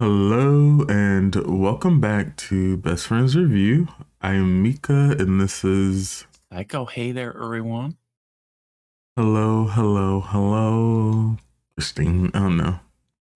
Hello 0.00 0.84
and 0.88 1.34
welcome 1.46 2.00
back 2.00 2.36
to 2.36 2.76
Best 2.76 3.06
Friends 3.08 3.34
RuView. 3.34 3.88
I 4.20 4.34
am 4.34 4.62
Mika 4.62 5.16
and 5.18 5.40
this 5.40 5.64
is 5.64 6.26
Saiko. 6.52 6.88
Hey 6.88 7.10
there, 7.12 7.34
everyone. 7.36 7.96
Hello, 9.16 9.64
hello, 9.64 10.20
hello. 10.20 11.36
Christine. 11.74 12.30
Oh 12.34 12.48
no. 12.48 12.78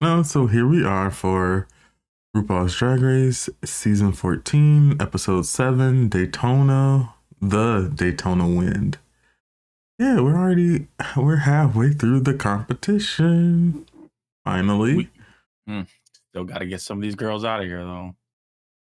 No, 0.01 0.23
so 0.23 0.47
here 0.47 0.67
we 0.67 0.85
are 0.85 1.11
for 1.11 1.67
RuPaul's 2.37 2.77
Drag 2.77 3.01
Race 3.01 3.49
Season 3.65 4.13
14, 4.13 4.97
Episode 5.01 5.47
7, 5.47 6.09
Daytona, 6.09 7.15
the 7.41 7.91
Daytona 7.93 8.49
Wind. 8.49 8.99
Yeah, 9.99 10.21
we're 10.21 10.37
already 10.37 10.87
we're 11.17 11.37
halfway 11.39 11.93
through 11.93 12.21
the 12.21 12.35
competition. 12.35 13.85
Finally. 14.45 14.95
We- 14.97 15.09
Hmm. 15.67 15.83
Still 16.33 16.45
got 16.45 16.59
to 16.59 16.67
get 16.67 16.81
some 16.81 16.97
of 16.99 17.03
these 17.03 17.15
girls 17.15 17.45
out 17.45 17.61
of 17.61 17.67
here, 17.67 17.85
though. 17.85 18.17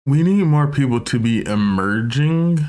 we 0.05 0.21
need 0.21 0.43
more 0.43 0.67
people 0.67 0.99
to 0.99 1.17
be 1.19 1.43
emerging. 1.45 2.59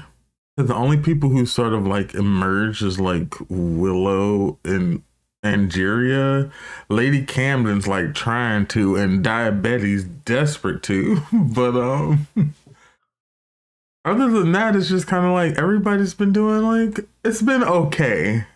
The 0.56 0.74
only 0.74 0.96
people 0.96 1.28
who 1.28 1.45
sort 1.45 1.74
of 1.74 1.86
like 1.86 2.14
emerge 2.14 2.80
is 2.80 2.98
like 2.98 3.34
Willow 3.50 4.58
and 4.64 5.02
Angeria. 5.45 6.50
Lady 6.88 7.22
Camden's 7.27 7.86
like 7.86 8.14
trying 8.14 8.64
to, 8.69 8.96
and 8.96 9.22
Daya 9.22 9.60
Betty's 9.60 10.05
desperate 10.05 10.83
to. 10.84 11.20
But 11.33 11.77
um, 11.77 12.27
other 14.06 14.30
than 14.30 14.52
that, 14.52 14.77
it's 14.77 14.88
just 14.88 15.06
kind 15.06 15.27
of 15.27 15.33
like 15.33 15.58
everybody's 15.58 16.14
been 16.14 16.33
doing 16.33 16.62
like 16.62 17.06
it's 17.22 17.42
been 17.42 17.62
okay. 17.64 18.46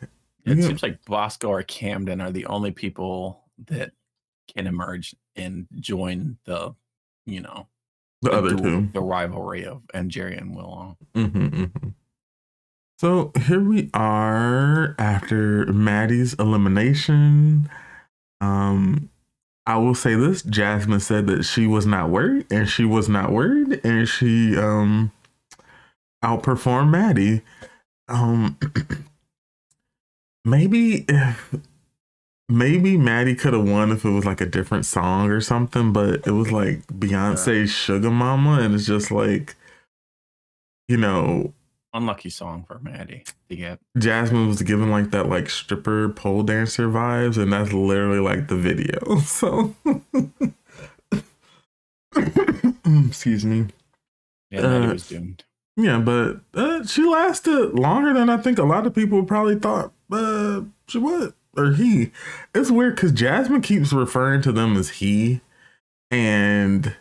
It 0.47 0.57
Yeah. 0.57 0.67
seems 0.69 0.83
like 0.83 1.05
Bosco 1.05 1.49
or 1.49 1.63
Camden 1.63 2.23
are 2.23 2.31
the 2.31 2.47
only 2.47 2.71
people 2.71 3.41
that 3.67 3.93
can 4.55 4.67
emerge 4.67 5.15
and 5.37 5.67
join 5.79 6.39
the, 6.45 6.75
you 7.27 7.41
know, 7.41 7.67
The 8.23 8.33
other 8.33 8.51
duel- 8.51 8.63
two. 8.63 8.89
the 8.93 9.01
rivalry 9.01 9.65
of 9.65 9.83
Angeria 9.95 10.39
and 10.41 10.57
Willow. 10.57 10.97
hmm 11.15 11.65
So 12.99 13.31
here 13.47 13.61
we 13.61 13.91
are 13.95 14.95
after 14.99 15.67
Maddy's 15.73 16.35
elimination. 16.35 17.71
Um, 18.41 19.11
I 19.67 19.77
will 19.77 19.95
say 19.95 20.15
this: 20.15 20.43
Jasmine 20.43 21.01
said 21.01 21.27
that 21.29 21.45
she 21.45 21.67
was 21.67 21.87
not 21.87 22.09
worried, 22.11 22.47
and 22.51 22.69
she 22.69 22.85
was 22.85 23.09
not 23.09 23.31
worried, 23.33 23.81
and 23.85 24.09
she 24.09 24.57
um 24.57 25.13
outperformed 26.25 26.91
Maddy. 26.91 27.43
Um, 28.09 28.59
maybe 30.45 31.05
if 31.09 31.55
maybe 32.49 32.97
Maddy 32.97 33.35
could 33.35 33.53
have 33.53 33.69
won 33.69 33.93
if 33.93 34.05
it 34.05 34.11
was 34.11 34.25
like 34.25 34.41
a 34.41 34.47
different 34.47 34.87
song 34.87 35.31
or 35.31 35.41
something, 35.41 35.93
but 35.93 36.27
it 36.27 36.33
was 36.33 36.51
like 36.53 36.87
Beyonce's 36.87 37.71
"Sugar 37.71 38.11
Mama," 38.11 38.61
and 38.61 38.75
it's 38.75 38.87
just 38.87 39.11
like 39.11 39.57
you 40.89 40.97
know 40.97 41.53
Unlucky 41.95 42.31
song 42.31 42.65
for 42.69 42.79
Maddy 42.81 43.25
to 43.49 43.57
get. 43.57 43.81
Jasmine 43.97 44.49
was 44.49 44.63
given 44.63 44.91
like 44.91 45.11
that 45.11 45.29
like 45.29 45.49
stripper 45.51 46.09
pole 46.11 46.43
dancer 46.43 46.89
vibes, 46.89 47.37
and 47.37 47.53
that's 47.53 47.73
literally 47.73 48.21
like 48.21 48.49
the 48.49 48.57
video. 48.57 48.99
So, 49.21 49.75
excuse 53.09 53.45
me. 53.45 53.67
Yeah, 54.51 54.63
Maddy 54.63 54.87
Uh, 54.87 54.93
was 54.93 55.09
doomed. 55.09 55.45
Yeah, 55.77 55.99
but 55.99 56.41
uh, 56.55 56.85
she 56.85 57.05
lasted 57.05 57.75
longer 57.75 58.13
than 58.13 58.29
I 58.29 58.37
think 58.39 58.59
a 58.59 58.65
lot 58.65 58.87
of 58.87 58.95
people 58.95 59.23
probably 59.25 59.57
thought 59.59 59.93
uh, 60.11 60.63
she 60.89 60.99
would 60.99 61.35
or 61.59 61.73
he. 61.73 62.13
It's 62.55 62.71
weird 62.71 62.95
because 62.97 63.13
Jasmine 63.13 63.63
keeps 63.63 63.93
referring 63.93 64.43
to 64.43 64.53
them 64.53 64.77
as 64.77 64.89
he, 64.91 65.41
and 66.11 66.95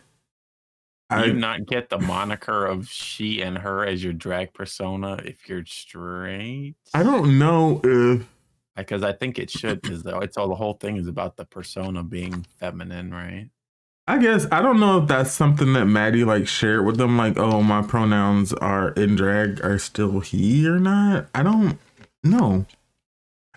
I 1.10 1.24
you 1.24 1.32
not 1.32 1.66
get 1.66 1.88
the 1.88 1.98
moniker 1.98 2.66
of 2.66 2.88
she 2.88 3.40
and 3.40 3.56
her 3.58 3.86
as 3.86 4.04
your 4.04 4.12
drag 4.12 4.52
persona 4.52 5.20
if 5.24 5.48
you're 5.48 5.64
straight? 5.64 6.74
I 6.92 7.02
don't 7.02 7.38
know 7.38 7.80
if 7.82 8.28
because 8.76 9.02
I 9.02 9.12
think 9.12 9.38
it 9.38 9.50
should 9.50 9.80
because 9.80 10.02
it's 10.04 10.36
all 10.36 10.48
the 10.48 10.54
whole 10.54 10.74
thing 10.74 10.96
is 10.96 11.08
about 11.08 11.36
the 11.36 11.44
persona 11.44 12.02
being 12.02 12.46
feminine, 12.58 13.12
right? 13.12 13.48
I 14.06 14.18
guess 14.18 14.46
I 14.50 14.62
don't 14.62 14.80
know 14.80 15.02
if 15.02 15.08
that's 15.08 15.32
something 15.32 15.74
that 15.74 15.86
Maddy 15.86 16.24
like 16.24 16.48
shared 16.48 16.86
with 16.86 16.96
them, 16.96 17.18
like, 17.18 17.38
oh, 17.38 17.62
my 17.62 17.82
pronouns 17.82 18.52
are 18.54 18.90
in 18.92 19.16
drag 19.16 19.62
are 19.64 19.78
still 19.78 20.20
he 20.20 20.66
or 20.66 20.78
not. 20.78 21.28
I 21.34 21.42
don't 21.42 21.78
know. 22.22 22.64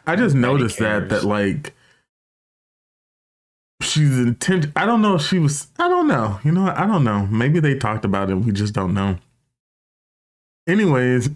I 0.08 0.16
just 0.16 0.36
noticed 0.36 0.80
that 0.80 1.10
cares. 1.10 1.22
that 1.22 1.28
like 1.28 1.74
she's 3.82 4.18
intent. 4.18 4.68
I 4.76 4.86
don't 4.86 5.02
know 5.02 5.16
if 5.16 5.22
she 5.22 5.40
was. 5.40 5.68
I 5.78 5.88
don't 5.88 6.08
know. 6.08 6.40
You 6.44 6.52
know, 6.52 6.64
what? 6.64 6.78
I 6.78 6.86
don't 6.86 7.04
know. 7.04 7.28
Maybe 7.28 7.60
they 7.60 7.76
talked 7.76 8.06
about 8.06 8.30
it. 8.30 8.36
We 8.36 8.52
just 8.52 8.74
don't 8.74 8.94
know. 8.94 9.18
Anyways, 10.68 11.30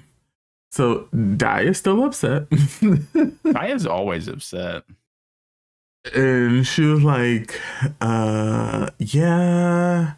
so 0.70 1.08
is 1.12 1.78
still 1.78 2.04
upset. 2.04 2.46
Kaya's 3.52 3.86
always 3.86 4.28
upset. 4.28 4.82
and 6.14 6.66
she 6.66 6.82
was 6.82 7.02
like, 7.02 7.60
uh, 8.00 8.90
yeah, 8.98 10.14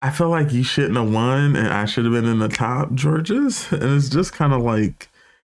I 0.00 0.10
feel 0.10 0.28
like 0.28 0.52
you 0.52 0.62
shouldn't 0.62 0.96
have 0.96 1.12
won 1.12 1.56
and 1.56 1.68
I 1.68 1.84
should 1.84 2.04
have 2.04 2.14
been 2.14 2.24
in 2.24 2.38
the 2.38 2.48
top, 2.48 2.90
Jorgeous. 2.94 3.70
And 3.72 3.96
it's 3.96 4.08
just 4.08 4.32
kind 4.32 4.52
of 4.52 4.62
like 4.62 5.07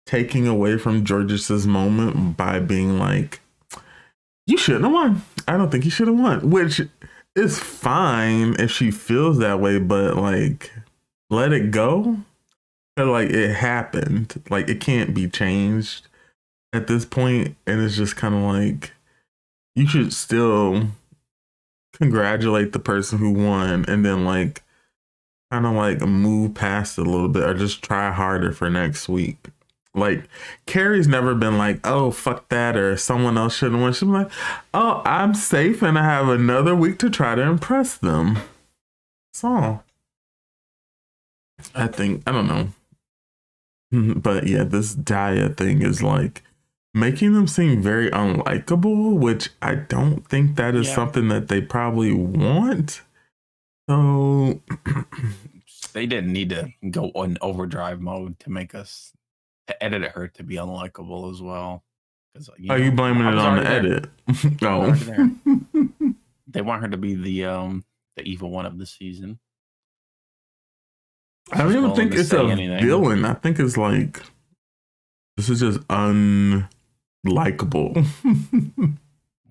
taking 0.06 0.46
away 0.46 0.78
from 0.78 1.04
Jorgeous's 1.06 1.66
moment 1.66 2.36
by 2.36 2.58
being 2.60 2.98
like, 2.98 3.40
you 4.46 4.56
shouldn't 4.56 4.84
have 4.84 4.92
won. 4.92 5.22
I 5.46 5.56
don't 5.56 5.70
think 5.70 5.84
you 5.84 5.90
should 5.90 6.08
have 6.08 6.18
won, 6.18 6.50
which 6.50 6.80
is 7.36 7.58
fine 7.58 8.56
if 8.58 8.70
she 8.70 8.90
feels 8.90 9.38
that 9.38 9.60
way, 9.60 9.78
but 9.78 10.16
like, 10.16 10.72
let 11.30 11.52
it 11.52 11.70
go. 11.70 12.18
'Cause, 12.96 13.08
Like, 13.08 13.30
it 13.30 13.54
happened. 13.54 14.42
Like, 14.50 14.68
it 14.68 14.80
can't 14.80 15.14
be 15.14 15.26
changed 15.28 16.08
at 16.74 16.86
this 16.88 17.04
point, 17.06 17.56
and 17.66 17.80
it's 17.80 17.96
just 17.96 18.16
kind 18.16 18.34
of 18.34 18.42
like 18.42 18.92
you 19.74 19.86
should 19.86 20.12
still 20.12 20.88
congratulate 21.94 22.72
the 22.72 22.78
person 22.78 23.18
who 23.18 23.30
won 23.30 23.84
and 23.86 24.04
then 24.04 24.24
like 24.24 24.62
kind 25.50 25.66
of 25.66 25.72
like 25.74 26.00
move 26.00 26.54
past 26.54 26.98
it 26.98 27.06
a 27.06 27.10
little 27.10 27.28
bit 27.28 27.42
or 27.42 27.54
just 27.54 27.82
try 27.82 28.10
harder 28.10 28.52
for 28.52 28.68
next 28.70 29.08
week. 29.08 29.48
Like 29.94 30.24
Kerri's 30.66 31.06
never 31.06 31.34
been 31.34 31.58
like, 31.58 31.86
oh 31.86 32.10
fuck 32.10 32.48
that 32.48 32.76
or 32.76 32.96
someone 32.96 33.36
else 33.36 33.56
shouldn't 33.56 33.82
win. 33.82 33.92
She's 33.92 34.02
like, 34.04 34.30
oh, 34.72 35.02
I'm 35.04 35.34
safe 35.34 35.82
and 35.82 35.98
I 35.98 36.04
have 36.04 36.28
another 36.28 36.74
week 36.74 36.98
to 37.00 37.10
try 37.10 37.34
to 37.34 37.42
impress 37.42 37.96
them. 37.96 38.36
That's 39.32 39.44
all. 39.44 39.84
I 41.74 41.86
think 41.88 42.22
I 42.26 42.32
don't 42.32 42.46
know. 42.48 42.68
But 44.22 44.46
yeah, 44.46 44.64
this 44.64 44.94
Daya 44.94 45.54
thing 45.54 45.82
is 45.82 46.02
like 46.02 46.42
making 46.94 47.34
them 47.34 47.46
seem 47.46 47.82
very 47.82 48.10
unlikable, 48.10 49.18
which 49.18 49.50
I 49.60 49.74
don't 49.74 50.26
think 50.26 50.56
that 50.56 50.74
is 50.74 50.88
Yeah. 50.88 50.94
something 50.94 51.28
that 51.28 51.48
they 51.48 51.60
probably 51.60 52.14
want. 52.14 53.02
So 53.90 54.62
They 55.92 56.06
didn't 56.06 56.32
need 56.32 56.48
to 56.50 56.72
go 56.90 57.10
on 57.14 57.36
overdrive 57.42 58.00
mode 58.00 58.38
to 58.40 58.50
make 58.50 58.74
us 58.74 59.12
to 59.66 59.82
edit 59.82 60.12
her 60.12 60.28
to 60.28 60.42
be 60.42 60.56
unlikable 60.56 61.30
as 61.30 61.40
well. 61.40 61.84
Because 62.32 62.48
are 62.70 62.78
you 62.78 62.92
blaming 62.92 63.26
it 63.26 63.38
on 63.38 63.56
the 63.58 63.68
edit? 63.68 64.10
oh. 64.62 64.94
they 66.46 66.62
want 66.62 66.82
her 66.82 66.88
to 66.88 66.96
be 66.96 67.14
the 67.14 67.44
um 67.44 67.84
the 68.16 68.22
evil 68.22 68.50
won 68.50 68.66
of 68.66 68.78
the 68.78 68.86
season. 68.86 69.38
I 71.52 71.58
don't 71.58 71.76
even 71.76 71.94
think 71.94 72.14
it's 72.14 72.32
a 72.32 72.40
anything. 72.44 72.84
villain. 72.84 73.24
I 73.24 73.34
think 73.34 73.58
it's 73.58 73.76
like 73.76 74.22
this 75.36 75.48
is 75.48 75.60
just 75.60 75.80
unlikable. 75.88 76.66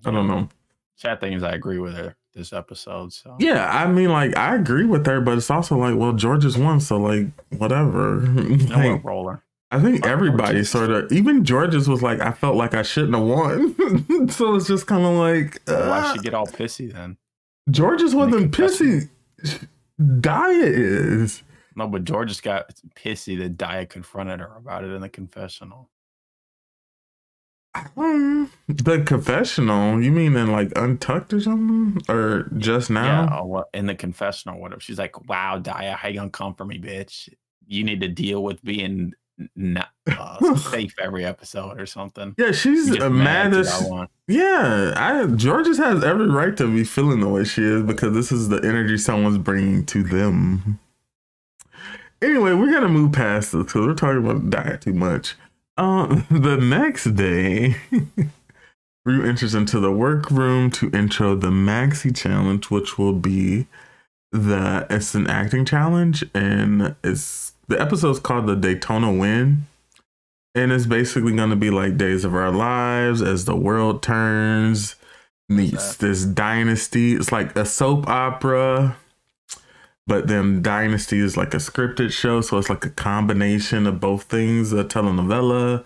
I 0.04 0.10
don't 0.10 0.26
know. 0.26 0.48
Sad 0.96 1.20
thing 1.20 1.32
is, 1.32 1.42
I 1.42 1.52
agree 1.52 1.78
with 1.78 1.94
her 1.94 2.16
this 2.34 2.52
episode. 2.52 3.12
So 3.12 3.36
Yeah, 3.38 3.68
I 3.68 3.86
mean, 3.86 4.10
like 4.10 4.36
I 4.36 4.56
agree 4.56 4.84
with 4.84 5.06
her, 5.06 5.20
but 5.20 5.38
it's 5.38 5.50
also 5.50 5.76
like, 5.76 5.96
well, 5.96 6.12
Jorgeous 6.12 6.56
one, 6.56 6.80
so 6.80 6.98
like 6.98 7.26
whatever. 7.56 8.22
you 8.24 8.56
know 8.68 8.76
Like, 8.76 9.04
roller. 9.04 9.42
I 9.72 9.80
think 9.80 10.06
everybody 10.06 10.58
Jorgeous. 10.58 10.70
sort 10.70 10.90
of, 10.90 11.10
even 11.10 11.46
Jorgeous 11.46 11.88
was 11.88 12.02
like, 12.02 12.20
I 12.20 12.32
felt 12.32 12.56
like 12.56 12.74
I 12.74 12.82
shouldn't 12.82 13.14
have 13.14 13.24
won. 13.24 14.28
so 14.28 14.54
it's 14.54 14.66
just 14.66 14.86
kind 14.86 15.02
of 15.02 15.14
like, 15.14 15.62
Why 15.64 15.74
uh, 15.74 16.12
she 16.12 16.18
get 16.20 16.34
all 16.34 16.46
pissy 16.46 16.92
then? 16.92 17.16
Jorgeous 17.74 18.12
wasn't 18.12 18.52
pissy. 18.52 19.08
Daya 19.98 20.62
is. 20.62 21.42
No, 21.74 21.88
but 21.88 22.04
George 22.04 22.28
just 22.28 22.42
got 22.42 22.70
pissy 22.94 23.38
that 23.38 23.56
Daya 23.56 23.88
confronted 23.88 24.40
her 24.40 24.56
about 24.56 24.84
it 24.84 24.90
in 24.90 25.00
the 25.00 25.08
confessional. 25.08 25.88
Um, 27.96 28.50
the 28.68 29.00
confessional, 29.00 30.02
you 30.02 30.12
mean 30.12 30.36
in 30.36 30.52
like 30.52 30.70
Untucked 30.76 31.32
or 31.32 31.40
something? 31.40 32.02
Or 32.14 32.50
just 32.58 32.90
now? 32.90 33.24
Yeah, 33.24 33.38
or 33.38 33.48
what 33.48 33.68
in 33.72 33.86
the 33.86 33.94
confessional, 33.94 34.60
whatever. 34.60 34.82
She's 34.82 34.98
like, 34.98 35.26
"Wow, 35.26 35.58
Daya, 35.58 35.94
how 35.94 36.08
you 36.08 36.16
gonna 36.16 36.28
come 36.28 36.54
for 36.54 36.66
me, 36.66 36.78
bitch? 36.78 37.30
You 37.66 37.84
need 37.84 38.02
to 38.02 38.08
deal 38.08 38.42
with 38.42 38.62
being 38.62 39.14
not 39.56 39.88
uh, 40.06 40.56
safe 40.56 40.94
every 41.00 41.24
episode 41.24 41.80
or 41.80 41.86
something. 41.86 42.34
Yeah, 42.38 42.52
she's 42.52 42.90
a 42.90 43.10
mad 43.10 43.54
as 43.54 43.70
I. 43.70 44.06
Yeah, 44.28 44.94
I 44.96 45.26
Jorgeous 45.36 45.78
has 45.78 46.04
every 46.04 46.28
right 46.28 46.56
to 46.56 46.66
be 46.66 46.84
feeling 46.84 47.20
the 47.20 47.28
way 47.28 47.44
she 47.44 47.62
is 47.62 47.82
because 47.82 48.14
this 48.14 48.32
is 48.32 48.48
the 48.48 48.58
energy 48.58 48.98
someone's 48.98 49.38
bringing 49.38 49.84
to 49.86 50.02
them. 50.02 50.78
Anyway, 52.20 52.52
we're 52.52 52.72
gonna 52.72 52.88
move 52.88 53.12
past 53.12 53.52
this 53.52 53.64
because 53.64 53.86
we're 53.86 53.94
talking 53.94 54.24
about 54.24 54.50
Daya 54.50 54.80
too 54.80 54.94
much. 54.94 55.34
Um, 55.76 56.26
the 56.30 56.56
next 56.56 57.04
day, 57.14 57.76
we 59.04 59.28
enters 59.28 59.54
into 59.54 59.80
the 59.80 59.92
workroom 59.92 60.70
to 60.72 60.90
intro 60.90 61.34
the 61.34 61.50
Maxi 61.50 62.14
Challenge, 62.14 62.70
which 62.70 62.98
will 62.98 63.14
be 63.14 63.66
the 64.30 64.86
it's 64.88 65.14
an 65.14 65.26
acting 65.28 65.64
challenge, 65.64 66.24
and 66.34 66.94
it's 67.02 67.51
the 67.72 67.80
episode's 67.80 68.20
called 68.20 68.46
the 68.46 68.54
Daytona 68.54 69.12
Wind. 69.12 69.64
And 70.54 70.70
it's 70.70 70.84
basically 70.84 71.34
going 71.34 71.48
to 71.48 71.56
be 71.56 71.70
like 71.70 71.96
Days 71.96 72.24
of 72.24 72.34
Our 72.34 72.52
Lives 72.52 73.22
as 73.22 73.46
the 73.46 73.56
world 73.56 74.02
turns, 74.02 74.96
meets 75.48 75.96
this 75.96 76.24
dynasty. 76.24 77.14
It's 77.14 77.32
like 77.32 77.56
a 77.56 77.64
soap 77.64 78.06
opera, 78.06 78.98
but 80.06 80.28
then 80.28 80.60
Dynasty 80.60 81.20
is 81.20 81.38
like 81.38 81.54
a 81.54 81.58
scripted 81.58 82.12
show. 82.12 82.42
So 82.42 82.58
it's 82.58 82.68
like 82.68 82.84
a 82.84 82.90
combination 82.90 83.86
of 83.86 83.98
both 83.98 84.24
things 84.24 84.74
a 84.74 84.84
telenovela. 84.84 85.84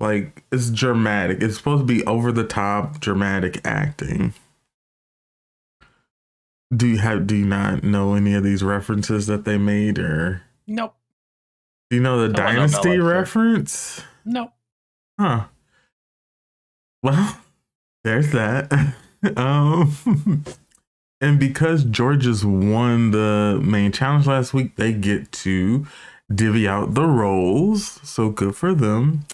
Like 0.00 0.42
it's 0.50 0.70
dramatic. 0.70 1.42
It's 1.42 1.58
supposed 1.58 1.82
to 1.82 1.86
be 1.86 2.02
over 2.06 2.32
the 2.32 2.44
top, 2.44 3.00
dramatic 3.00 3.60
acting. 3.66 4.32
Do 6.74 6.86
you 6.86 6.98
have 6.98 7.26
do 7.26 7.36
you 7.36 7.46
not 7.46 7.82
know 7.82 8.14
any 8.14 8.32
of 8.32 8.42
these 8.42 8.62
references 8.62 9.26
that 9.26 9.44
they 9.44 9.58
made 9.58 9.98
or 9.98 10.42
Nope. 10.66 10.94
Do 11.90 11.96
you 11.96 12.02
know 12.02 12.26
the 12.26 12.34
Telenovela, 12.34 12.36
Dynasty 12.36 12.96
sure. 12.96 13.04
reference? 13.04 14.02
No. 14.24 14.52
Huh. 15.18 15.46
Well, 17.02 17.38
there's 18.04 18.30
that. 18.32 18.94
um, 19.36 20.44
and 21.20 21.38
because 21.38 21.84
Jorgeous 21.84 22.44
won 22.44 23.10
the 23.10 23.60
main 23.62 23.92
challenge 23.92 24.26
last 24.26 24.52
week, 24.52 24.76
they 24.76 24.92
get 24.92 25.32
to 25.32 25.86
divvy 26.32 26.68
out 26.68 26.94
the 26.94 27.06
roles. 27.06 28.00
So 28.02 28.28
good 28.30 28.54
for 28.54 28.74
them. 28.74 29.24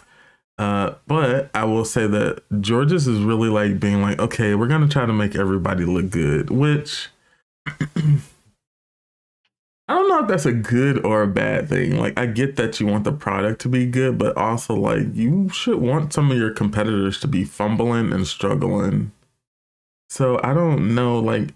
Uh, 0.56 0.95
but 1.09 1.51
I 1.53 1.65
will 1.65 1.85
say 1.85 2.06
that 2.06 2.43
Jorgeous 2.65 3.09
is 3.09 3.19
really 3.21 3.49
like 3.49 3.81
being 3.81 4.01
like, 4.01 4.21
okay, 4.21 4.55
we're 4.55 4.69
gonna 4.69 4.89
try 4.89 5.05
to 5.05 5.12
make 5.12 5.35
everybody 5.35 5.85
look 5.85 6.11
good, 6.11 6.51
which 6.51 7.09
I 9.87 9.95
don't 9.95 10.09
know 10.09 10.21
if 10.21 10.29
that's 10.29 10.47
a 10.47 10.53
good 10.53 11.05
or 11.05 11.23
a 11.23 11.29
bad 11.29 11.69
thing. 11.69 11.99
Like, 11.99 12.19
I 12.19 12.25
get 12.25 12.57
that 12.57 12.81
you 12.81 12.87
want 12.87 13.05
the 13.05 13.13
product 13.13 13.61
to 13.63 13.69
be 13.69 13.85
good, 13.85 14.17
but 14.17 14.37
also, 14.37 14.75
like, 14.75 15.15
you 15.15 15.51
should 15.51 15.79
want 15.79 16.15
some 16.15 16.31
of 16.31 16.39
your 16.39 16.53
competitors 16.53 17.21
to 17.21 17.29
be 17.29 17.45
fumbling 17.45 18.11
and 18.13 18.27
struggling. 18.27 19.13
So, 20.09 20.41
I 20.43 20.55
don't 20.55 20.95
know, 20.95 21.19
like, 21.19 21.53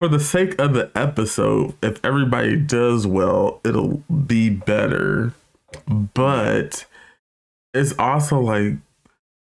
for 0.00 0.06
the 0.06 0.20
sake 0.20 0.56
of 0.60 0.74
the 0.74 0.90
episode, 0.94 1.74
if 1.82 2.04
everybody 2.04 2.56
does 2.56 3.08
well, 3.08 3.60
it'll 3.64 4.04
be 4.08 4.50
better. 4.50 5.32
But 5.88 6.86
it's 7.72 7.98
also 7.98 8.38
like, 8.38 8.74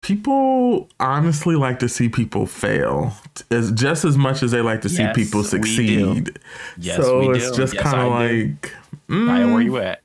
people 0.02 0.88
honestly 0.98 1.56
like 1.56 1.78
to 1.80 1.88
see 1.88 2.08
people 2.08 2.46
fail 2.46 3.12
as 3.50 3.70
just 3.72 4.04
as 4.04 4.16
much 4.16 4.42
as 4.42 4.50
they 4.50 4.60
like 4.60 4.80
to 4.82 4.88
see 4.88 5.02
Yes, 5.02 5.14
people 5.16 5.40
we 5.40 5.44
do. 5.44 5.48
succeed. 5.48 6.38
Yes, 6.78 6.96
so 6.96 7.30
it's 7.32 7.56
just 7.56 7.74
Yes, 7.74 7.82
kind 7.82 8.00
of 8.00 8.08
like, 8.12 8.74
Aya, 9.10 9.46
where 9.48 9.62
mm, 9.62 9.64
you 9.64 9.76
at? 9.78 10.02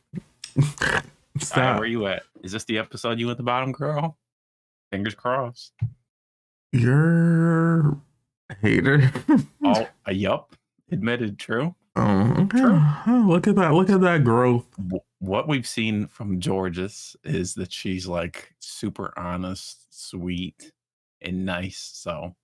Aya, 0.82 1.02
stop. 1.40 1.80
where 1.80 1.88
you 1.88 2.08
at? 2.08 2.24
Is 2.44 2.52
this 2.52 2.64
the 2.66 2.78
episode 2.78 3.20
you 3.20 3.30
at 3.32 3.38
the 3.38 3.44
bottom, 3.44 3.72
girl? 3.72 4.18
Fingers 4.92 5.16
crossed. 5.16 5.74
You're 6.72 7.98
a 8.50 8.56
hater. 8.62 9.12
Oh, 9.64 9.88
uh, 10.08 10.12
yup. 10.12 10.56
Admitted 10.92 11.40
true. 11.40 11.74
oh, 11.96 12.34
okay. 12.44 12.60
True. 12.60 12.80
Oh, 13.08 13.26
look 13.28 13.48
at 13.48 13.56
that. 13.56 13.74
Look 13.74 13.90
at 13.90 14.02
that 14.02 14.24
growth. 14.24 14.66
What 15.26 15.48
we've 15.48 15.68
seen 15.68 16.08
from 16.08 16.40
Jorgeous 16.42 17.16
is 17.24 17.56
that 17.56 17.72
she's 17.74 18.08
like 18.08 18.54
super 18.60 19.14
honest, 19.18 20.08
sweet, 20.10 20.72
and 21.22 21.46
nice. 21.46 21.92
So 21.94 22.36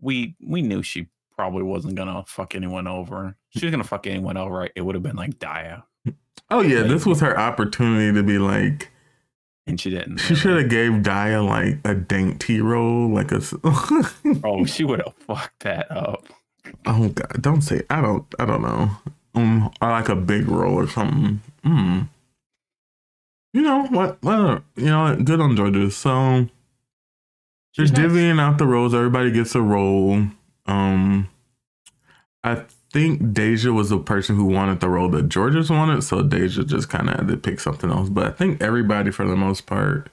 we 0.00 0.36
we 0.44 0.62
knew 0.62 0.82
she 0.82 1.08
probably 1.34 1.62
wasn't 1.62 1.94
gonna 1.94 2.24
fuck 2.26 2.54
anyone 2.54 2.86
over. 2.86 3.36
She 3.50 3.64
was 3.64 3.70
gonna 3.70 3.84
fuck 3.84 4.06
anyone 4.06 4.36
over. 4.36 4.68
It 4.74 4.82
would 4.82 4.94
have 4.94 5.02
been 5.02 5.16
like 5.16 5.38
Daya. 5.38 5.84
Oh 6.50 6.60
yeah, 6.60 6.80
Like- 6.80 6.88
this 6.90 7.06
was 7.06 7.20
her 7.20 7.38
opportunity 7.38 8.12
to 8.16 8.22
be 8.22 8.38
like. 8.38 8.90
and 9.66 9.80
she 9.80 9.90
didn't. 9.90 10.18
She 10.18 10.34
should 10.34 10.56
have 10.60 10.70
gave 10.70 10.92
Daya 11.02 11.46
like 11.46 11.78
a 11.84 11.94
dainty 11.94 12.60
role, 12.60 13.08
like 13.12 13.32
a. 13.32 13.40
Oh, 14.44 14.64
she 14.64 14.84
would 14.84 15.00
have 15.04 15.14
fucked 15.16 15.60
that 15.60 15.90
up. 15.90 16.26
oh 16.86 17.08
god, 17.08 17.40
don't 17.40 17.62
say. 17.62 17.82
I 17.90 18.00
don't. 18.00 18.24
I 18.38 18.44
don't 18.46 18.62
know. 18.62 18.90
Um, 19.34 19.70
I 19.80 19.90
like 19.90 20.08
a 20.08 20.16
big 20.16 20.48
role 20.48 20.74
or 20.74 20.88
something. 20.88 21.40
Hmm. 21.64 22.00
You 23.58 23.64
know 23.64 23.86
what? 23.86 24.22
Well, 24.22 24.62
you 24.76 24.84
know, 24.84 25.02
what? 25.02 25.24
good 25.24 25.40
on 25.40 25.56
Jorgeous. 25.56 25.96
So 25.96 26.42
nice. 26.42 27.90
divvying 27.90 28.40
out 28.40 28.56
the 28.56 28.68
roles. 28.68 28.94
Everybody 28.94 29.32
gets 29.32 29.56
a 29.56 29.60
role. 29.60 30.26
Um, 30.66 31.28
I 32.44 32.62
think 32.92 33.32
Deja 33.32 33.72
was 33.72 33.88
the 33.88 33.98
person 33.98 34.36
who 34.36 34.44
wanted 34.44 34.78
the 34.78 34.88
role 34.88 35.08
that 35.08 35.28
Jorgeous 35.28 35.70
wanted, 35.70 36.04
so 36.04 36.22
Deja 36.22 36.62
just 36.62 36.88
kind 36.88 37.08
of 37.10 37.16
had 37.16 37.26
to 37.26 37.36
pick 37.36 37.58
something 37.58 37.90
else. 37.90 38.08
But 38.08 38.26
I 38.28 38.30
think 38.30 38.62
everybody, 38.62 39.10
for 39.10 39.26
the 39.26 39.34
most 39.34 39.66
part, 39.66 40.08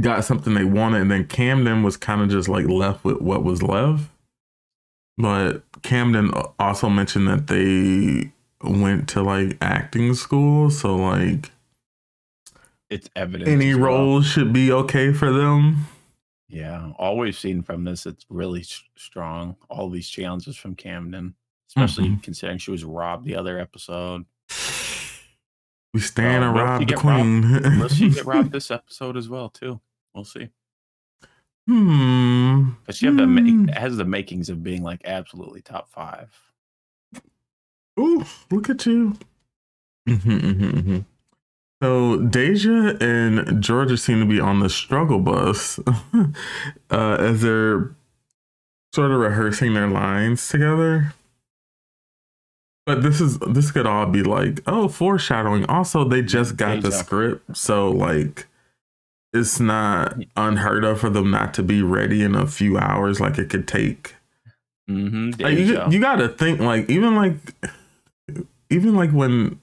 got 0.00 0.24
something 0.24 0.54
they 0.54 0.62
wanted, 0.62 1.00
and 1.00 1.10
then 1.10 1.26
Camden 1.26 1.82
was 1.82 1.96
kind 1.96 2.22
of 2.22 2.30
just 2.30 2.48
like 2.48 2.68
left 2.68 3.04
with 3.04 3.20
what 3.20 3.42
was 3.42 3.64
left. 3.64 4.08
But 5.18 5.64
Camden 5.82 6.30
also 6.60 6.88
mentioned 6.88 7.26
that 7.26 7.48
they 7.48 8.30
went 8.62 9.08
to 9.08 9.22
like 9.22 9.58
acting 9.60 10.14
school, 10.14 10.70
so 10.70 10.94
like 10.94 11.50
It's 12.92 13.08
evident. 13.16 13.48
any 13.48 13.74
well. 13.74 13.84
roles 13.86 14.26
should 14.26 14.52
be 14.52 14.70
okay 14.72 15.12
for 15.12 15.32
them. 15.32 15.86
Yeah, 16.48 16.92
all 16.98 17.16
we've 17.16 17.36
seen 17.38 17.62
from 17.62 17.84
this, 17.84 18.04
it's 18.04 18.26
really 18.28 18.64
strong. 18.96 19.56
All 19.70 19.88
these 19.88 20.08
challenges 20.08 20.56
from 20.56 20.74
Camden, 20.74 21.34
especially 21.68 22.08
Mhm. 22.10 22.22
considering 22.22 22.58
she 22.58 22.70
was 22.70 22.84
robbed 22.84 23.24
the 23.24 23.34
other 23.36 23.58
episode. 23.58 24.26
We 25.94 26.00
stand 26.00 26.44
and 26.44 26.54
rob 26.54 26.80
the 26.80 26.84
get 26.86 27.02
robbed? 27.02 27.20
queen. 27.22 27.78
Will 27.80 27.88
she 27.88 28.10
get 28.10 28.24
robbed 28.26 28.52
this 28.52 28.70
episode 28.70 29.16
as 29.16 29.28
well 29.30 29.48
too? 29.48 29.80
We'll 30.14 30.24
see. 30.24 30.48
hmm. 31.66 32.70
But 32.84 32.94
she 32.96 33.06
have 33.06 33.16
the 33.16 33.24
Hmm. 33.24 33.66
ma- 33.66 33.72
has 33.72 33.96
the 33.96 34.04
makings 34.04 34.48
of 34.50 34.62
being 34.62 34.82
like 34.82 35.00
absolutely 35.06 35.62
top 35.62 35.90
five. 35.90 36.28
Ooh, 37.98 38.24
look 38.50 38.68
at 38.70 38.84
you. 38.86 39.16
Mhm, 40.08 40.40
mhm, 40.40 40.72
mhm. 40.82 41.04
So 41.82 42.16
Deja 42.16 42.96
and 43.00 43.60
Jorgeous 43.60 44.04
seem 44.04 44.20
to 44.20 44.26
be 44.26 44.38
on 44.38 44.60
the 44.60 44.70
struggle 44.70 45.18
bus 45.18 45.80
uh, 46.90 47.16
as 47.18 47.42
they're 47.42 47.90
sort 48.94 49.10
of 49.10 49.18
rehearsing 49.18 49.74
their 49.74 49.88
lines 49.88 50.48
together. 50.48 51.12
But 52.86 53.02
this 53.02 53.20
is 53.20 53.38
this 53.40 53.72
could 53.72 53.86
all 53.86 54.06
be 54.06 54.22
like 54.22 54.60
oh 54.66 54.86
foreshadowing. 54.88 55.66
Also, 55.66 56.04
they 56.04 56.22
just 56.22 56.56
got 56.56 56.82
the 56.82 56.92
script, 56.92 57.56
so 57.56 57.90
like 57.90 58.46
it's 59.32 59.58
not 59.58 60.16
unheard 60.36 60.84
of 60.84 61.00
for 61.00 61.10
them 61.10 61.30
not 61.30 61.52
to 61.54 61.62
be 61.62 61.82
ready 61.82 62.22
in 62.22 62.36
a 62.36 62.46
few 62.46 62.78
hours. 62.78 63.20
Like 63.20 63.38
it 63.38 63.50
could 63.50 63.66
take 63.66 64.14
Mm-hmm. 64.90 65.40
like, 65.40 65.58
you, 65.58 65.80
you 65.90 66.00
gotta 66.00 66.28
think 66.28 66.60
like 66.60 66.90
even 66.90 67.14
like 67.14 67.36
even 68.68 68.96
like 68.96 69.10
when 69.10 69.60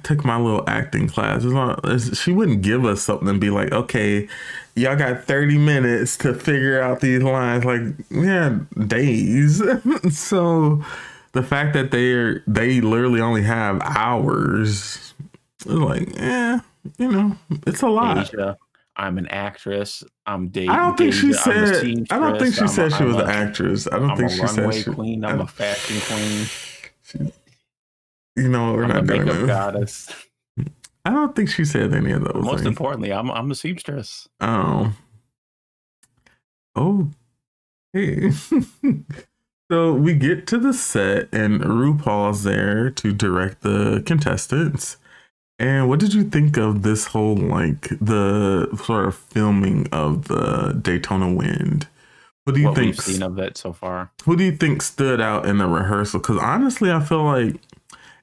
I 0.00 0.02
took 0.02 0.24
my 0.24 0.38
little 0.38 0.64
acting 0.66 1.08
class, 1.08 1.44
not, 1.44 1.84
she 2.16 2.32
wouldn't 2.32 2.62
give 2.62 2.86
us 2.86 3.02
something 3.02 3.28
and 3.28 3.38
be 3.38 3.50
like, 3.50 3.70
okay, 3.70 4.26
y'all 4.74 4.96
got 4.96 5.24
30 5.24 5.58
minutes 5.58 6.16
to 6.18 6.32
figure 6.32 6.80
out 6.80 7.00
these 7.00 7.22
lines. 7.22 7.66
Like, 7.66 7.82
yeah, 8.10 8.60
days. 8.86 9.62
so 10.18 10.82
the 11.32 11.42
fact 11.42 11.74
that 11.74 11.90
they're 11.90 12.42
they 12.46 12.80
literally 12.80 13.20
only 13.20 13.42
have 13.42 13.82
hours, 13.82 15.12
it's 15.56 15.66
like, 15.66 16.16
yeah, 16.16 16.60
you 16.98 17.12
know, 17.12 17.36
it's 17.66 17.82
a 17.82 17.88
lot. 17.88 18.30
Deja, 18.30 18.56
I'm 18.96 19.18
an 19.18 19.26
actress. 19.28 20.02
I'm 20.24 20.48
dating. 20.48 20.70
I 20.70 20.76
don't 20.76 20.96
think 20.96 21.12
she 21.12 21.26
Deja, 21.32 21.42
I'm 21.44 21.62
a 21.62 21.66
said. 21.74 22.06
I 22.10 22.18
don't 22.18 22.38
think 22.38 22.54
she 22.54 22.60
I'm 22.60 22.66
a- 22.66 22.68
said 22.70 22.92
she 22.94 23.04
was 23.04 23.16
a- 23.16 23.18
an 23.18 23.28
actress. 23.28 23.86
I 23.92 23.98
don't 23.98 24.12
I'm 24.12 24.16
think 24.16 24.30
a 24.30 24.34
she 24.34 24.46
said 24.46 24.74
she. 24.74 24.84
queen. 24.84 25.24
I'm 25.26 25.42
a 25.42 25.46
fashion 25.46 26.00
queen. 26.08 26.46
she- 27.02 27.32
you 28.36 28.48
know, 28.48 28.74
we're 28.74 28.84
I'm 28.84 28.88
not 28.88 29.06
doing 29.06 29.24
makeup 29.24 29.46
goddess. 29.46 30.10
I 31.04 31.10
don't 31.10 31.34
think 31.34 31.48
she 31.48 31.64
said 31.64 31.94
any 31.94 32.12
of 32.12 32.24
those. 32.24 32.44
Most 32.44 32.56
things. 32.56 32.66
importantly, 32.66 33.12
I'm 33.12 33.30
I'm 33.30 33.50
a 33.50 33.54
seamstress. 33.54 34.28
Oh. 34.40 34.92
Oh. 36.76 37.08
Hey. 37.92 38.30
so 39.70 39.94
we 39.94 40.14
get 40.14 40.46
to 40.48 40.58
the 40.58 40.72
set 40.72 41.28
and 41.32 41.60
RuPaul's 41.60 42.44
there 42.44 42.90
to 42.90 43.12
direct 43.12 43.62
the 43.62 44.02
contestants. 44.06 44.98
And 45.58 45.88
what 45.88 46.00
did 46.00 46.14
you 46.14 46.24
think 46.24 46.56
of 46.56 46.82
this 46.82 47.08
whole 47.08 47.36
like 47.36 47.88
the 48.00 48.68
sort 48.84 49.06
of 49.06 49.14
filming 49.14 49.88
of 49.92 50.28
the 50.28 50.78
Daytona 50.80 51.32
Wind? 51.32 51.86
What 52.44 52.54
do 52.54 52.60
you 52.60 52.68
what 52.68 52.76
think? 52.76 52.96
we've 52.96 53.00
seen 53.00 53.22
of 53.22 53.38
it 53.38 53.56
so 53.56 53.72
far. 53.72 54.10
Who 54.24 54.36
do 54.36 54.44
you 54.44 54.56
think 54.56 54.80
stood 54.80 55.20
out 55.20 55.46
in 55.46 55.58
the 55.58 55.66
rehearsal? 55.66 56.20
Because 56.20 56.38
honestly, 56.38 56.90
I 56.90 57.00
feel 57.00 57.24
like 57.24 57.56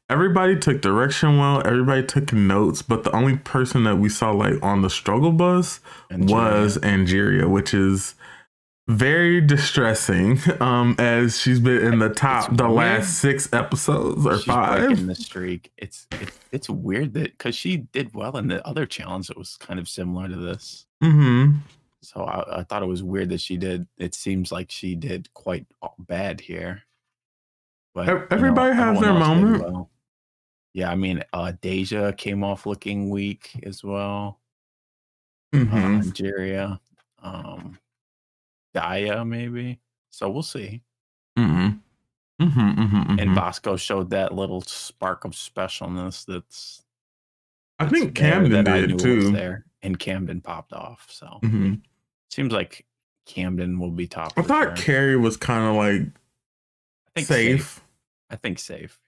everybody 0.09 0.57
took 0.57 0.81
direction 0.81 1.37
well. 1.37 1.61
Everybody 1.65 2.05
took 2.05 2.31
notes, 2.33 2.81
but 2.81 3.03
the 3.03 3.15
only 3.15 3.37
person 3.37 3.83
that 3.85 3.97
we 3.97 4.09
saw 4.09 4.31
like 4.31 4.61
on 4.63 4.81
the 4.81 4.89
struggle 4.89 5.31
bus 5.31 5.79
Angeria. 6.11 6.29
was 6.31 6.77
Angeria, 6.79 7.49
which 7.49 7.73
is 7.73 8.15
very 8.87 9.41
distressing. 9.41 10.39
Um, 10.61 10.95
as 10.97 11.37
she's 11.39 11.59
been 11.59 11.85
in 11.93 11.99
the 11.99 12.09
top 12.09 12.49
It's 12.49 12.57
the 12.57 12.63
weird. 12.65 12.75
last 12.77 13.19
six 13.19 13.51
episodes 13.53 14.25
or 14.25 14.37
She's 14.37 14.45
five. 14.45 14.87
breaking 14.87 15.07
the 15.07 15.15
streak. 15.15 15.71
It's 15.77 16.07
it's 16.13 16.39
it's 16.51 16.69
weird 16.69 17.13
that 17.13 17.37
because 17.37 17.53
she 17.55 17.77
did 17.77 18.13
well 18.15 18.37
in 18.37 18.47
the 18.47 18.65
other 18.65 18.85
challenge 18.85 19.27
that 19.27 19.37
was 19.37 19.57
kind 19.57 19.79
of 19.79 19.87
similar 19.89 20.27
to 20.29 20.35
this. 20.35 20.85
Mm-hmm. 21.03 21.57
So 22.01 22.21
I, 22.23 22.59
I 22.59 22.63
thought 22.63 22.81
it 22.81 22.87
was 22.87 23.03
weird 23.03 23.29
that 23.29 23.41
she 23.41 23.57
did. 23.57 23.87
It 23.97 24.15
seems 24.15 24.51
like 24.51 24.71
she 24.71 24.95
did 24.95 25.31
quite 25.33 25.65
bad 25.99 26.39
here. 26.41 26.83
But 27.93 28.07
Ev- 28.07 28.15
you 28.15 28.19
know, 28.21 28.27
everybody 28.31 28.75
has 28.75 28.99
their 29.01 29.13
moment. 29.13 29.86
Yeah, 30.73 30.91
I 30.91 30.95
mean, 30.95 31.23
uh, 31.33 31.53
Deja 31.61 32.13
came 32.13 32.43
off 32.43 32.65
looking 32.65 33.09
weak 33.09 33.59
as 33.63 33.83
well. 33.83 34.39
Mm-hmm. 35.53 35.75
Uh, 35.75 36.01
Angeria, 36.01 36.79
um, 37.23 37.79
Daya 38.75 39.27
maybe. 39.27 39.79
So 40.11 40.29
we'll 40.29 40.43
see. 40.43 40.81
Mm-hmm. 41.37 42.45
Mm-hmm. 42.45 42.81
Mm-hmm. 42.81 43.19
And 43.19 43.35
Bosco 43.35 43.75
showed 43.75 44.11
that 44.11 44.35
little 44.35 44.61
spark 44.61 45.25
of 45.25 45.31
specialness 45.31 46.25
that's 46.25 46.83
I 47.79 47.87
think 47.87 48.15
Camden 48.15 48.67
I 48.67 48.81
did 48.81 48.99
too. 48.99 49.31
there, 49.31 49.65
and 49.81 49.97
Camden 49.97 50.41
popped 50.41 50.73
off. 50.73 51.07
So 51.09 51.39
hmm 51.43 51.75
seems 52.29 52.51
like 52.51 52.85
Camden 53.25 53.79
will 53.79 53.91
be 53.91 54.07
top. 54.07 54.33
I 54.37 54.41
thought 54.41 54.77
sure. 54.77 54.85
Kerri 54.85 55.19
was 55.19 55.37
kind 55.37 55.65
of 55.69 55.75
like 55.75 56.01
I 56.01 57.09
think 57.15 57.27
safe. 57.27 57.81
I 58.29 58.35
think 58.35 58.59
safe. 58.59 58.99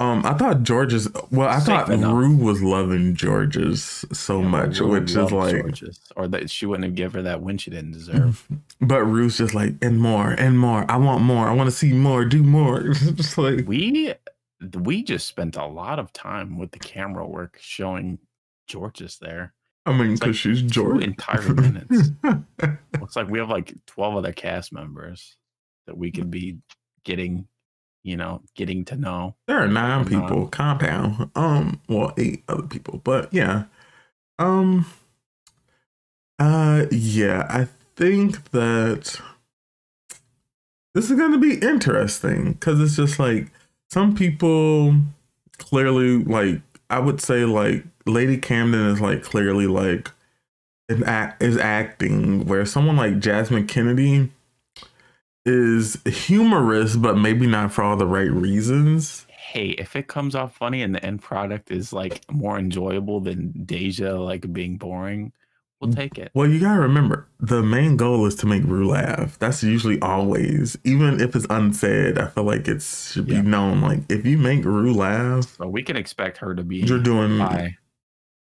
Um, 0.00 0.24
I 0.26 0.34
thought 0.34 0.66
Jorgeous. 0.66 1.08
Well, 1.30 1.48
I 1.48 1.60
Safe 1.60 1.86
thought 1.86 1.90
enough. 1.90 2.14
Rue 2.14 2.36
was 2.36 2.62
loving 2.62 3.14
Jorgeous 3.14 4.04
so 4.12 4.40
Yeah, 4.40 4.48
much, 4.48 4.80
Rue 4.80 4.90
which 4.92 5.10
is 5.14 5.30
like. 5.30 5.54
Jorgeous, 5.56 6.00
or 6.16 6.26
that 6.28 6.50
she 6.50 6.66
wouldn't 6.66 6.84
have 6.86 6.94
given 6.96 7.16
her 7.16 7.22
that 7.22 7.42
win 7.42 7.58
she 7.58 7.70
didn't 7.70 7.92
deserve. 7.92 8.46
But 8.80 9.04
Rue's 9.04 9.36
just 9.38 9.54
like, 9.54 9.74
and 9.82 10.00
more, 10.00 10.30
and 10.32 10.58
more. 10.58 10.90
I 10.90 10.96
want 10.96 11.22
more. 11.22 11.46
I 11.48 11.52
want 11.52 11.68
to 11.68 11.76
see 11.76 11.92
more. 11.92 12.24
Do 12.24 12.42
more. 12.42 12.88
just 12.92 13.36
like, 13.38 13.68
we 13.68 14.14
we 14.74 15.02
just 15.02 15.26
spent 15.28 15.56
a 15.56 15.66
lot 15.66 15.98
of 15.98 16.12
time 16.14 16.58
with 16.58 16.70
the 16.72 16.78
camera 16.78 17.26
work 17.28 17.58
showing 17.60 18.18
Jorgeous 18.72 19.18
there. 19.18 19.52
I 19.86 19.92
mean, 19.92 20.14
because 20.14 20.28
like 20.28 20.34
she's 20.36 20.62
two 20.62 20.68
George. 20.68 21.04
entire 21.04 21.52
minutes. 21.54 22.10
Looks 23.00 23.16
like 23.16 23.28
we 23.28 23.38
have 23.38 23.50
like 23.50 23.74
twelve 23.86 24.16
other 24.16 24.32
cast 24.32 24.72
members 24.72 25.36
that 25.86 25.96
we 25.96 26.10
could 26.10 26.30
be 26.30 26.58
getting, 27.04 27.48
you 28.02 28.16
know, 28.16 28.42
getting 28.54 28.84
to 28.86 28.96
know. 28.96 29.34
there 29.46 29.58
are 29.58 29.68
nine 29.68 30.04
people 30.04 30.46
compound. 30.48 31.30
Um, 31.34 31.80
well, 31.88 32.12
eight 32.16 32.42
other 32.48 32.62
people, 32.62 33.00
but 33.04 33.32
yeah. 33.32 33.64
Um. 34.38 34.86
Uh, 36.38 36.86
yeah. 36.90 37.46
I 37.50 37.68
think 37.96 38.50
that 38.52 39.20
this 40.94 41.10
is 41.10 41.18
going 41.18 41.32
to 41.32 41.38
be 41.38 41.58
interesting 41.64 42.52
because 42.52 42.80
it's 42.80 42.96
just 42.96 43.18
like 43.18 43.48
some 43.90 44.14
people 44.14 44.94
clearly 45.58 46.24
like 46.24 46.62
I 46.88 46.98
would 46.98 47.20
say 47.20 47.44
like 47.44 47.84
Lady 48.06 48.38
Camden 48.38 48.86
is 48.88 49.00
like 49.00 49.22
clearly 49.22 49.66
like 49.66 50.10
an 50.88 51.04
act 51.04 51.42
is 51.42 51.56
acting 51.56 52.46
where 52.46 52.64
someone 52.66 52.96
like 52.96 53.20
Jasmine 53.20 53.66
Kennedy 53.66 54.30
is 55.44 56.00
humorous 56.04 56.96
but 56.96 57.16
maybe 57.16 57.46
not 57.46 57.72
for 57.72 57.82
all 57.82 57.96
the 57.96 58.06
right 58.06 58.30
reasons. 58.30 59.26
Hey, 59.28 59.70
if 59.70 59.96
it 59.96 60.06
comes 60.06 60.34
off 60.34 60.54
funny 60.54 60.82
and 60.82 60.94
the 60.94 61.04
end 61.04 61.22
product 61.22 61.70
is 61.70 61.92
like 61.92 62.24
more 62.30 62.58
enjoyable 62.58 63.20
than 63.20 63.52
Deja 63.64 64.12
like 64.20 64.52
being 64.52 64.76
boring, 64.76 65.32
we'll 65.80 65.90
mm. 65.90 65.96
take 65.96 66.18
it. 66.18 66.30
Well, 66.34 66.48
you 66.48 66.60
gotta 66.60 66.80
remember 66.80 67.26
the 67.40 67.62
main 67.62 67.96
goal 67.96 68.26
is 68.26 68.34
to 68.36 68.46
make 68.46 68.62
Rue 68.64 68.88
laugh. 68.88 69.38
That's 69.38 69.62
usually 69.62 70.00
always, 70.02 70.78
even 70.84 71.20
if 71.20 71.34
it's 71.34 71.46
unsaid. 71.50 72.18
I 72.18 72.26
feel 72.28 72.44
like 72.44 72.68
it 72.68 72.82
should 72.82 73.26
be 73.26 73.34
Yeah. 73.34 73.42
known. 73.42 73.80
Like 73.80 74.00
if 74.08 74.24
you 74.26 74.38
make 74.38 74.64
Rue 74.64 74.92
laugh, 74.94 75.56
So 75.56 75.66
we 75.68 75.82
can 75.82 75.96
expect 75.96 76.36
her 76.38 76.54
to 76.54 76.62
be 76.62 76.78
you're 76.78 76.98
doing. 77.02 77.38
high. 77.38 77.76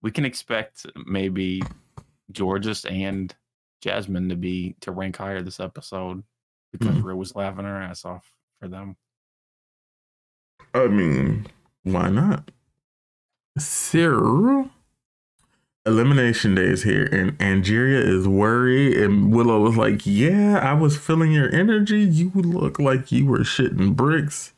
We 0.01 0.11
can 0.11 0.25
expect 0.25 0.85
maybe 1.05 1.61
Jorgeous 2.35 2.85
and 2.85 3.35
Jasmine 3.81 4.29
to 4.29 4.35
be 4.35 4.75
to 4.81 4.91
rank 4.91 5.17
higher 5.17 5.41
this 5.41 5.59
episode 5.59 6.23
because 6.79 6.97
Mhm. 6.97 7.03
Rue 7.03 7.15
was 7.17 7.35
laughing 7.35 7.65
her 7.65 7.81
ass 7.81 8.05
off 8.05 8.33
for 8.59 8.67
them. 8.67 8.97
I 10.73 10.87
mean, 10.87 11.47
why 11.83 12.09
not? 12.09 12.51
Cyril. 13.57 14.69
Elimination 15.85 16.55
day 16.55 16.65
is 16.65 16.83
here, 16.83 17.05
and 17.11 17.37
Angeria 17.39 17.99
is 18.01 18.27
worried, 18.27 18.97
and 18.97 19.33
Willow 19.33 19.61
was 19.61 19.77
like, 19.77 20.05
"Yeah, 20.05 20.59
I 20.59 20.73
was 20.73 20.97
feeling 20.97 21.31
your 21.33 21.53
energy. 21.53 22.01
You 22.01 22.31
look 22.35 22.79
like 22.79 23.11
you 23.11 23.25
were 23.27 23.39
shitting 23.39 23.95
bricks." 23.95 24.53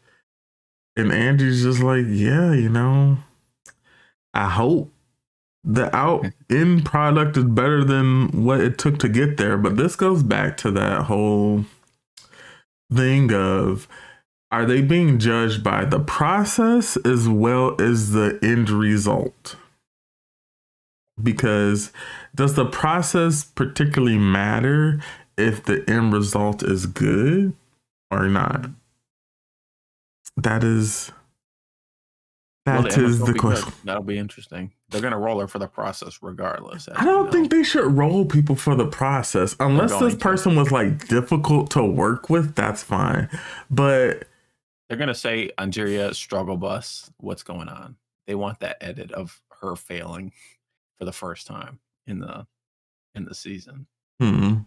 And 0.95 1.11
Angie's 1.11 1.63
just 1.63 1.81
like, 1.83 2.05
"Yeah, 2.09 2.53
you 2.53 2.69
know, 2.69 3.19
I 4.33 4.49
hope 4.49 4.93
the 5.63 5.95
out 5.95 6.27
end 6.49 6.85
product 6.85 7.37
is 7.37 7.45
better 7.45 7.83
than 7.83 8.45
what 8.45 8.61
it 8.61 8.77
took 8.77 8.99
to 8.99 9.09
get 9.09 9.37
there." 9.37 9.57
But 9.57 9.77
this 9.77 9.95
goes 9.95 10.23
back 10.23 10.57
to 10.57 10.71
that 10.71 11.03
whole 11.03 11.65
thing 12.93 13.33
of 13.33 13.87
are 14.51 14.65
they 14.65 14.81
being 14.81 15.19
judged 15.19 15.63
by 15.63 15.83
the 15.85 15.99
process 15.99 16.97
as 17.05 17.27
well 17.27 17.79
as 17.81 18.11
the 18.11 18.39
end 18.41 18.69
result? 18.69 19.57
Because 21.21 21.91
does 22.35 22.53
the 22.55 22.65
process 22.65 23.43
particularly 23.43 24.17
matter 24.17 25.01
if 25.37 25.63
the 25.63 25.83
end 25.89 26.13
result 26.13 26.63
is 26.63 26.85
good 26.85 27.53
or 28.11 28.27
not? 28.27 28.69
That 30.37 30.63
is 30.63 31.11
Well, 32.65 32.83
that 32.83 32.91
the 32.93 33.05
is 33.05 33.19
the 33.19 33.33
good. 33.33 33.41
question. 33.41 33.73
That'll 33.83 34.03
be 34.03 34.17
interesting. 34.17 34.71
They're 34.89 35.01
gonna 35.01 35.19
roll 35.19 35.39
her 35.39 35.47
for 35.47 35.59
the 35.59 35.67
process 35.67 36.19
regardless. 36.21 36.87
I 36.95 37.03
don't 37.03 37.25
know. 37.25 37.31
think 37.31 37.51
they 37.51 37.63
should 37.63 37.91
roll 37.91 38.25
people 38.25 38.55
for 38.55 38.73
the 38.75 38.87
process 38.87 39.55
unless 39.59 39.97
this 39.99 40.13
to. 40.13 40.19
person 40.19 40.55
was 40.55 40.71
like 40.71 41.07
difficult 41.07 41.71
to 41.71 41.83
work 41.83 42.29
with. 42.29 42.55
That's 42.55 42.83
fine, 42.83 43.29
but 43.69 44.27
they're 44.87 44.97
gonna 44.97 45.13
say 45.13 45.51
Angeria 45.57 46.13
struggle 46.13 46.55
bus. 46.55 47.11
What's 47.17 47.43
going 47.43 47.67
on? 47.67 47.97
They 48.27 48.35
want 48.35 48.59
that 48.61 48.77
edit 48.81 49.11
of 49.11 49.41
her 49.61 49.75
failing 49.75 50.31
for 50.97 51.05
the 51.05 51.11
first 51.11 51.47
time 51.47 51.79
in 52.05 52.19
the 52.19 52.47
in 53.15 53.25
the 53.25 53.35
season 53.35 53.87
hmm, 54.19 54.59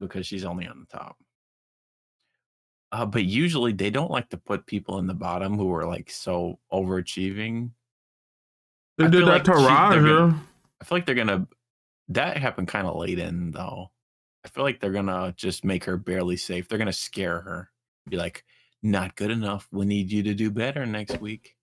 because 0.00 0.26
she's 0.26 0.44
only 0.44 0.66
on 0.66 0.80
the 0.80 0.86
top. 0.86 1.18
Uh, 2.92 3.04
but 3.04 3.24
usually 3.24 3.72
they 3.72 3.90
don't 3.90 4.10
like 4.10 4.28
to 4.30 4.36
put 4.36 4.64
people 4.64 4.98
in 4.98 5.06
the 5.06 5.14
bottom 5.14 5.58
who 5.58 5.72
are 5.74 5.84
like 5.84 6.10
so 6.10 6.58
overachieving. 6.72 7.70
They 8.98 9.04
I 9.04 9.08
did 9.08 9.22
that 9.22 9.26
like 9.26 9.44
to 9.44 9.52
she- 9.52 9.58
they're 9.58 9.68
Raja. 9.68 10.00
gonna- 10.00 10.42
I 10.80 10.84
feel 10.84 10.96
like 10.98 11.06
they're 11.06 11.14
gonna. 11.14 11.46
That 12.08 12.36
happened 12.38 12.68
kind 12.68 12.86
of 12.86 12.96
late 12.96 13.18
in 13.18 13.50
though. 13.50 13.90
I 14.44 14.48
feel 14.48 14.62
like 14.64 14.80
they're 14.80 14.92
gonna 14.92 15.34
just 15.36 15.64
make 15.64 15.84
her 15.84 15.96
barely 15.96 16.36
safe. 16.36 16.68
They're 16.68 16.78
gonna 16.78 16.92
scare 16.92 17.40
her. 17.40 17.70
Be 18.08 18.16
like, 18.16 18.44
not 18.82 19.16
good 19.16 19.30
enough. 19.30 19.68
We 19.72 19.84
need 19.86 20.10
you 20.12 20.22
to 20.24 20.34
do 20.34 20.50
better 20.50 20.86
next 20.86 21.20
week. 21.20 21.56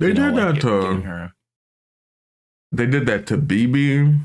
They 0.00 0.08
You 0.08 0.14
did 0.14 0.34
like 0.34 0.34
that 0.34 0.54
get- 0.54 0.62
to 0.62 1.00
her. 1.02 1.32
They 2.72 2.86
did 2.86 3.06
that 3.06 3.26
to 3.28 3.38
BeBe. 3.38 4.20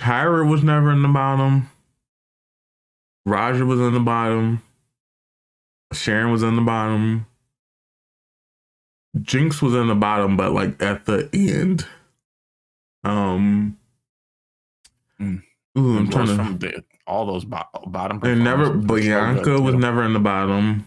Tyra 0.00 0.48
was 0.48 0.62
never 0.62 0.92
in 0.92 1.02
the 1.02 1.08
bottom. 1.08 1.68
Raja 3.26 3.66
was 3.66 3.80
in 3.80 3.92
the 3.92 4.00
bottom. 4.00 4.62
Sharon 5.92 6.30
was 6.30 6.42
in 6.42 6.54
the 6.56 6.62
bottom. 6.62 7.26
Jinkx 9.16 9.62
was 9.62 9.74
in 9.74 9.88
the 9.88 9.94
bottom, 9.94 10.36
but 10.36 10.52
like 10.52 10.80
at 10.82 11.06
the 11.06 11.28
end. 11.32 11.86
Um. 13.04 13.78
Mm. 15.20 15.42
Ooh, 15.78 15.98
I'm 15.98 16.10
trying 16.10 16.26
to. 16.26 16.34
from 16.36 16.58
the, 16.58 16.84
all 17.06 17.26
those 17.26 17.44
bo- 17.44 17.62
bottom. 17.86 18.20
And 18.22 18.44
never 18.44 18.66
so 18.66 18.74
Bianca 18.74 19.60
was 19.60 19.74
never 19.74 20.02
in 20.04 20.12
the 20.12 20.20
bottom. 20.20 20.86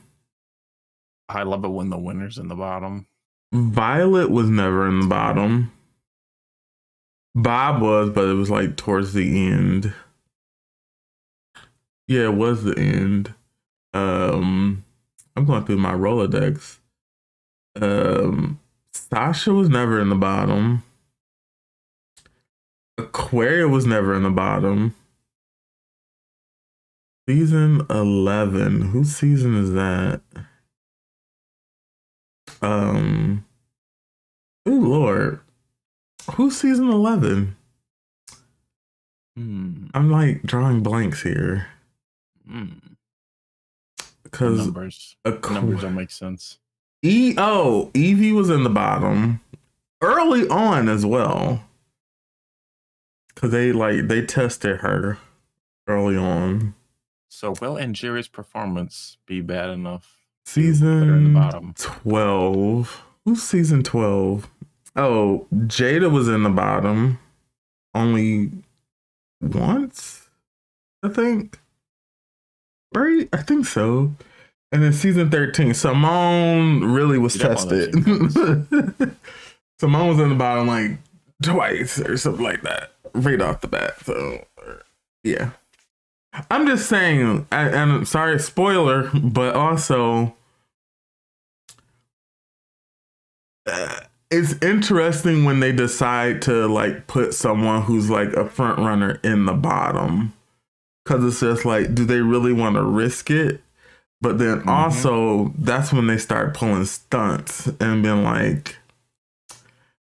I 1.28 1.44
love 1.44 1.64
it 1.64 1.70
when 1.70 1.90
the 1.90 1.98
winners 1.98 2.38
in 2.38 2.48
the 2.48 2.56
bottom. 2.56 3.08
Violet 3.54 4.30
was 4.30 4.50
never 4.50 4.88
in 4.88 5.02
the 5.02 5.08
bottom. 5.08 5.72
Bob 7.36 7.82
was, 7.82 8.10
but 8.10 8.28
it 8.28 8.34
was 8.34 8.50
like 8.50 8.76
towards 8.76 9.14
the 9.14 9.48
end. 9.50 9.94
Yeah, 12.08 12.26
it 12.26 12.34
was 12.34 12.64
the 12.64 12.78
end. 12.78 13.34
Um, 13.94 14.84
I'm 15.36 15.46
going 15.46 15.66
through 15.66 15.78
my 15.78 15.94
Rolodex. 15.94 16.78
Um, 17.80 18.60
Sasha 18.94 19.54
was 19.54 19.70
never 19.70 20.00
in 20.00 20.10
the 20.10 20.16
bottom. 20.16 20.84
Aquaria 22.98 23.68
was 23.68 23.86
never 23.86 24.14
in 24.16 24.24
the 24.24 24.30
bottom. 24.30 24.96
Season 27.28 27.86
11. 27.90 28.82
Whose 28.90 29.16
season 29.16 29.56
is 29.56 29.72
that? 29.74 30.22
Um. 32.62 33.46
Oh, 34.66 34.72
Lord. 34.72 35.40
Who's 36.36 36.58
season 36.58 36.90
11? 36.90 37.56
Hmm. 39.36 39.88
I'm 39.94 40.12
like 40.12 40.44
drawing 40.44 40.84
blanks 40.84 41.24
here. 41.24 41.68
Hmm. 42.48 42.66
Because 44.24 44.60
Numbers. 44.60 45.16
Aqu- 45.26 45.54
Numbers 45.54 45.82
don't 45.82 45.96
make 45.96 46.12
sense. 46.12 46.58
E 47.04 47.34
oh, 47.38 47.90
Yvie 47.94 48.34
was 48.34 48.50
in 48.50 48.64
the 48.64 48.70
bottom 48.70 49.42
early 50.02 50.48
on 50.48 50.88
as 50.88 51.06
well. 51.06 51.64
Cause 53.36 53.52
they 53.52 53.72
like 53.72 54.08
they 54.08 54.24
tested 54.24 54.82
her 54.82 55.18
early 55.88 56.16
on. 56.16 56.76
So 57.30 57.56
will 57.60 57.78
Angeria's 57.78 58.28
performance 58.28 59.18
be 59.26 59.42
bad 59.42 59.70
enough? 59.70 60.22
put 60.46 60.58
in 60.58 61.34
the 61.34 61.40
Season 61.40 61.74
twelve. 61.78 63.04
Who's 63.26 63.44
season 63.44 63.84
twelve? 63.84 64.50
Oh, 64.96 65.48
Jaida 65.54 66.12
was 66.12 66.28
in 66.28 66.44
the 66.44 66.50
bottom 66.50 67.20
only 67.94 68.52
once, 69.42 70.30
I 71.02 71.10
think. 71.10 71.60
Right? 72.94 73.30
I 73.32 73.42
think 73.42 73.66
so. 73.66 74.14
And 74.72 74.84
then 74.84 74.94
season 74.94 75.30
13, 75.30 75.72
Symone 75.72 76.94
really 76.94 77.18
was 77.18 77.34
tested. 77.38 77.92
Symone 79.82 80.08
was 80.08 80.20
in 80.20 80.30
the 80.30 80.36
bottom 80.36 80.68
like 80.68 80.92
twice 81.44 82.00
or 82.00 82.18
something 82.18 82.44
like 82.44 82.62
that, 82.62 82.92
right 83.14 83.42
off 83.42 83.62
the 83.62 83.68
bat. 83.68 84.00
So, 84.06 84.46
yeah. 85.24 85.52
I'm 86.50 86.66
just 86.66 86.88
saying, 86.88 87.46
I, 87.52 87.68
and 87.68 87.92
I'm 87.92 88.06
sorry, 88.06 88.40
spoiler, 88.40 89.10
but 89.14 89.54
also, 89.54 90.34
uh, 93.68 94.00
it's 94.32 94.54
interesting 94.62 95.44
when 95.44 95.60
they 95.60 95.74
decide 95.74 96.42
to 96.44 96.68
like 96.68 97.08
put 97.08 97.34
someone 97.34 97.82
who's 97.82 98.10
like 98.10 98.32
a 98.34 98.48
front 98.48 98.80
runner 98.80 99.20
in 99.24 99.46
the 99.46 99.54
bottom 99.54 100.34
because 101.04 101.26
it's 101.26 101.42
just 101.42 101.66
like 101.66 101.94
do 101.94 102.06
they 102.06 102.22
really 102.22 102.54
want 102.54 102.76
to 102.76 102.84
risk 102.84 103.30
it 103.30 103.62
but 104.22 104.38
then 104.40 104.62
Mhm. 104.62 104.68
also 104.68 105.54
that's 105.58 105.92
when 105.92 106.08
they 106.08 106.18
start 106.18 106.54
pulling 106.54 106.86
stunts 106.86 107.68
and 107.80 108.04
being 108.04 108.24
like 108.24 108.78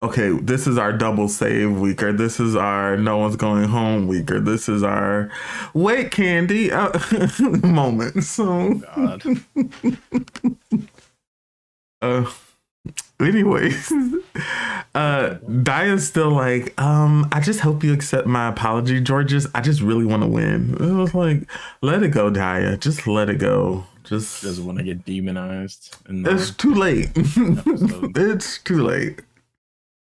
okay 0.02 0.30
this 0.42 0.66
is 0.66 0.76
our 0.76 0.92
double 0.92 1.28
save 1.28 1.78
week 1.80 2.02
or 2.02 2.12
this 2.12 2.38
is 2.38 2.54
our 2.54 2.96
no 2.96 3.16
one's 3.16 3.36
going 3.36 3.64
home 3.64 4.06
week 4.06 4.30
or 4.30 4.38
this 4.40 4.68
is 4.68 4.82
our 4.82 5.30
wait 5.72 6.10
candy 6.10 6.70
uh, 6.70 6.90
moment 7.62 8.22
so. 8.22 8.74
God. 8.94 9.22
uh 12.02 12.30
anyways 13.18 13.90
uh 14.94 15.36
Daya's 15.48 16.06
still 16.06 16.30
like 16.30 16.78
um 16.78 17.26
I 17.32 17.40
just 17.40 17.60
hope 17.60 17.82
you 17.82 17.94
accept 17.94 18.26
my 18.26 18.48
apology 18.48 19.00
Jorgeous. 19.00 19.46
I 19.54 19.62
just 19.62 19.80
really 19.80 20.04
want 20.04 20.22
to 20.22 20.28
win. 20.28 20.74
It 20.78 20.92
was 20.92 21.14
like 21.14 21.48
let 21.80 22.02
it 22.02 22.08
go 22.08 22.30
Daya. 22.30 22.78
Just 22.78 23.06
let 23.06 23.30
it 23.30 23.38
go 23.38 23.86
just 24.04 24.42
Doesn't 24.42 24.64
want 24.64 24.78
to 24.78 24.84
get 24.84 25.04
demonized. 25.04 25.96
It's 26.08 26.50
too 26.50 26.74
late 26.74 27.10
it's 27.16 28.58
too 28.58 28.82
late 28.82 29.20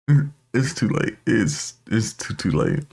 it's 0.53 0.73
too 0.73 0.89
late 0.89 1.17
it's 1.25 1.73
it's 1.87 2.13
too 2.13 2.33
too 2.35 2.51
late 2.51 2.85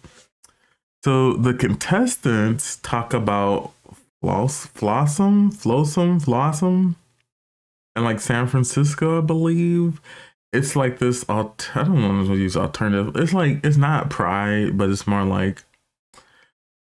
so 1.04 1.34
the 1.34 1.54
contestants 1.54 2.76
talk 2.76 3.12
about 3.14 3.72
floss 4.20 4.66
flossom 4.66 5.54
flossum 5.54 6.22
flossom 6.22 6.96
and 7.96 8.04
like 8.04 8.20
San 8.20 8.46
Francisco, 8.46 9.18
I 9.18 9.20
believe. 9.20 10.00
It's 10.52 10.76
like 10.76 10.98
this. 10.98 11.24
Alt- 11.28 11.70
I 11.74 11.84
don't 11.84 12.22
if 12.22 12.28
to 12.28 12.36
use 12.36 12.56
alternative. 12.56 13.16
It's 13.16 13.32
like 13.32 13.64
it's 13.64 13.76
not 13.76 14.10
pride, 14.10 14.76
but 14.78 14.90
it's 14.90 15.06
more 15.06 15.24
like 15.24 15.64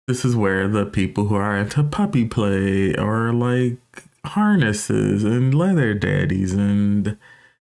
this 0.07 0.25
is 0.25 0.35
where 0.35 0.67
the 0.67 0.85
people 0.85 1.25
who 1.25 1.35
are 1.35 1.57
into 1.57 1.83
puppy 1.83 2.25
play 2.25 2.95
or 2.95 3.33
like 3.33 3.77
harnesses 4.25 5.23
and 5.23 5.53
leather 5.53 5.93
daddies 5.93 6.53
and 6.53 7.17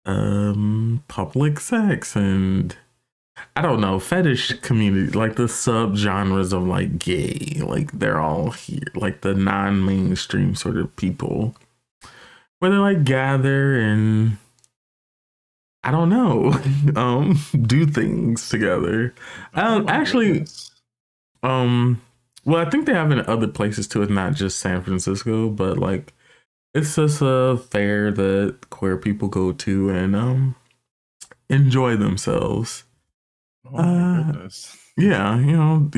um 0.06 1.02
public 1.08 1.58
sex 1.58 2.14
and 2.14 2.76
I 3.56 3.62
don't 3.62 3.80
know 3.80 3.98
fetish 3.98 4.60
community 4.60 5.10
like 5.12 5.36
the 5.36 5.48
sub 5.48 5.96
genres 5.96 6.52
of 6.52 6.64
like 6.66 6.98
gay 6.98 7.60
like 7.64 7.90
they're 7.92 8.20
all 8.20 8.50
here 8.50 8.82
like 8.94 9.22
the 9.22 9.34
non 9.34 9.84
mainstream 9.84 10.54
sort 10.54 10.76
of 10.76 10.94
people 10.96 11.56
where 12.58 12.70
they 12.70 12.76
like 12.76 13.04
gather 13.04 13.78
and 13.80 14.36
I 15.86 15.90
don't 15.90 16.08
know, 16.08 16.50
um, 16.96 17.38
do 17.60 17.84
things 17.84 18.48
together. 18.48 19.14
Um, 19.52 19.86
actually- 19.86 20.46
Um, 21.42 22.00
well, 22.46 22.64
I 22.66 22.70
think 22.70 22.86
they 22.86 22.94
have 22.94 23.10
in 23.10 23.20
other 23.26 23.48
places 23.48 23.86
too. 23.86 24.00
It's 24.02 24.10
not 24.10 24.32
just 24.32 24.58
San 24.60 24.82
Francisco, 24.82 25.50
but 25.50 25.76
like 25.76 26.14
it's 26.74 26.96
just 26.96 27.22
a 27.22 27.56
fair 27.70 28.10
that 28.12 28.70
queer 28.70 28.96
people 28.96 29.28
go 29.28 29.52
to 29.52 29.90
and 29.90 30.16
um 30.16 30.56
enjoy 31.48 31.96
themselves. 31.96 32.84
Oh 33.66 33.70
my 33.72 33.82
uh, 33.82 34.22
goodness. 34.24 34.76
Yeah, 34.96 35.38
you 35.38 35.56
know, 35.56 35.90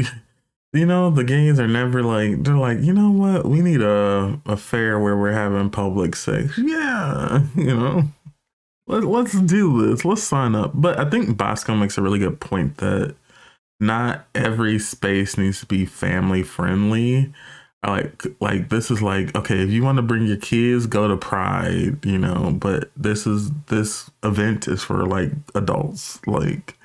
you 0.73 0.87
know 0.87 1.11
the 1.11 1.25
gays 1.25 1.59
are 1.59 1.69
never 1.69 2.03
like 2.03 2.43
they're 2.43 2.57
like 2.57 2.81
you 2.81 2.93
know 2.93 3.11
what 3.11 3.47
we 3.47 3.61
need 3.61 3.81
a 3.83 4.41
a 4.47 4.57
fair 4.57 4.99
where 4.99 5.17
we're 5.17 5.33
having 5.33 5.71
public 5.71 6.17
sex. 6.17 6.59
Yeah, 6.59 7.43
you 7.57 7.77
know. 7.77 8.05
Let, 8.89 9.03
let's 9.05 9.33
do 9.41 9.85
this. 9.85 10.05
Let's 10.05 10.23
sign 10.23 10.55
up. 10.55 10.71
But 10.75 10.99
I 10.99 11.11
think 11.11 11.37
Bosco 11.37 11.75
makes 11.75 11.99
a 11.99 12.03
really 12.03 12.21
good 12.21 12.41
point 12.41 12.77
that 12.77 13.17
not 13.81 14.27
every 14.35 14.79
space 14.79 15.37
needs 15.37 15.61
to 15.61 15.67
be 15.67 15.85
family 15.85 16.43
friendly. 16.43 17.33
Like, 17.87 18.25
like 18.41 18.69
this 18.69 18.91
is 18.91 19.01
like 19.03 19.35
okay. 19.37 19.63
If 19.63 19.71
you 19.71 19.83
want 19.83 19.97
to 19.97 20.03
bring 20.03 20.27
your 20.27 20.37
kids, 20.39 20.87
go 20.87 21.09
to 21.09 21.17
Pride, 21.17 22.05
you 22.05 22.19
know. 22.19 22.53
But 22.59 22.91
this 22.97 23.27
is 23.27 23.51
this 23.69 24.11
event 24.23 24.69
is 24.69 24.83
for 24.83 25.07
like 25.07 25.33
adults. 25.55 26.21
Like, 26.27 26.77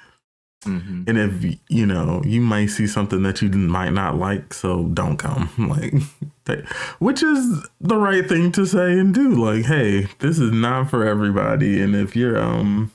Mhm. 0.66 1.06
and 1.08 1.18
if 1.18 1.58
you 1.70 1.86
know, 1.88 2.22
you 2.24 2.40
might 2.40 2.68
see 2.68 2.86
something 2.86 3.24
that 3.24 3.42
you 3.42 3.50
might 3.50 3.94
not 3.94 4.18
like, 4.18 4.54
so 4.54 4.86
don't 4.94 5.18
come. 5.18 5.50
Like, 6.48 6.64
which 7.00 7.24
is 7.24 7.66
the 7.80 7.96
right 7.98 8.28
thing 8.28 8.52
to 8.54 8.66
say 8.66 9.00
and 9.00 9.14
do. 9.14 9.30
Like, 9.36 9.66
hey, 9.66 10.08
this 10.20 10.38
is 10.38 10.52
not 10.52 10.90
for 10.90 11.08
everybody, 11.08 11.82
and 11.82 11.96
if 11.96 12.16
you're 12.16 12.38
um 12.38 12.92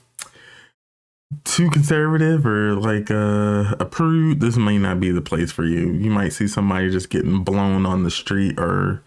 too 1.43 1.69
conservative 1.69 2.45
or 2.45 2.75
like 2.75 3.11
uh, 3.11 3.75
a 3.79 3.85
prude, 3.85 4.39
this 4.39 4.57
may 4.57 4.77
not 4.77 4.99
be 4.99 5.11
the 5.11 5.21
place 5.21 5.51
for 5.51 5.65
you. 5.65 5.91
You 5.93 6.09
might 6.09 6.33
see 6.33 6.47
somebody 6.47 6.89
just 6.89 7.09
getting 7.09 7.43
blown 7.43 7.85
on 7.85 8.03
the 8.03 8.11
street 8.11 8.59
or 8.59 9.03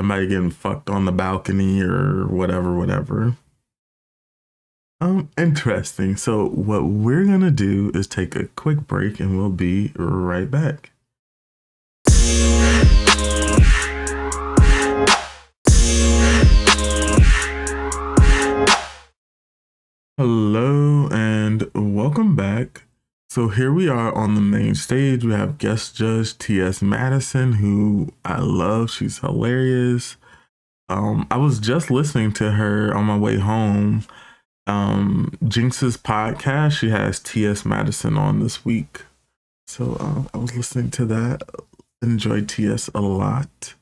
somebody 0.00 0.26
getting 0.26 0.50
fucked 0.50 0.90
on 0.90 1.04
the 1.04 1.12
balcony 1.12 1.82
or 1.82 2.26
whatever, 2.26 2.74
whatever. 2.74 3.36
Um, 5.00 5.28
interesting. 5.36 6.16
So 6.16 6.48
what 6.48 6.84
we're 6.84 7.24
gonna 7.24 7.50
do 7.50 7.90
is 7.94 8.06
take 8.06 8.34
a 8.34 8.46
quick 8.46 8.86
break 8.86 9.20
and 9.20 9.36
we'll 9.36 9.50
be 9.50 9.92
right 9.96 10.50
back. 10.50 10.90
Hello 20.18 21.10
and 21.12 21.70
welcome 21.74 22.34
back. 22.34 22.84
So 23.28 23.48
here 23.48 23.70
we 23.70 23.86
are 23.86 24.14
on 24.14 24.34
the 24.34 24.40
main 24.40 24.74
stage. 24.74 25.22
We 25.22 25.32
have 25.32 25.58
guest 25.58 25.94
judge 25.94 26.38
T.S. 26.38 26.80
Madison, 26.80 27.52
who 27.52 28.14
I 28.24 28.40
love. 28.40 28.90
She's 28.90 29.18
hilarious. 29.18 30.16
Um, 30.88 31.26
I 31.30 31.36
was 31.36 31.58
just 31.60 31.90
listening 31.90 32.32
to 32.32 32.52
her 32.52 32.96
on 32.96 33.04
my 33.04 33.18
way 33.18 33.36
home. 33.36 34.04
Um, 34.66 35.36
Jinkx's 35.46 35.98
podcast. 35.98 36.78
She 36.78 36.88
has 36.88 37.20
T.S. 37.20 37.66
Madison 37.66 38.16
on 38.16 38.40
this 38.40 38.64
week. 38.64 39.02
So 39.66 39.98
uh, 40.00 40.22
I 40.32 40.38
was 40.38 40.56
listening 40.56 40.92
to 40.92 41.04
that. 41.04 41.42
Enjoyed 42.00 42.48
T.S. 42.48 42.88
a 42.94 43.02
lot. 43.02 43.74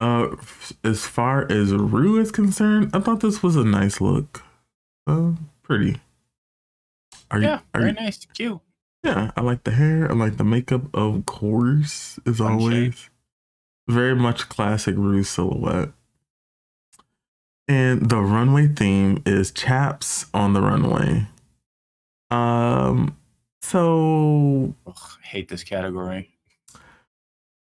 Uh, 0.00 0.36
as 0.84 1.04
far 1.04 1.50
as 1.50 1.72
Rue 1.72 2.20
is 2.20 2.30
concerned, 2.30 2.90
I 2.94 3.00
thought 3.00 3.22
this 3.22 3.42
was 3.42 3.56
a 3.56 3.64
nice 3.64 4.00
look. 4.00 4.44
Uh, 5.08 5.32
pretty. 5.62 5.96
Are 7.30 7.40
Yeah, 7.40 7.48
you? 7.48 7.62
Are 7.74 7.80
very 7.80 7.90
you? 7.92 7.96
nice. 7.96 8.26
Cute. 8.34 8.60
Yeah, 9.02 9.30
I 9.36 9.40
like 9.40 9.64
the 9.64 9.70
hair. 9.72 10.10
I 10.10 10.14
like 10.14 10.36
the 10.36 10.44
makeup. 10.44 10.82
Of 10.94 11.24
course, 11.26 12.18
as 12.26 12.38
Fun 12.38 12.52
always, 12.52 13.08
very 13.88 14.14
much 14.14 14.48
classic 14.48 14.96
Rue 14.96 15.22
silhouette. 15.22 15.90
And 17.66 18.08
the 18.10 18.20
runway 18.20 18.68
theme 18.68 19.22
is 19.26 19.50
chaps 19.50 20.26
on 20.34 20.52
the 20.52 20.60
runway. 20.62 21.26
Um, 22.30 23.16
so 23.62 24.74
Ugh, 24.86 24.96
hate 25.22 25.48
this 25.48 25.64
category. 25.64 26.37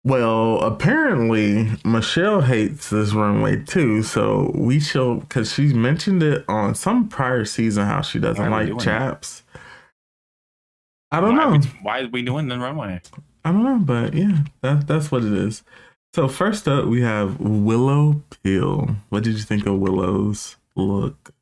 Well, 0.05 0.61
apparently 0.61 1.69
Michelle 1.83 2.41
hates 2.41 2.89
this 2.89 3.13
runway 3.13 3.63
too. 3.63 4.01
So 4.03 4.51
we 4.55 4.79
shall 4.79 5.15
because 5.15 5.53
she's 5.53 5.73
mentioned 5.73 6.23
it 6.23 6.45
on 6.47 6.73
some 6.75 7.09
prior 7.09 7.43
season 7.45 7.85
how 7.85 8.01
she 8.01 8.19
doesn't 8.19 8.49
like 8.49 8.67
doing 8.67 8.77
that? 8.77 8.83
chaps. 8.83 9.43
I 11.11 11.19
don't 11.19 11.35
why 11.35 11.43
know. 11.43 11.49
Are 11.49 11.57
we, 11.59 11.65
why 11.81 11.99
are 12.01 12.07
we 12.07 12.21
doing 12.21 12.47
the 12.47 12.57
runway? 12.59 13.01
I 13.43 13.51
don't 13.51 13.63
know, 13.63 13.79
but 13.79 14.13
yeah, 14.13 14.43
that 14.61 14.87
that's 14.87 15.11
what 15.11 15.23
it 15.23 15.33
is. 15.33 15.63
So 16.15 16.27
first 16.27 16.67
up, 16.67 16.85
we 16.85 17.01
have 17.01 17.39
Willow 17.39 18.21
Pill. 18.43 18.95
What 19.09 19.23
did 19.23 19.33
you 19.35 19.43
think 19.43 19.65
of 19.67 19.79
Willow's 19.79 20.55
look? 20.75 21.33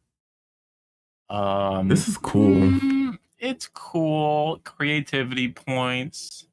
Um, 1.29 1.87
This 1.87 2.07
is 2.07 2.17
cool. 2.17 2.55
mm, 2.55 3.17
it's 3.39 3.67
cool. 3.73 4.59
Creativity 4.63 5.49
points. 5.49 6.47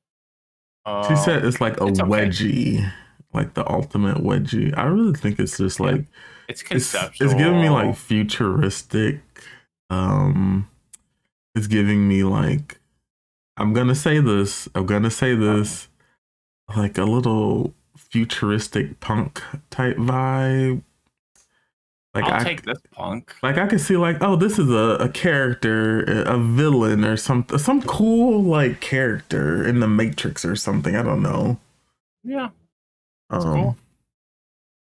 Uh, 0.85 1.09
She 1.09 1.17
said 1.17 1.45
it's 1.45 1.61
like 1.61 1.81
a 1.81 1.87
it's 1.87 2.01
okay. 2.01 2.11
wedgie, 2.11 2.93
like 3.33 3.55
the 3.55 3.69
ultimate 3.71 4.19
wedgie. 4.19 4.77
I 4.77 4.85
really 4.85 5.15
think 5.15 5.39
it's 5.39 5.57
just 5.59 5.81
like 5.81 6.07
it's 6.49 6.63
it's, 6.63 6.63
conceptual. 6.63 7.27
it's 7.27 7.35
giving 7.35 7.61
me 7.61 7.71
like 7.71 7.97
futuristic. 7.97 9.21
Um, 9.91 10.69
it's 11.55 11.67
giving 11.67 12.07
me 12.09 12.25
like 12.25 12.81
I'm 13.57 13.73
gonna 13.73 13.95
say 13.95 14.21
this. 14.21 14.69
I'm 14.75 14.87
gonna 14.87 15.11
say 15.11 15.35
this, 15.35 15.89
like 16.77 16.99
a 16.99 17.05
little 17.05 17.75
futuristic 17.97 19.01
punk 19.01 19.43
type 19.71 19.97
vibe. 19.97 20.83
Like 22.15 22.29
I'll 22.29 22.35
I 22.41 22.45
take 22.45 22.63
this 22.63 22.79
punk. 22.93 23.35
like 23.43 23.59
I 23.59 23.67
could 23.67 23.81
see 23.81 23.97
like 23.97 24.19
oh 24.21 24.37
this 24.37 24.59
is 24.59 24.71
a, 24.71 24.97
a 25.01 25.09
character 25.09 26.03
a 26.25 26.39
villain 26.39 27.05
or 27.05 27.17
some 27.17 27.45
some 27.59 27.83
cool 27.83 28.43
like 28.43 28.81
character 28.81 29.67
in 29.67 29.81
the 29.81 29.89
Matrix 29.89 30.45
or 30.45 30.57
something 30.57 30.95
I 30.97 31.03
don't 31.03 31.23
know. 31.23 31.59
Yeah, 32.25 32.51
Um, 33.31 33.43
cool. 33.43 33.77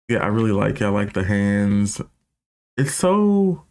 Yeah, 0.09 0.19
I 0.19 0.27
really 0.27 0.53
like 0.53 0.81
it. 0.81 0.85
I 0.85 0.89
like 0.89 1.13
the 1.13 1.25
hands. 1.25 2.01
It's 2.77 2.95
so 2.95 3.65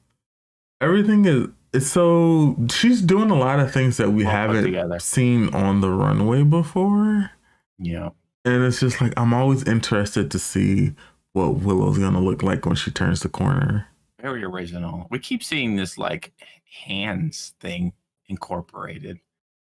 everything 0.82 1.26
is 1.26 1.48
it's 1.74 1.88
so 1.88 2.58
she's 2.72 3.02
doing 3.02 3.30
a 3.32 3.36
lot 3.38 3.60
of 3.60 3.72
things 3.74 3.98
that 3.98 4.12
we 4.12 4.24
Well 4.26 4.32
haven't 4.34 5.02
seen 5.02 5.54
on 5.54 5.82
the 5.82 5.90
runway 5.92 6.44
before. 6.44 7.32
yeah. 7.80 8.10
And 8.46 8.64
it's 8.64 8.80
just 8.80 9.02
like 9.02 9.14
I'm 9.18 9.34
always 9.34 9.64
interested 9.64 10.32
to 10.32 10.40
see 10.40 10.94
what 11.34 11.56
Willow's 11.58 11.98
gonna 11.98 12.22
look 12.22 12.44
like 12.44 12.66
when 12.66 12.76
she 12.76 12.92
turns 12.92 13.22
the 13.22 13.30
corner. 13.30 13.88
Very 14.22 14.44
original. 14.44 15.08
We 15.10 15.20
keep 15.20 15.44
seeing 15.44 15.76
this 15.76 15.98
like 15.98 16.34
hands 16.86 17.54
thing 17.60 17.94
incorporated. 18.28 19.20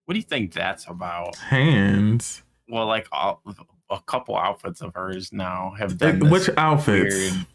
What 0.04 0.14
do 0.14 0.18
you 0.18 0.24
think 0.26 0.52
that's 0.52 0.86
about? 0.88 1.36
Hands. 1.36 2.42
Well, 2.68 2.86
like 2.86 3.06
all, 3.12 3.42
a 3.90 4.00
couple 4.00 4.36
outfits 4.36 4.80
of 4.80 4.94
hers 4.94 5.32
now 5.32 5.74
have 5.78 5.90
Like, 6.00 6.18
done 6.18 6.30
which 6.30 6.48
outfits? 6.56 7.14
weird. 7.14 7.46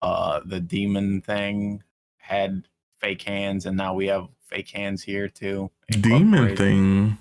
Uh, 0.00 0.40
the 0.46 0.60
demon 0.60 1.20
thing 1.20 1.82
had 2.16 2.66
fake 2.98 3.22
hands, 3.22 3.66
and 3.66 3.76
now 3.76 3.94
we 3.94 4.06
have 4.06 4.28
fake 4.48 4.70
hands 4.70 5.02
here 5.02 5.28
too. 5.28 5.70
Demon 5.90 6.56
thing. 6.56 7.18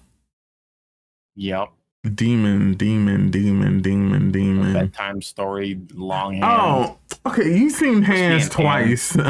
Yep. 1.36 1.70
Demon, 2.16 2.74
demon, 2.74 3.32
demon, 3.32 3.82
demon, 3.82 4.32
demon. 4.32 4.74
Bedtime 4.74 5.22
story, 5.22 5.80
long 5.94 6.44
oh, 6.44 6.48
hands. 6.48 6.98
Oh, 7.26 7.32
okay. 7.32 7.58
You've 7.58 7.74
seen 7.74 8.02
hands 8.02 8.50
twice. 8.50 9.16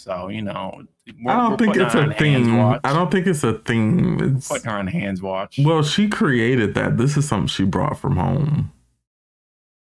So 0.00 0.28
you 0.28 0.40
know, 0.40 0.82
I 1.28 1.34
don't 1.34 1.58
think 1.58 1.76
it's 1.76 1.94
a 1.94 2.14
thing. 2.14 2.58
I 2.58 2.92
don't 2.94 3.10
think 3.10 3.26
it's 3.26 3.44
a 3.44 3.58
thing. 3.58 4.36
It's 4.36 4.48
putting 4.48 4.70
her 4.70 4.78
on 4.78 4.86
hands 4.86 5.20
watch. 5.20 5.60
well, 5.62 5.82
she 5.82 6.08
created 6.08 6.72
that. 6.74 6.96
This 6.96 7.18
is 7.18 7.28
something 7.28 7.48
she 7.48 7.64
brought 7.64 7.98
from 7.98 8.16
home. 8.16 8.72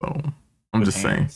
So 0.02 0.20
I'm 0.74 0.80
with 0.80 0.90
just 0.90 1.00
saying. 1.00 1.30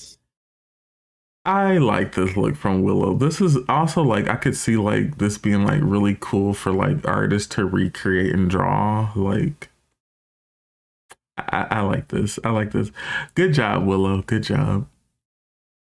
I 1.46 1.78
like 1.78 2.14
this 2.14 2.36
look 2.36 2.56
from 2.56 2.82
Willow. 2.82 3.14
This 3.14 3.40
is 3.40 3.56
also 3.70 4.02
like 4.02 4.28
I 4.28 4.36
could 4.36 4.54
see 4.54 4.76
like 4.76 5.16
this 5.16 5.38
being 5.38 5.64
like 5.64 5.80
really 5.82 6.18
cool 6.20 6.52
for 6.52 6.70
like 6.70 7.08
artists 7.08 7.54
to 7.54 7.64
recreate 7.64 8.34
and 8.34 8.50
draw. 8.50 9.12
Like 9.16 9.70
I, 11.48 11.79
I 11.79 11.81
like 11.83 12.09
this. 12.09 12.38
I 12.44 12.51
like 12.51 12.72
this. 12.72 12.90
Good 13.35 13.55
job, 13.55 13.87
Willow. 13.87 14.22
Good 14.22 14.42
job. 14.44 14.88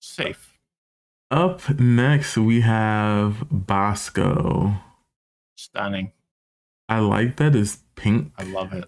Safe. 0.01 0.59
Up 1.31 1.79
next 1.79 2.37
we 2.37 2.63
have 2.63 3.45
Bosco. 3.51 4.75
Stunning. 5.57 6.13
I 6.89 6.99
like 6.99 7.37
that 7.37 7.55
it's 7.55 7.79
pink. 7.95 8.33
I 8.37 8.43
love 8.43 8.73
it. 8.73 8.87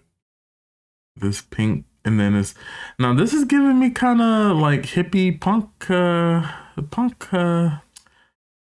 This 1.14 1.40
pink 1.40 1.84
and 2.04 2.18
then 2.18 2.34
it's 2.34 2.54
now 2.98 3.14
this 3.14 3.32
is 3.32 3.44
giving 3.44 3.78
me 3.78 3.90
kind 3.90 4.20
of 4.20 4.56
like 4.56 4.82
hippie 4.82 5.40
punk 5.40 5.88
uh 5.88 6.50
punk 6.90 7.32
uh 7.32 7.78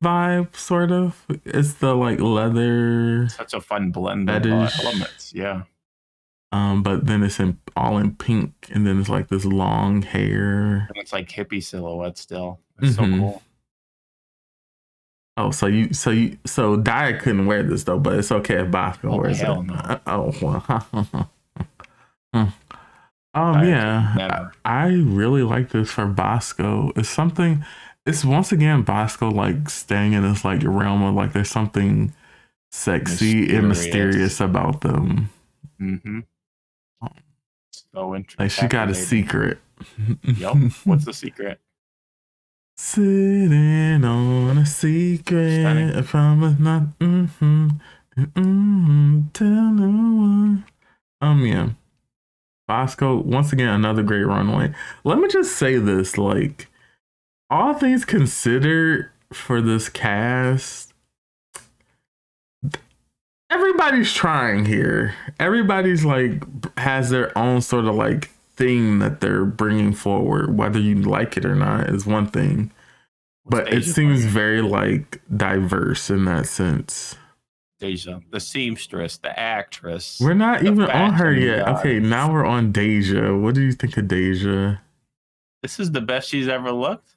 vibe 0.04 0.56
sort 0.56 0.92
of. 0.92 1.26
It's 1.46 1.76
the 1.76 1.96
like 1.96 2.20
leather 2.20 3.30
Such 3.30 3.54
a 3.54 3.62
fun 3.62 3.92
blend 3.92 4.30
of 4.30 4.46
uh, 4.46 4.70
elements. 4.84 5.34
Yeah. 5.34 5.64
Um 6.52 6.82
but 6.84 7.06
then 7.06 7.22
it's 7.24 7.40
in 7.40 7.60
all 7.76 7.98
in 8.00 8.16
pink 8.16 8.54
and 8.72 8.86
then 8.88 9.00
it's 9.00 9.10
like 9.10 9.28
this 9.30 9.46
long 9.46 10.02
hair. 10.02 10.88
And 10.90 10.98
it's 10.98 11.14
like 11.14 11.30
hippie 11.30 11.64
silhouette 11.64 12.18
still. 12.18 12.60
It's 12.82 12.96
Mhm. 12.96 12.96
so 12.96 13.18
cool. 13.20 13.44
Oh, 15.38 15.52
so 15.52 15.68
you 15.68 15.94
so 15.94 16.10
you 16.12 16.38
so 16.46 16.76
Daya 16.78 17.18
couldn't 17.20 17.46
wear 17.46 17.64
this 17.64 17.84
though, 17.86 18.00
but 18.00 18.16
it's 18.20 18.32
okay 18.32 18.56
if 18.62 18.72
Bosco 18.72 19.10
Oh, 19.12 19.18
wears 19.18 19.40
hell 19.40 19.62
it. 19.62 19.68
no. 19.68 20.00
Oh 20.08 20.34
well. 20.42 21.30
Hmm. 22.34 22.46
um 23.34 23.56
Daya 23.56 23.66
yeah. 23.68 24.14
never. 24.18 24.52
I 24.66 24.88
really 24.88 25.44
like 25.44 25.70
this 25.70 25.92
for 25.92 26.06
Bosco. 26.08 26.92
It's 26.96 27.10
something. 27.10 27.64
It's 28.06 28.24
once 28.26 28.52
again 28.52 28.82
Bosco 28.84 29.30
like 29.32 29.70
staying 29.70 30.14
in 30.14 30.24
this 30.24 30.44
like 30.44 30.62
realm 30.64 31.04
of 31.04 31.16
like 31.16 31.34
there's 31.34 31.50
something 31.50 32.14
sexy 32.72 33.56
and 33.56 33.68
Mysterious. 33.68 33.78
mysterious 33.78 34.40
about 34.42 34.82
them. 34.82 35.30
Mm-hmm. 35.82 36.20
So 37.72 38.16
interesting. 38.16 38.44
Like 38.46 38.52
she 38.52 38.68
got 38.68 38.90
a 38.90 38.96
secret. 38.96 39.60
Yup. 40.24 40.58
What's 40.84 41.06
the 41.06 41.14
secret? 41.14 41.60
Sitting 42.78 44.04
on 44.06 44.58
a 44.58 44.66
secret. 44.66 45.62
Stunning. 45.62 45.92
I 45.96 46.02
promise 46.02 46.60
not. 46.60 46.84
Mm-hmm. 47.00 47.70
Mm-hmm. 48.18 49.22
Tell 49.34 49.48
no 49.48 50.22
one. 50.22 50.66
Um. 51.22 51.46
Yeah. 51.46 51.70
Bosco 52.68 53.18
once 53.18 53.52
again 53.52 53.70
another 53.70 54.04
great 54.04 54.24
runway. 54.24 54.74
Let 55.04 55.20
me 55.20 55.28
just 55.28 55.56
say 55.58 55.78
this: 55.78 56.18
like 56.18 56.70
all 57.50 57.74
things 57.74 58.06
considered, 58.06 59.12
for 59.34 59.62
this 59.62 59.90
cast, 59.90 60.89
everybody's 63.50 64.14
trying 64.14 64.66
here. 64.66 65.16
Everybody's 65.40 66.06
like 66.06 66.44
has 66.78 67.10
their 67.10 67.36
own 67.38 67.62
sort 67.62 67.86
of 67.86 67.96
like 67.96 68.30
thing 68.56 69.00
that 69.00 69.22
they're 69.22 69.46
bringing 69.46 69.94
forward. 69.94 70.58
Whether 70.58 70.80
you 70.80 70.96
like 70.96 71.38
it 71.38 71.46
or 71.46 71.56
not 71.56 71.90
is 71.90 72.06
one 72.06 72.28
thing, 72.28 72.72
What's 73.44 73.66
but 73.66 73.74
it 73.74 73.84
seems 73.84 74.20
playing? 74.22 74.34
very 74.34 74.62
like 74.62 75.22
diverse 75.36 76.10
in 76.10 76.26
that 76.26 76.48
sense. 76.48 77.16
Deja, 77.80 78.20
the 78.32 78.42
seamstress, 78.42 79.18
the 79.18 79.40
actress. 79.40 80.20
We're 80.22 80.34
not 80.34 80.64
even 80.64 80.82
on 80.90 81.14
her 81.14 81.34
yet. 81.34 81.66
Okay, 81.78 82.00
now 82.00 82.32
we're 82.32 82.46
on 82.46 82.74
Deja. 82.74 83.36
What 83.38 83.56
do 83.56 83.62
you 83.62 83.72
think 83.72 83.96
of 83.96 84.08
Deja? 84.10 84.82
This 85.62 85.80
is 85.80 85.92
the 85.92 86.02
best 86.02 86.28
she's 86.30 86.50
ever 86.50 86.72
looked 86.74 87.16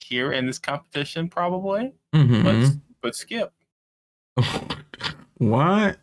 here 0.00 0.30
in 0.32 0.46
this 0.46 0.60
competition, 0.60 1.28
probably. 1.28 1.92
hmm 2.14 2.42
But 2.44 2.70
but 3.02 3.14
skip, 3.16 3.52
what? 5.38 5.98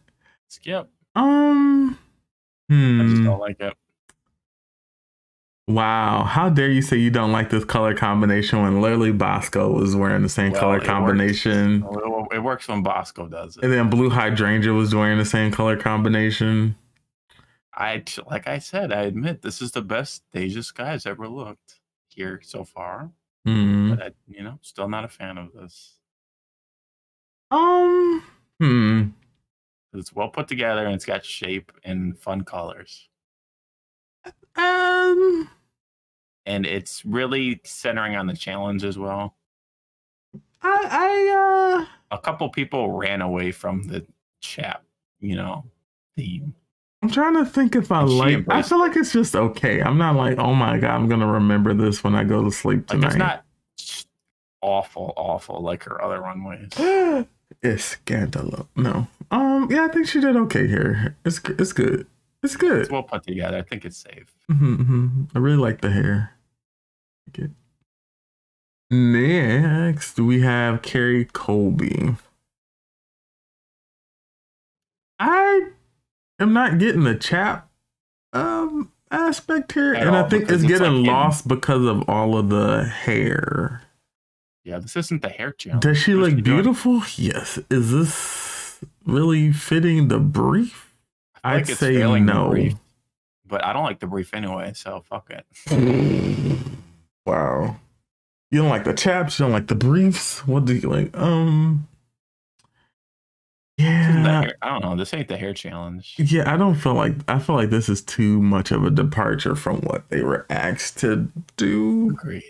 skip. 0.47 0.89
Um. 1.15 1.97
I 2.69 2.73
just 2.73 3.17
Hmm. 3.17 3.23
don't 3.25 3.39
like 3.39 3.59
it. 3.59 3.73
Wow. 5.67 6.23
How 6.23 6.49
dare 6.49 6.69
you 6.69 6.81
say 6.81 6.97
you 6.97 7.09
don't 7.09 7.31
like 7.31 7.49
this 7.49 7.65
color 7.65 7.95
combination 7.95 8.61
when 8.61 8.81
Lily 8.81 9.11
Bosco 9.11 9.71
was 9.71 9.95
wearing 9.95 10.21
the 10.21 10.29
same 10.29 10.51
Well, 10.51 10.61
color 10.61 10.77
it 10.77 10.83
combination? 10.83 11.83
It, 11.83 12.35
it 12.35 12.39
works 12.43 12.67
when 12.67 12.83
Bosco 12.83 13.27
does 13.27 13.57
it. 13.57 13.63
And 13.63 13.73
then 13.73 13.89
Blue 13.89 14.09
Hydrangea 14.09 14.73
was 14.73 14.93
wearing 14.93 15.17
the 15.17 15.25
same 15.25 15.51
color 15.51 15.75
combination. 15.75 16.75
I 17.73 18.03
like 18.27 18.47
I 18.47 18.59
said, 18.59 18.93
I 18.93 19.01
admit 19.01 19.41
this 19.41 19.61
is 19.61 19.71
the 19.71 19.81
best 19.81 20.23
Deja 20.31 20.61
Skye's 20.63 21.05
ever 21.05 21.27
looked 21.27 21.79
here 22.07 22.39
so 22.43 22.63
far. 22.63 23.11
Hmm. 23.43 23.89
But 23.95 24.01
I, 24.03 24.11
you 24.27 24.43
know, 24.43 24.59
still 24.61 24.87
not 24.87 25.03
a 25.03 25.09
fan 25.09 25.37
of 25.37 25.51
this. 25.53 25.95
Um. 27.51 28.23
Hmm. 28.59 29.03
It's 29.97 30.13
well 30.13 30.29
put 30.29 30.47
together 30.47 30.85
and 30.85 30.95
it's 30.95 31.05
got 31.05 31.25
shape 31.25 31.71
and 31.83 32.17
fun 32.17 32.43
colors. 32.43 33.09
Um. 34.55 35.49
and 36.45 36.65
it's 36.65 37.03
really 37.05 37.59
centering 37.63 38.15
on 38.15 38.27
the 38.27 38.35
challenge 38.35 38.83
as 38.83 38.97
well. 38.97 39.35
I 40.61 40.87
I 40.89 41.85
uh 42.11 42.15
A 42.15 42.19
couple 42.19 42.49
people 42.49 42.91
ran 42.91 43.21
away 43.21 43.51
from 43.51 43.83
the 43.83 44.05
chap, 44.41 44.83
you 45.19 45.35
know, 45.35 45.65
theme. 46.15 46.55
I'm 47.03 47.09
trying 47.11 47.35
to 47.35 47.45
think 47.45 47.75
if 47.75 47.91
I 47.91 48.03
And 48.03 48.09
like 48.09 48.45
I 48.49 48.61
feel 48.63 48.79
like 48.79 48.95
it's 48.95 49.11
just 49.11 49.35
okay. 49.35 49.81
I'm 49.81 49.97
not 49.97 50.15
like, 50.15 50.37
oh 50.39 50.55
my 50.55 50.77
god, 50.79 50.95
I'm 50.95 51.07
gonna 51.09 51.27
remember 51.31 51.73
this 51.73 52.03
when 52.03 52.15
I 52.15 52.23
go 52.23 52.43
to 52.43 52.51
sleep 52.51 52.89
Like 52.89 53.03
it's 53.03 53.13
tonight. 53.13 53.17
not 53.17 53.45
awful, 54.61 55.13
awful 55.17 55.61
like 55.61 55.83
her 55.83 56.01
other 56.01 56.21
runways. 56.21 56.69
it's 57.61 57.83
scandalous. 57.83 58.65
No. 58.75 59.07
Um 59.31 59.67
yeah, 59.71 59.85
I 59.85 59.87
think 59.89 60.07
she 60.07 60.19
did 60.19 60.35
okay 60.35 60.67
here. 60.67 61.15
It's 61.25 61.39
it's 61.57 61.73
good. 61.73 62.07
It's 62.43 62.55
good. 62.55 62.81
It's 62.81 62.89
well 62.91 63.03
put 63.03 63.23
together. 63.23 63.57
I 63.57 63.61
think 63.63 63.85
it's 63.85 63.97
safe. 63.97 64.31
Mhm, 64.51 64.77
mhm. 64.77 65.29
I 65.35 65.39
really 65.39 65.57
like 65.57 65.81
the 65.81 65.91
hair. 65.91 66.31
It. 67.33 67.51
Next, 68.91 70.19
we 70.19 70.41
have 70.41 70.81
Kerri 70.83 71.25
Colby. 71.33 72.15
I 75.19 75.69
am 76.39 76.53
not 76.53 76.77
getting 76.77 77.03
the 77.03 77.15
chap 77.15 77.69
um 78.33 78.91
aspect 79.11 79.71
here, 79.71 79.95
At 79.95 80.07
and 80.07 80.15
I 80.15 80.27
think 80.29 80.49
it's 80.49 80.63
getting 80.63 81.03
like, 81.03 81.07
lost 81.11 81.47
because 81.47 81.85
of 81.85 82.07
all 82.09 82.37
of 82.37 82.49
the 82.49 82.83
hair. 82.85 83.81
Yeah, 84.65 84.79
this 84.79 84.95
isn't 84.97 85.21
the 85.21 85.29
hair 85.29 85.51
challenge. 85.51 85.83
Does 85.83 85.97
she 85.99 86.15
What's 86.15 86.33
look 86.33 86.43
beautiful? 86.43 87.03
Yes. 87.17 87.59
Is 87.69 87.91
this 87.91 88.79
really 89.05 89.51
fitting 89.53 90.07
the 90.09 90.19
brief? 90.19 90.91
I'd 91.43 91.67
like 91.69 91.77
say 91.77 91.97
no. 92.19 92.49
brief, 92.49 92.73
but 93.47 93.63
I 93.63 93.71
don't 93.73 93.83
like 93.83 93.99
the 93.99 94.07
brief 94.07 94.33
anyway, 94.33 94.71
so 94.73 95.03
fuck 95.07 95.29
it. 95.29 95.45
wow. 97.27 97.75
You 98.49 98.61
don't 98.61 98.69
like 98.69 98.83
the 98.85 98.93
chaps, 98.93 99.37
you 99.39 99.45
don't 99.45 99.51
like 99.53 99.67
the 99.67 99.75
briefs. 99.75 100.45
What 100.47 100.65
do 100.65 100.73
you 100.73 100.89
like? 100.89 101.15
Um 101.15 101.87
This 103.77 103.85
isn't 103.87 104.23
the 104.23 104.29
Yeah. 104.29 104.41
hair- 104.41 104.57
I 104.63 104.69
don't 104.69 104.83
know. 104.83 104.95
This 104.95 105.13
ain't 105.13 105.27
the 105.27 105.37
hair 105.37 105.53
challenge. 105.53 106.15
Yeah, 106.17 106.51
I 106.51 106.57
don't 106.57 106.73
feel 106.75 106.95
like 106.95 107.13
I 107.27 107.37
feel 107.37 107.55
like 107.55 107.69
this 107.69 107.87
is 107.89 108.01
too 108.01 108.41
much 108.41 108.71
of 108.71 108.83
a 108.83 108.89
departure 108.89 109.55
from 109.55 109.77
what 109.81 110.09
they 110.09 110.23
were 110.23 110.47
asked 110.49 110.97
to 110.99 111.27
do. 111.57 112.09
Agreed. 112.09 112.43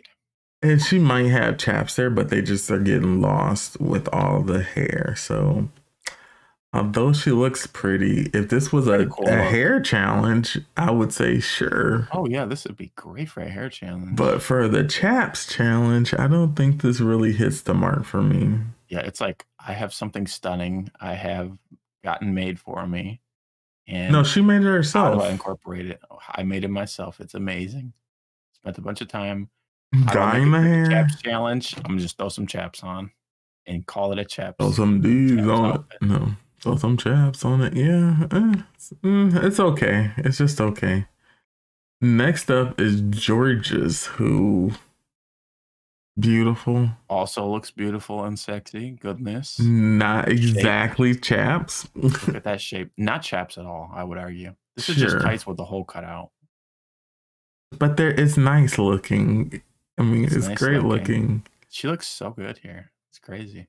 And 0.66 0.82
she 0.82 0.98
might 1.00 1.28
have 1.28 1.58
chaps 1.60 1.96
there, 1.96 2.10
but 2.10 2.30
they 2.30 2.42
just 2.42 2.72
are 2.72 2.80
getting 2.80 3.22
lost 3.22 3.80
with 3.80 4.08
all 4.12 4.42
the 4.42 4.64
hair. 4.64 5.14
So, 5.18 5.70
although 6.74 7.14
she 7.14 7.32
looks 7.32 7.68
pretty, 7.68 8.32
if 8.34 8.50
this 8.50 8.72
was 8.74 8.88
a, 8.88 9.06
cool 9.06 9.28
a 9.28 9.32
hair 9.44 9.80
challenge, 9.80 10.58
I 10.76 10.90
would 10.92 11.14
say 11.14 11.40
sure. 11.40 12.08
Oh 12.12 12.26
yeah, 12.28 12.46
this 12.46 12.64
would 12.66 12.78
be 12.78 12.92
great 12.96 13.30
for 13.30 13.42
a 13.42 13.50
hair 13.50 13.70
challenge. 13.70 14.16
But 14.16 14.42
for 14.42 14.68
the 14.68 14.84
chaps 14.84 15.46
challenge, 15.46 16.14
I 16.18 16.28
don't 16.28 16.56
think 16.56 16.82
this 16.82 17.00
really 17.00 17.34
hits 17.34 17.62
the 17.62 17.74
mark 17.76 18.04
for 18.04 18.22
me. 18.24 18.60
yeah, 18.90 19.00
it's 19.02 19.22
like 19.22 19.46
I 19.60 19.74
have 19.74 19.94
something 19.94 20.26
stunning. 20.26 20.90
I 21.00 21.14
have 21.14 21.58
gotten 22.04 22.34
made 22.34 22.60
for 22.60 22.88
me, 22.88 23.22
and 23.88 24.12
No, 24.12 24.24
she 24.24 24.42
made 24.42 24.62
it 24.62 24.66
how 24.66 24.72
herself. 24.72 25.22
do 25.22 25.28
I 25.28 25.30
incorporate 25.30 25.86
it? 25.88 26.02
Oh, 26.10 26.20
I 26.34 26.42
made 26.44 26.64
it 26.64 26.70
myself. 26.70 27.20
It's 27.20 27.36
amazing. 27.36 27.94
Spent 28.54 28.78
a 28.78 28.82
bunch 28.82 29.02
of 29.02 29.08
time. 29.08 29.50
I 30.08 30.14
don't 30.14 30.16
Dyeing 30.16 30.52
the 30.52 30.60
make 30.60 30.62
it 30.62 30.86
for 30.86 30.92
hair. 30.92 31.04
chaps 31.04 31.22
challenge. 31.22 31.76
I'm 31.78 31.84
gonna 31.84 32.00
just 32.00 32.18
throw 32.18 32.30
some 32.30 32.48
chaps 32.48 32.84
on 32.84 33.12
and 33.68 33.86
call 33.86 34.12
it 34.12 34.20
a 34.20 34.26
chaps. 34.26 34.56
Throw 34.60 34.72
some 34.72 35.02
dudes 35.02 35.48
on 35.48 35.76
it. 35.76 35.82
No, 36.02 36.32
throw 36.62 36.76
some 36.78 36.98
chaps 36.98 37.44
on 37.46 37.62
it. 37.62 37.74
Yeah, 37.76 38.28
eh, 38.32 38.62
it's, 38.74 38.94
mm, 39.04 39.44
it's 39.44 39.60
okay. 39.60 40.12
It's 40.18 40.38
just 40.38 40.60
okay. 40.62 41.06
Next 42.02 42.52
up 42.52 42.80
is 42.80 43.02
Jorgeous, 43.26 44.06
who 44.06 44.72
beautiful, 46.20 46.90
Also 47.10 47.48
looks 47.50 47.72
beautiful 47.72 48.24
and 48.26 48.38
sexy. 48.38 48.92
Goodness. 48.92 49.60
not 49.60 50.30
exactly 50.30 51.16
chaps. 51.16 51.88
Look 51.96 52.28
at 52.36 52.44
that 52.44 52.62
shape. 52.62 52.92
Not 52.98 53.22
chaps 53.22 53.58
at 53.58 53.66
all, 53.66 53.90
I 53.94 54.04
would 54.04 54.18
argue. 54.18 54.56
This 54.76 54.90
is 54.90 54.98
just 54.98 55.22
tights 55.22 55.48
with 55.48 55.58
the 55.58 55.66
hole 55.66 55.84
cut 55.86 56.04
out. 56.04 56.32
but 57.80 57.98
there 57.98 58.12
is 58.12 58.38
nice 58.38 58.78
looking. 58.78 59.62
I 59.98 60.04
mean, 60.04 60.26
It's 60.26 60.36
it's, 60.36 60.48
nice 60.48 60.58
great 60.58 60.82
looking. 60.84 60.88
looking. 60.88 61.44
She 61.70 61.88
looks 61.88 62.08
so 62.08 62.32
good 62.32 62.58
here. 62.58 62.92
It's 63.10 63.20
crazy. 63.20 63.68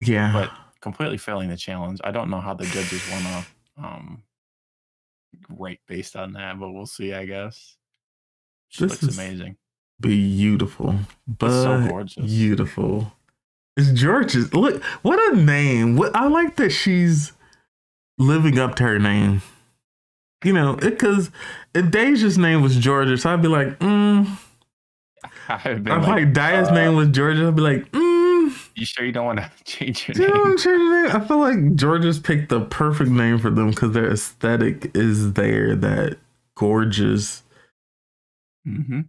Yeah, 0.00 0.32
But 0.32 0.50
completely 0.80 1.16
failing 1.18 1.48
the 1.48 1.56
challenge. 1.56 2.00
I 2.04 2.10
don't 2.10 2.28
know 2.30 2.40
how 2.40 2.54
the 2.54 2.64
judges 2.66 3.02
want 3.10 3.24
to 3.24 3.46
um 3.84 4.22
rate 5.48 5.80
based 5.86 6.16
on 6.16 6.32
that, 6.32 6.58
but 6.58 6.70
we'll 6.72 6.86
see, 6.86 7.12
I 7.12 7.24
guess. 7.26 7.76
She 8.68 8.84
This 8.84 9.02
looks 9.02 9.16
amazing. 9.16 9.56
beautiful, 10.00 10.96
but 11.26 11.50
so 11.50 11.88
gorgeous. 11.88 12.24
beautiful. 12.24 13.12
It's 13.76 14.00
Jorgeous. 14.00 14.52
Look, 14.54 14.82
what 15.02 15.18
a 15.32 15.36
name! 15.36 15.96
What 15.96 16.16
I 16.16 16.26
like 16.28 16.56
that 16.56 16.70
she's 16.70 17.32
living 18.18 18.58
up 18.58 18.74
to 18.76 18.82
her 18.84 18.98
name. 18.98 19.42
You 20.44 20.52
know, 20.54 20.74
because 20.76 21.30
if 21.74 21.90
Deja's 21.90 22.38
name 22.38 22.62
was 22.62 22.82
Jorgeous, 22.82 23.22
so 23.22 23.32
I'd 23.32 23.42
be 23.42 23.48
like, 23.48 23.78
mm. 23.80 24.26
I've 25.48 25.84
been 25.84 25.92
I'm 25.92 26.02
like, 26.02 26.24
like, 26.24 26.32
Daya's 26.32 26.70
uh, 26.70 26.72
name 26.72 26.96
was 26.96 27.08
Jorgeous, 27.16 27.48
I'd 27.48 27.56
be 27.56 27.62
like, 27.62 27.90
mm. 27.92 28.70
you 28.76 28.84
sure 28.86 29.04
you 29.04 29.12
don't 29.12 29.26
want 29.26 29.38
to 29.40 29.50
change 29.64 30.08
your 30.08 30.14
Do 30.14 30.22
you 30.22 30.28
know 30.28 30.34
name? 30.34 30.44
I'm 30.44 30.58
trying? 30.58 31.06
I 31.10 31.20
feel 31.26 31.38
like 31.38 31.80
Jorgeous's 31.80 32.20
picked 32.20 32.48
the 32.50 32.60
perfect 32.62 33.10
name 33.10 33.38
for 33.38 33.50
them 33.50 33.70
because 33.70 33.92
their 33.92 34.10
aesthetic 34.10 34.90
is 34.96 35.34
there. 35.34 35.76
That 35.76 36.18
gorgeous, 36.56 37.42
hmm 38.64 38.82
Mm-hmm. 38.82 39.00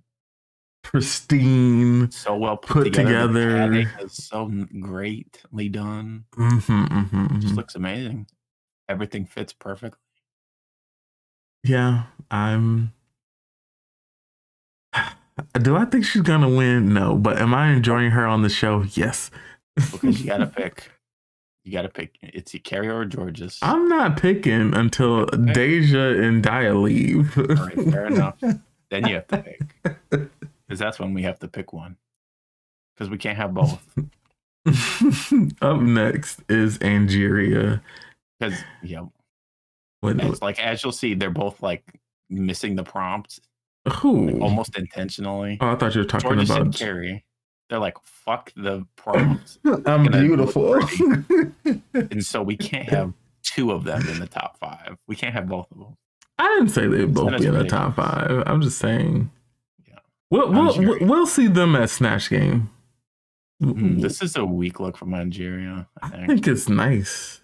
pristine. 0.84 2.12
So 2.12 2.36
well 2.38 2.58
put, 2.58 2.84
Put 2.84 2.84
together. 2.84 3.28
The 3.28 3.40
together. 3.46 3.50
padding 3.50 3.88
is 4.00 4.14
so 4.14 4.48
greatly 4.80 5.70
done. 5.70 6.26
Mm-hmm, 6.36 6.86
mm-hmm, 6.86 7.40
Just 7.40 7.56
mhm. 7.56 7.58
looks 7.58 7.76
amazing. 7.76 8.28
Everything 8.90 9.26
fits 9.26 9.54
perfectly. 9.54 10.00
Yeah, 11.64 12.06
I'm. 12.32 12.94
Do 15.62 15.76
I 15.76 15.86
think 15.86 16.06
she's 16.06 16.22
gonna 16.24 16.50
win? 16.50 16.94
No, 16.94 17.16
but 17.16 17.38
am 17.38 17.54
I 17.54 17.70
enjoying 17.72 18.12
her 18.12 18.26
on 18.26 18.42
the 18.42 18.50
show? 18.50 18.84
Yes. 18.94 19.30
because 19.76 20.20
you 20.22 20.28
got 20.28 20.38
to 20.38 20.48
pick. 20.56 20.90
You 21.64 21.74
got 21.74 21.82
to 21.84 21.90
pick. 21.90 22.18
It's 22.22 22.54
a 22.54 22.60
Kerri 22.60 22.88
or 22.92 23.06
Jorgeous. 23.06 23.60
I'm 23.62 23.88
not 23.90 24.20
picking 24.20 24.74
until 24.74 25.24
Okay. 25.24 25.54
Deja 25.54 26.18
and 26.24 26.42
Daya 26.44 26.82
leave. 26.82 27.38
All 27.38 27.44
right, 27.66 27.92
fair 27.92 28.06
enough. 28.08 28.36
Then 28.90 29.06
you 29.06 29.16
have 29.16 29.28
to 29.28 29.38
pick. 29.40 29.62
Because 30.10 30.80
that's 30.80 30.98
when 30.98 31.14
we 31.14 31.24
have 31.24 31.40
to 31.40 31.48
pick 31.50 31.74
one. 31.74 31.98
Because 32.96 33.10
we 33.10 33.18
can't 33.18 33.36
have 33.38 33.54
both. 33.54 33.86
Up 35.62 35.82
next 35.82 36.42
is 36.48 36.78
Angeria. 36.80 37.82
Because, 38.40 38.58
yeah, 38.82 39.06
What, 40.00 40.22
as, 40.22 40.42
like, 40.42 40.58
as 40.64 40.82
you'll 40.84 40.94
see, 40.94 41.16
they're 41.16 41.30
both 41.30 41.62
like 41.62 41.84
missing 42.30 42.78
the 42.78 42.84
prompt 42.86 43.42
who? 43.94 44.40
almost 44.42 44.78
intentionally. 44.78 45.58
Oh, 45.62 45.70
I 45.72 45.76
thought 45.76 45.96
you 45.96 46.02
were 46.02 46.06
talking 46.08 46.30
Jorgeous 46.30 46.50
and 46.50 46.62
about. 46.68 46.74
Kerri, 46.76 47.24
they're 47.70 47.80
like, 47.80 47.98
fuck 48.04 48.52
the 48.56 48.86
prompt. 48.96 49.58
I'm 49.86 50.06
beautiful. 50.12 50.80
and 51.94 52.26
so 52.26 52.42
we 52.42 52.58
can't 52.58 52.90
have 52.90 53.14
two 53.44 53.72
of 53.72 53.84
them 53.84 54.08
in 54.10 54.20
the 54.20 54.28
top 54.28 54.58
five. 54.60 54.98
We 55.08 55.16
can't 55.16 55.34
have 55.34 55.48
both 55.48 55.72
of 55.72 55.78
them. 55.80 55.98
I 56.40 56.46
didn't 56.58 56.70
say 56.70 56.88
they'd 56.88 57.14
both 57.14 57.40
be 57.40 57.48
in 57.48 57.54
the 57.54 57.66
top 57.66 57.96
five. 57.96 58.44
I'm 58.46 58.62
just 58.62 58.78
saying. 58.78 59.32
Yeah. 59.88 59.96
We'll 60.30 60.52
we'll, 60.52 60.74
Angeria. 60.74 61.00
we'll, 61.02 61.10
we'll 61.10 61.28
see 61.28 61.48
them 61.48 61.76
at 61.76 61.90
Snatch 61.90 62.30
Game. 62.30 62.70
Mm, 63.64 64.02
This 64.02 64.22
is 64.22 64.36
a 64.36 64.46
weak 64.46 64.80
look 64.80 64.96
from 64.98 65.10
Angeria, 65.16 65.88
I 66.02 66.06
I 66.06 66.10
think. 66.12 66.28
think 66.28 66.48
it's 66.48 66.70
nice. 66.70 67.42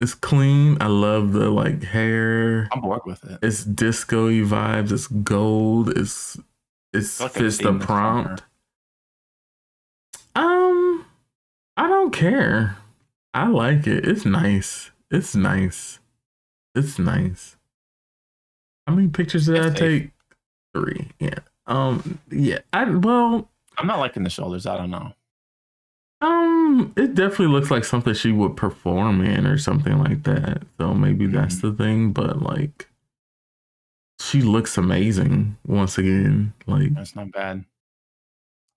It's 0.00 0.14
clean. 0.14 0.78
I 0.80 0.86
love 0.86 1.32
the 1.32 1.50
like 1.50 1.82
hair. 1.82 2.68
I'm 2.72 2.80
bored 2.80 3.02
with 3.04 3.22
it. 3.24 3.38
It's 3.42 3.64
disco 3.64 4.28
vibes. 4.30 4.92
It's 4.92 5.06
gold. 5.08 5.90
It's 5.96 6.38
it's 6.92 7.20
like 7.20 7.32
fits 7.32 7.58
the 7.58 7.78
prompt. 7.78 8.42
Um, 10.34 11.04
I 11.76 11.86
don't 11.86 12.12
care. 12.12 12.78
I 13.34 13.48
like 13.48 13.86
it. 13.86 14.06
It's 14.08 14.24
nice. 14.24 14.90
It's 15.10 15.34
nice. 15.34 15.98
It's 16.74 16.98
nice. 16.98 17.56
How 18.86 18.94
many 18.94 19.08
pictures 19.08 19.46
did 19.46 19.56
It's 19.56 19.76
I 19.76 19.78
take? 19.78 20.10
Three. 20.74 21.10
Yeah. 21.18 21.40
Um. 21.66 22.18
Yeah. 22.30 22.60
I 22.72 22.84
well. 22.84 23.48
I'm 23.76 23.86
not 23.86 23.98
liking 23.98 24.22
the 24.22 24.30
shoulders. 24.30 24.66
I 24.66 24.78
don't 24.78 24.90
know. 24.90 25.12
Um. 26.20 26.92
It 26.96 27.14
definitely 27.14 27.46
looks 27.48 27.70
like 27.70 27.84
something 27.84 28.14
she 28.14 28.32
would 28.32 28.56
perform 28.56 29.24
in 29.24 29.46
or 29.46 29.58
something 29.58 29.98
like 29.98 30.22
that. 30.24 30.62
So 30.78 30.94
maybe 30.94 31.26
that's 31.26 31.56
Mm-hmm. 31.56 31.68
the 31.68 31.74
thing. 31.84 32.12
But 32.12 32.42
like, 32.42 32.88
she 34.20 34.42
looks 34.42 34.76
amazing 34.76 35.56
once 35.66 35.96
again. 35.98 36.52
Like, 36.66 36.94
That's 36.94 37.16
not 37.16 37.32
bad. 37.32 37.64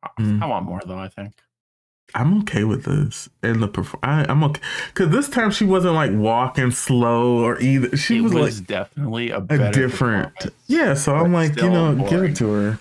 I, 0.03 0.09
Mm. 0.19 0.41
I 0.41 0.45
want 0.47 0.65
more 0.65 0.81
though. 0.85 0.97
I 0.97 1.07
think. 1.09 1.33
I'm 2.15 2.39
okay 2.41 2.63
with 2.63 2.83
this. 2.83 3.29
And 3.41 3.63
the 3.63 3.67
perform, 3.67 3.99
I, 4.03 4.25
I'm 4.29 4.43
okay 4.43 4.61
because 4.93 5.09
this 5.09 5.29
time 5.29 5.49
she 5.49 5.65
wasn't 5.65 5.95
like 5.95 6.11
walking 6.13 6.69
slow 6.71 7.37
or 7.43 7.59
either. 7.59 7.95
She 7.97 8.21
was, 8.21 8.33
was, 8.33 8.59
like 8.59 8.67
definitely 8.67 9.31
a, 9.31 9.37
a 9.49 9.71
different. 9.71 10.31
Yeah, 10.67 10.93
so 10.93 11.15
I'm 11.15 11.33
like, 11.33 11.51
you 11.51 11.57
still 11.59 11.71
know, 11.71 12.07
give 12.09 12.23
it 12.23 12.35
to 12.37 12.51
her. 12.51 12.79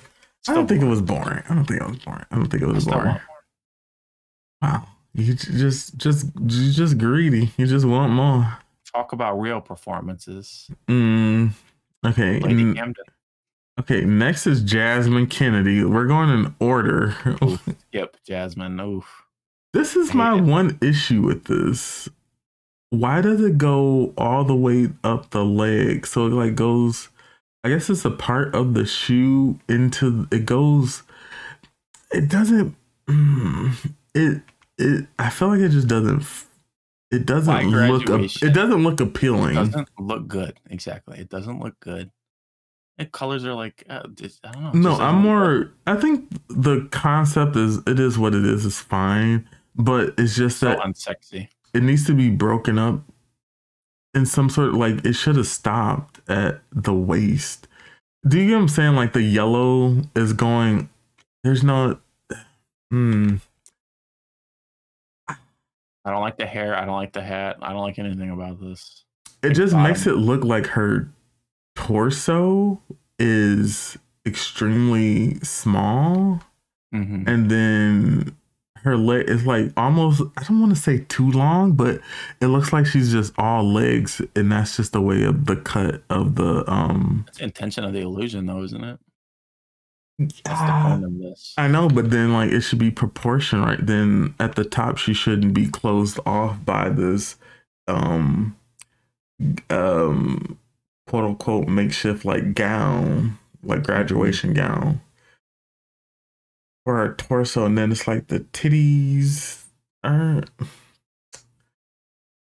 I 0.49 0.55
don't 0.55 0.67
think 0.67 0.83
it 0.83 0.87
was 0.87 1.01
boring. 1.01 1.43
I 1.49 1.55
don't 1.55 1.65
think 1.65 1.81
it 1.81 1.89
was 1.89 1.99
boring. 2.01 2.25
I 2.31 2.35
don't 2.37 2.49
think 2.49 2.63
it 2.63 2.67
was 2.67 2.83
still 2.83 2.95
boring. 2.95 3.21
Wow, 4.63 4.87
you 5.15 5.35
just 5.35 5.97
just 5.97 6.27
you 6.41 6.73
just 6.73 6.99
greedy. 6.99 7.51
You 7.57 7.67
just 7.67 7.85
want 7.85 8.13
more. 8.13 8.59
Talk 8.95 9.13
about 9.13 9.41
real 9.41 9.61
performances. 9.61 10.71
Mm, 10.89 11.53
okay, 12.07 12.41
Lady 12.41 12.75
Camden. 12.75 13.05
okay. 13.81 14.03
Next 14.03 14.47
is 14.47 14.63
Jasmine 14.63 15.27
Kennedy. 15.27 15.83
We're 15.85 16.07
going 16.07 16.31
in 16.31 16.55
order. 16.61 17.17
Yep, 17.93 18.17
Jasmine. 18.27 18.81
Oof. 18.81 19.25
This 19.75 19.97
is 19.97 20.15
my 20.15 20.37
it. 20.39 20.45
one 20.45 20.79
issue 20.81 21.21
with 21.21 21.45
this. 21.45 22.09
Why 22.89 23.21
does 23.21 23.41
it 23.43 23.59
go 23.59 24.15
all 24.17 24.45
the 24.45 24.55
way 24.57 24.91
up 25.05 25.31
the 25.31 25.45
leg? 25.45 26.07
So 26.07 26.27
it 26.27 26.31
like 26.31 26.55
goes 26.55 27.11
I 27.65 27.69
guess 27.69 27.89
it's 27.89 28.05
a 28.05 28.11
part 28.11 28.55
of 28.55 28.75
the 28.75 28.85
shoe 28.85 29.59
into 29.69 30.27
it 30.31 30.47
goes 30.47 31.03
it 32.11 32.29
doesn't 32.29 32.75
mm, 33.07 33.93
it 34.15 34.43
it 34.83 35.07
I 35.19 35.31
feel 35.31 35.49
like 35.49 35.61
it 35.61 35.71
just 35.71 35.89
doesn't 35.89 36.25
it 37.11 37.27
doesn't 37.27 37.71
look 37.71 38.09
it 38.09 38.55
doesn't 38.55 38.83
look 38.83 39.01
appealing. 39.01 39.55
doesn't 39.55 39.89
look 39.99 40.27
good. 40.29 40.59
Exactly. 40.71 41.19
It 41.19 41.29
doesn't 41.29 41.61
look 41.61 41.79
good. 41.81 42.11
And 42.99 43.11
colors 43.13 43.45
are 43.45 43.55
like 43.55 43.85
uh, 43.89 44.03
I 44.45 44.53
don't 44.53 44.75
know. 44.75 44.97
No, 44.97 45.01
I'm 45.01 45.17
look 45.17 45.25
more 45.25 45.73
I 45.87 45.97
think 45.97 46.29
the 46.49 46.89
concept 46.91 47.57
is 47.57 47.79
it 47.87 48.01
is 48.01 48.19
what 48.19 48.35
it 48.35 48.45
is, 48.45 48.65
it's 48.65 48.81
fine. 48.81 49.49
But 49.75 50.15
it's 50.19 50.37
just 50.37 50.59
so 50.59 50.67
that 50.67 50.81
unsexy. 50.81 51.49
it 51.75 51.83
needs 51.83 52.07
to 52.07 52.15
be 52.15 52.31
broken 52.31 52.79
up 52.79 53.01
in 54.15 54.27
some 54.27 54.51
sort 54.51 54.69
of 54.69 54.75
like 54.75 55.05
it 55.05 55.15
should 55.15 55.37
have 55.37 55.47
stopped 55.47 56.21
at 56.29 56.61
the 56.73 56.95
waist. 56.95 57.69
Do 58.27 58.39
you 58.39 58.49
get 58.49 58.55
what 58.55 58.63
I'm 58.63 58.69
saying? 58.69 58.95
Like 58.95 59.13
the 59.13 59.23
yellow 59.23 60.03
is 60.15 60.33
going 60.33 60.89
there's 61.45 61.63
no 61.63 61.99
hmm. 62.91 63.37
I 66.05 66.11
don't 66.11 66.21
like 66.23 66.37
the 66.37 66.47
hair. 66.47 66.77
I 66.77 66.85
don't 66.85 66.97
like 66.97 67.13
the 67.13 67.23
hat. 67.23 67.57
I 67.63 67.73
don't 67.73 67.83
like 67.83 67.99
anything 67.99 68.31
about 68.31 68.61
this. 68.61 69.05
It 69.43 69.49
Like 69.49 69.57
just 69.57 69.73
bottom. 69.73 69.89
makes 69.91 70.07
it 70.07 70.17
look 70.17 70.45
like 70.45 70.67
her 70.69 71.09
torso 71.77 72.81
is 73.19 73.97
extremely 74.27 75.35
small 75.41 76.41
hmm 76.93 77.25
and 77.27 77.51
then 77.51 78.37
her 78.85 78.97
leg 78.97 79.29
is 79.29 79.47
like 79.47 79.73
almost 79.77 80.21
I 80.37 80.43
don't 80.45 80.61
want 80.61 80.75
to 80.75 80.81
say 80.81 80.99
too 81.09 81.31
long, 81.31 81.73
but 81.73 82.01
it 82.41 82.47
looks 82.47 82.73
like 82.73 82.85
she's 82.85 83.13
just 83.13 83.33
all 83.39 83.63
legs, 83.65 84.21
and 84.35 84.51
that's 84.51 84.77
just 84.77 84.93
the 84.93 85.01
way 85.01 85.23
of 85.23 85.47
the 85.47 85.55
cut 85.57 86.03
of 86.11 86.35
the 86.35 86.69
um. 86.69 87.25
It's 87.29 87.39
the 87.39 87.45
intention 87.45 87.85
of 87.85 87.93
the 87.93 88.01
illusion, 88.01 88.47
though, 88.47 88.63
isn't 88.65 88.83
it? 88.83 88.99
That's 90.19 90.65
the 90.65 90.75
Ah, 90.75 90.89
point 90.89 91.05
of 91.05 91.19
this. 91.19 91.55
I 91.59 91.69
know, 91.69 91.89
but 91.89 92.11
then 92.11 92.33
like 92.33 92.53
it 92.53 92.63
should 92.63 92.79
be 92.81 92.91
proportion, 92.91 93.63
right? 93.63 93.85
Then 93.85 94.35
at 94.41 94.57
the 94.57 94.65
top 94.65 94.99
she 94.99 95.15
shouldn't 95.15 95.55
be 95.55 95.69
closed 95.69 96.21
off 96.27 96.65
by 96.65 96.91
this 96.91 97.37
um 97.89 98.57
um 99.71 100.59
quote 101.09 101.25
unquote 101.25 101.69
makeshift 101.69 102.25
like 102.25 102.55
gown, 102.55 103.39
like 103.63 103.85
graduation 103.85 104.55
gown. 104.55 105.01
For 106.85 106.97
her 106.99 107.15
torso, 107.15 107.67
and 107.67 107.79
then 107.79 107.93
it's 107.93 108.09
like 108.09 108.29
the 108.29 108.41
titties 108.41 109.65
are 110.05 110.43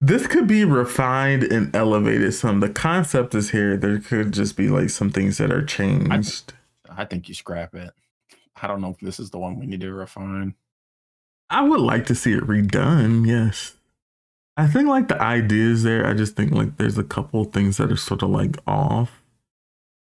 this 0.00 0.26
could 0.28 0.46
be 0.48 0.64
refined 0.64 1.44
and 1.44 1.74
elevated 1.76 2.34
some. 2.34 2.60
The 2.60 2.70
concept 2.70 3.34
is 3.34 3.50
here. 3.50 3.76
There 3.76 3.98
could 4.00 4.32
just 4.32 4.56
be 4.56 4.68
like 4.68 4.90
some 4.90 5.10
things 5.10 5.38
that 5.38 5.52
are 5.52 5.64
changed. 5.64 6.54
I 6.54 6.59
think 7.04 7.28
you 7.28 7.34
scrap 7.34 7.74
it. 7.74 7.90
I 8.60 8.66
don't 8.66 8.80
know 8.80 8.90
if 8.90 8.98
this 8.98 9.18
is 9.20 9.30
the 9.30 9.38
one 9.38 9.58
we 9.58 9.66
need 9.66 9.80
to 9.80 9.92
refine. 9.92 10.54
I 11.48 11.62
would 11.62 11.80
like 11.80 12.06
to 12.06 12.14
see 12.14 12.32
it 12.32 12.44
redone. 12.46 13.26
Yes, 13.26 13.74
I 14.56 14.66
think 14.66 14.88
like 14.88 15.08
the 15.08 15.20
idea 15.20 15.64
is 15.70 15.82
there. 15.82 16.06
I 16.06 16.14
just 16.14 16.36
think 16.36 16.52
like 16.52 16.76
there's 16.76 16.98
a 16.98 17.04
couple 17.04 17.44
things 17.44 17.76
that 17.78 17.90
are 17.90 17.96
sort 17.96 18.22
of 18.22 18.30
like 18.30 18.56
off 18.66 19.22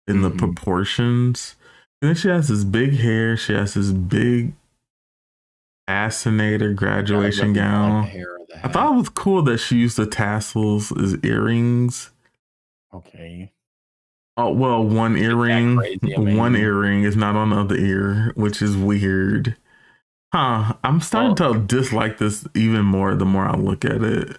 in 0.09 0.23
the 0.23 0.31
Mhm. 0.31 0.39
proportions. 0.39 1.57
And 2.01 2.09
then 2.09 2.15
she 2.17 2.29
has 2.29 2.49
this 2.49 2.65
big 2.65 2.95
hair. 2.99 3.37
She 3.37 3.53
has 3.53 3.75
this 3.75 3.91
big 3.93 4.55
fascinator 5.87 6.71
I 6.71 6.75
graduation 6.75 7.53
don't 7.53 7.55
gown. 7.55 8.03
Like 8.03 8.13
the 8.13 8.19
hair 8.19 8.33
or 8.35 8.47
the 8.49 8.67
I 8.67 8.69
thought 8.73 8.93
it 8.93 8.97
was 8.99 9.09
cool 9.09 9.43
that 9.43 9.59
she 9.59 9.77
used 9.79 9.97
the 9.97 10.07
tassels 10.07 10.93
as 11.01 11.17
earrings. 11.23 12.11
Okay. 12.93 13.53
Oh 14.37 14.51
well, 14.51 14.85
one 14.85 15.17
earring, 15.17 15.77
crazy, 15.77 16.15
one 16.17 16.57
earring 16.57 17.05
is 17.05 17.17
not 17.17 17.37
on 17.37 17.51
the 17.51 17.57
other 17.57 17.77
ear, 17.77 18.33
which 18.35 18.61
is 18.61 18.77
weird. 18.77 19.57
Huh? 20.33 20.75
I'm 20.85 21.01
starting 21.01 21.37
to 21.37 21.59
dislike 21.61 22.19
this 22.19 22.47
even 22.55 22.85
more 22.85 23.15
the 23.15 23.25
more 23.25 23.47
I 23.47 23.57
look 23.57 23.85
at 23.85 24.03
it. 24.03 24.37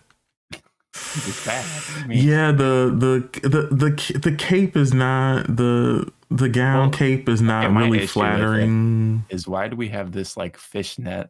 I 1.48 2.06
mean, 2.08 2.28
Yeah, 2.28 2.52
the 2.52 2.94
the 2.96 3.48
the 3.48 3.62
the 3.76 4.20
the 4.20 4.36
cape 4.36 4.76
is 4.76 4.94
not 4.94 5.48
the 5.48 6.12
the 6.30 6.50
gown 6.50 6.80
Well, 6.80 6.90
cape 6.92 7.30
is 7.30 7.42
not 7.42 7.72
really 7.72 8.00
issue 8.00 8.02
with 8.02 8.04
it 8.04 8.08
flattering. 8.10 9.26
Is 9.30 9.48
why 9.48 9.68
do 9.68 9.76
we 9.76 9.90
have 9.90 10.12
this 10.12 10.36
like 10.38 10.58
fishnet, 10.58 11.30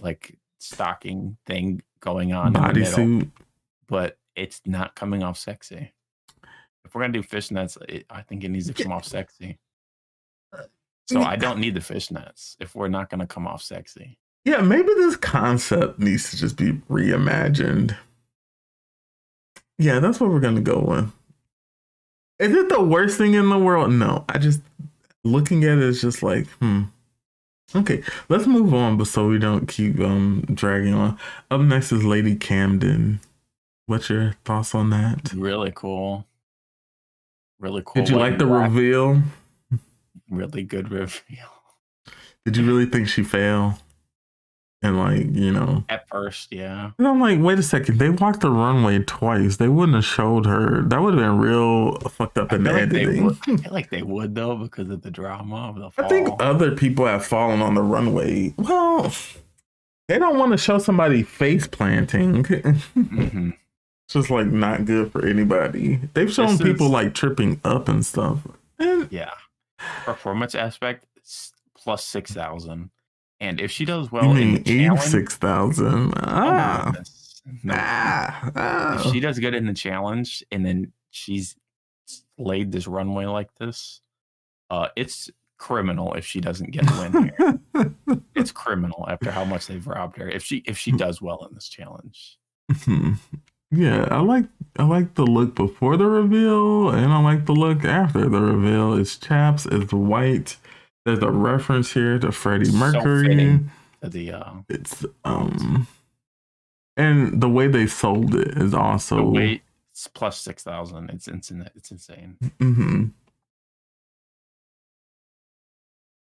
like 0.00 0.38
stocking 0.58 1.36
thing 1.46 1.82
going 2.00 2.32
on 2.32 2.48
in 2.48 2.52
the 2.52 2.60
middle, 2.60 2.98
Bodysuit. 2.98 3.30
but 3.88 4.18
it's 4.36 4.60
not 4.66 4.94
coming 4.94 5.22
off 5.22 5.38
sexy. 5.38 5.92
If 6.88 6.94
we're 6.94 7.02
gonna 7.02 7.12
do 7.12 7.22
fishnets, 7.22 7.76
it, 7.86 8.06
I 8.08 8.22
think 8.22 8.44
it 8.44 8.48
needs 8.48 8.66
to 8.68 8.72
come 8.72 8.92
off 8.92 9.04
sexy. 9.04 9.58
So 11.06 11.20
I 11.20 11.36
don't 11.36 11.58
need 11.58 11.74
the 11.74 11.80
fishnets 11.80 12.56
if 12.60 12.74
we're 12.74 12.88
not 12.88 13.10
gonna 13.10 13.26
come 13.26 13.46
off 13.46 13.62
sexy. 13.62 14.16
Yeah, 14.46 14.62
maybe 14.62 14.88
this 14.96 15.16
concept 15.16 15.98
needs 15.98 16.30
to 16.30 16.38
just 16.38 16.56
be 16.56 16.72
reimagined. 16.88 17.94
Yeah, 19.78 20.00
that's 20.00 20.18
what 20.18 20.30
we're 20.30 20.40
gonna 20.40 20.62
go 20.62 20.80
with. 20.80 21.12
Is 22.38 22.54
it 22.54 22.70
the 22.70 22.82
worst 22.82 23.18
thing 23.18 23.34
in 23.34 23.50
the 23.50 23.58
world? 23.58 23.92
No. 23.92 24.24
I 24.30 24.38
just 24.38 24.62
looking 25.24 25.64
at 25.64 25.76
it 25.76 25.84
is 25.84 26.00
just 26.00 26.22
like, 26.22 26.46
hmm. 26.62 26.84
Okay, 27.76 28.02
let's 28.30 28.46
move 28.46 28.72
on, 28.72 28.96
but 28.96 29.08
so 29.08 29.28
we 29.28 29.38
don't 29.38 29.68
keep 29.68 30.00
um 30.00 30.42
dragging 30.54 30.94
on. 30.94 31.18
Up 31.50 31.60
next 31.60 31.92
is 31.92 32.02
Lady 32.02 32.34
Camden. 32.34 33.20
What's 33.84 34.08
your 34.08 34.36
thoughts 34.46 34.74
on 34.74 34.88
that? 34.90 35.34
Really 35.34 35.72
cool. 35.74 36.24
Really 37.60 37.82
cool. 37.84 38.02
Did 38.02 38.10
you 38.10 38.16
like 38.18 38.38
the 38.38 38.46
black, 38.46 38.70
reveal? 38.70 39.22
really 40.30 40.62
good 40.62 40.90
reveal? 40.90 41.48
Did 42.44 42.56
you 42.56 42.64
really 42.66 42.86
think 42.86 43.08
she 43.08 43.22
failed? 43.24 43.74
And 44.80 44.96
like, 44.96 45.26
you 45.34 45.50
know, 45.50 45.84
At 45.88 46.08
first, 46.08 46.52
yeah. 46.52 46.92
And 46.98 47.08
I'm 47.08 47.20
like, 47.20 47.40
wait 47.40 47.58
a 47.58 47.64
second. 47.64 47.98
They 47.98 48.10
walked 48.10 48.42
the 48.42 48.50
runway 48.50 49.00
twice. 49.00 49.56
They 49.56 49.66
wouldn't 49.66 49.96
have 49.96 50.04
showed 50.04 50.46
her. 50.46 50.82
That 50.82 51.02
would 51.02 51.14
have 51.14 51.20
been 51.22 51.38
real 51.38 51.96
fucked 51.98 52.38
up 52.38 52.52
in 52.52 52.62
the 52.62 52.72
like 52.72 52.88
they 52.90 53.02
editing. 53.02 53.24
would, 53.24 53.38
I 53.48 53.56
feel 53.56 53.72
like 53.72 53.90
they 53.90 54.02
would 54.02 54.36
though 54.36 54.54
because 54.54 54.88
of 54.88 55.02
the 55.02 55.10
drama 55.10 55.68
of 55.70 55.74
the 55.80 55.90
fall. 55.90 56.04
I 56.04 56.08
think 56.08 56.28
other 56.38 56.76
people 56.76 57.06
have 57.06 57.26
fallen 57.26 57.60
on 57.60 57.74
the 57.74 57.82
runway. 57.82 58.54
Well, 58.56 59.12
they 60.06 60.18
don't 60.20 60.38
want 60.38 60.52
to 60.52 60.58
show 60.58 60.78
somebody 60.78 61.24
face 61.24 61.66
planting. 61.66 62.44
Mhm. 62.96 63.56
Just 64.08 64.30
like 64.30 64.46
not 64.46 64.84
good 64.84 65.12
for 65.12 65.24
anybody. 65.26 66.00
They've 66.14 66.32
shown 66.32 66.56
This 66.56 66.62
people 66.62 66.86
is- 66.86 66.92
like 66.92 67.14
tripping 67.14 67.60
up 67.64 67.88
and 67.88 68.04
stuff. 68.04 68.40
Yeah. 69.10 69.30
Performance 70.04 70.54
aspect 70.54 71.04
plus 71.76 72.04
six 72.04 72.32
thousand, 72.32 72.90
and 73.40 73.60
if 73.60 73.70
she 73.70 73.84
does 73.84 74.10
well 74.10 74.24
you 74.24 74.30
in 74.30 74.36
mean 74.36 74.54
the 74.54 74.60
challenge, 74.64 75.00
eighty-six 75.00 75.36
thousand? 75.36 76.12
oh 76.16 76.20
Ah, 76.24 76.82
goodness. 76.86 77.42
No. 77.62 77.74
ah, 77.76 78.50
ah. 78.56 78.94
if 79.06 79.12
she 79.12 79.20
does 79.20 79.38
good 79.38 79.54
in 79.54 79.66
the 79.66 79.72
challenge 79.74 80.42
and 80.50 80.66
then 80.66 80.92
she's 81.10 81.56
laid 82.38 82.72
this 82.72 82.86
runway 82.86 83.24
like 83.26 83.54
this, 83.56 84.00
uh, 84.70 84.88
it's 84.96 85.30
criminal 85.58 86.14
if 86.14 86.26
she 86.26 86.40
doesn't 86.40 86.70
get 86.72 86.84
a 86.90 86.98
win 87.00 87.32
here. 87.74 88.20
it's 88.34 88.52
criminal 88.52 89.06
after 89.08 89.30
how 89.30 89.44
much 89.44 89.66
they've 89.66 89.86
robbed 89.86 90.16
her. 90.18 90.28
If 90.28 90.42
she 90.44 90.58
if 90.66 90.76
she 90.76 90.90
does 90.92 91.22
well 91.22 91.46
in 91.48 91.54
this 91.54 91.68
challenge, 91.68 92.36
Hmm. 92.84 93.12
Yeah, 93.70 94.08
I 94.10 94.20
like 94.20 94.46
I 94.78 94.84
like 94.84 95.14
the 95.14 95.24
look 95.26 95.54
before 95.54 95.96
the 95.98 96.06
reveal, 96.06 96.90
and 96.90 97.12
I 97.12 97.20
like 97.22 97.44
the 97.46 97.52
look 97.52 97.84
after 97.84 98.28
the 98.28 98.40
reveal. 98.40 98.94
It's 98.94 99.16
chaps, 99.18 99.66
it's 99.66 99.92
white. 99.92 100.56
There's 101.04 101.22
a 101.22 101.30
reference 101.30 101.92
here 101.92 102.18
to 102.18 102.32
Freddie 102.32 102.66
So 102.66 102.72
Mercury. 102.72 103.28
fitting. 103.28 103.70
the 104.02 104.32
uh, 104.32 104.52
it's 104.70 105.04
um, 105.24 105.86
and 106.96 107.40
the 107.42 107.48
way 107.48 107.66
they 107.68 107.86
sold 107.86 108.34
it 108.34 108.56
is 108.56 108.72
the 108.72 108.78
also. 108.78 109.22
weight 109.24 109.62
it's 109.92 110.06
plus 110.08 110.40
six 110.40 110.62
thousand. 110.62 111.10
It's 111.10 111.28
insane. 111.28 111.68
It's 111.74 111.90
insane. 111.90 112.38
hmm 112.60 113.06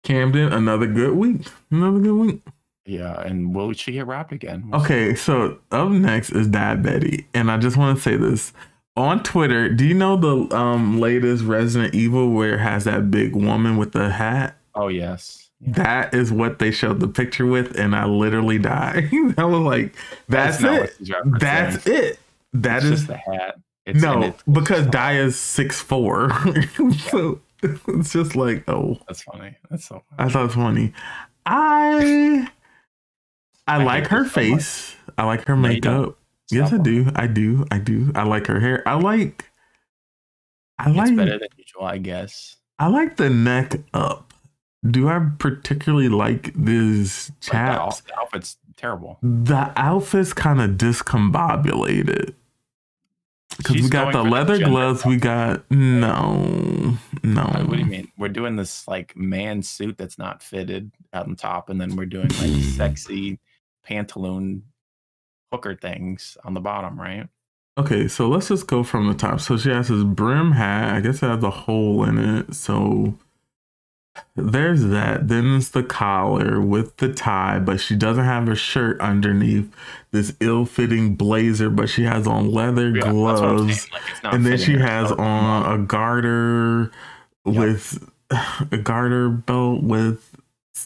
Camden, 0.04 0.54
another 0.54 0.88
good 0.88 1.16
week. 1.16 1.48
Another 1.72 2.00
good 2.00 2.14
week. 2.16 2.42
Yeah, 2.86 3.20
and 3.22 3.56
will 3.56 3.74
she 3.74 3.94
get 3.94 4.08
wrapped 4.08 4.32
again? 4.32 4.70
Okay, 4.74 5.16
so 5.16 5.58
up 5.72 5.90
next 5.90 6.32
is 6.32 6.48
Daya 6.48 6.82
Betty, 6.82 7.28
and 7.34 7.50
I 7.50 7.58
just 7.58 7.78
want 7.78 7.98
to 7.98 8.04
say 8.04 8.16
this 8.16 8.54
on 8.96 9.24
Twitter. 9.24 9.70
Do 9.70 9.86
you 9.86 9.96
know 9.96 10.18
the 10.18 10.56
um 10.56 11.00
latest 11.00 11.44
Resident 11.44 11.96
Evil 11.96 12.32
where 12.32 12.56
it 12.56 12.60
has 12.60 12.84
that 12.84 13.10
big 13.10 13.36
woman 13.36 13.78
with 13.78 13.94
the 13.94 14.10
hat? 14.10 14.58
Oh 14.76 14.88
yes. 14.88 15.42
That 15.62 16.14
is 16.14 16.32
what 16.32 16.60
they 16.60 16.70
showed 16.70 17.00
the 17.00 17.08
picture 17.08 17.46
with, 17.46 17.80
and 17.80 17.96
I 17.96 18.06
literally 18.06 18.60
died. 18.60 19.10
I 19.38 19.46
was 19.46 19.62
like, 19.62 19.96
"That's, 20.28 20.58
that's 20.60 21.00
it. 21.00 21.08
That's 21.40 21.88
it. 21.88 22.20
That 22.54 22.84
it's 22.84 22.86
is 22.86 23.08
the 23.08 23.18
hat." 23.18 23.56
It's, 23.86 24.02
no, 24.02 24.36
because 24.52 24.86
Daya's 24.88 25.40
six 25.40 25.82
four, 25.82 26.30
so 27.10 27.40
it's 27.88 28.14
just 28.14 28.36
like, 28.36 28.68
oh, 28.68 28.98
that's 29.08 29.24
funny. 29.24 29.56
That's 29.70 29.86
so. 29.86 30.04
Funny. 30.10 30.30
I 30.30 30.32
thought 30.32 30.42
it 30.42 30.46
was 30.46 30.56
funny. 30.56 30.94
I 31.46 32.50
I, 33.68 33.80
I 33.80 33.84
like 33.84 34.08
her 34.08 34.26
face. 34.26 34.68
So 34.68 35.14
I 35.18 35.26
like 35.26 35.46
her 35.48 35.56
makeup. 35.56 36.18
Yes, 36.52 36.72
I 36.72 36.78
do. 36.78 37.12
I 37.16 37.28
do. 37.28 37.66
I 37.72 37.80
do. 37.80 38.12
I 38.16 38.24
like 38.24 38.48
her 38.48 38.60
hair. 38.60 38.88
I 38.88 38.96
like. 38.96 39.46
I 40.78 40.90
it's 40.90 40.98
like 40.98 41.16
better 41.16 41.40
than 41.40 41.48
usual, 41.58 41.86
I 41.86 41.98
guess. 41.98 42.58
I 42.78 42.88
like 42.88 43.18
the 43.18 43.30
neck 43.30 43.80
up. 43.94 44.34
Do 44.86 45.08
I 45.08 45.20
particularly 45.40 46.10
like 46.10 46.54
these 46.54 47.32
chaps? 47.42 48.04
Like 48.04 48.08
the 48.08 48.20
outfit's 48.20 48.58
terrible. 48.78 49.18
The 49.24 49.72
outfit's 49.76 50.34
kind 50.34 50.62
of 50.62 50.72
discombobulated. 50.72 52.36
Because 53.58 53.76
we 53.78 53.90
got 53.90 54.12
the 54.12 54.22
leather 54.22 54.60
gloves. 54.60 55.06
We 55.06 55.16
got 55.16 55.70
no, 55.72 56.98
no. 57.24 57.42
Uh, 57.42 57.64
what 57.64 57.78
do 57.78 57.80
you 57.80 57.86
mean? 57.86 58.12
We're 58.18 58.28
doing 58.28 58.58
this 58.58 58.88
like 58.88 59.16
man 59.16 59.64
suit 59.64 59.98
that's 59.98 60.18
not 60.18 60.44
fitted 60.44 60.92
out 61.14 61.28
on 61.28 61.36
top, 61.36 61.70
and 61.70 61.80
then 61.80 61.96
we're 61.96 62.06
doing 62.06 62.28
like 62.28 62.64
sexy 62.76 63.40
pantaloon 63.90 64.62
hooker 65.52 65.76
things 65.76 66.38
on 66.44 66.54
the 66.54 66.60
bottom, 66.60 67.00
right? 67.00 67.28
Okay, 67.78 68.08
so 68.08 68.30
let's 68.30 68.48
just 68.48 68.68
go 68.68 68.84
from 68.84 69.08
the 69.08 69.14
top. 69.14 69.42
So 69.42 69.58
she 69.58 69.70
has 69.70 69.90
this 69.90 70.04
brim 70.04 70.54
hat. 70.54 70.96
I 70.96 71.02
guess 71.02 71.22
it 71.22 71.28
has 71.28 71.44
a 71.44 71.50
hole 71.50 72.04
in 72.06 72.18
it. 72.18 72.56
So 72.56 73.18
there's 74.36 74.84
that. 74.86 75.28
Then 75.28 75.58
it's 75.58 75.70
the 75.70 75.84
collar 75.84 76.62
with 76.62 76.96
the 76.98 77.12
tie, 77.14 77.60
but 77.60 77.82
she 77.82 77.96
doesn't 77.96 78.24
have 78.24 78.48
a 78.48 78.56
shirt 78.56 79.00
underneath 79.02 79.74
this 80.12 80.34
ill-fitting 80.40 81.16
blazer, 81.16 81.70
but 81.70 81.90
she 81.90 82.04
has 82.04 82.28
on 82.28 82.52
leather 82.52 82.96
yeah, 82.96 83.12
gloves. 83.12 83.92
Like 83.92 84.34
and 84.34 84.46
then 84.46 84.58
she 84.58 84.78
has 84.78 85.12
on 85.12 85.74
a 85.74 85.84
garter 85.84 86.92
yep. 87.46 87.56
with 87.56 88.10
a 88.72 88.78
garter 88.78 89.30
belt 89.30 89.84
with 89.84 90.35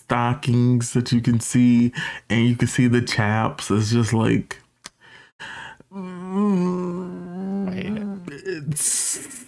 stockings 0.10 0.94
that 0.94 1.12
you 1.12 1.22
can 1.22 1.40
see, 1.40 1.94
and 2.32 2.48
you 2.48 2.56
can 2.56 2.68
see 2.68 2.88
the 2.88 3.02
chaps. 3.02 3.70
It's 3.70 3.92
just 3.92 4.12
like 4.12 4.60
I 5.92 7.70
hate 7.72 7.94
it. 7.94 8.08
It's 8.68 9.46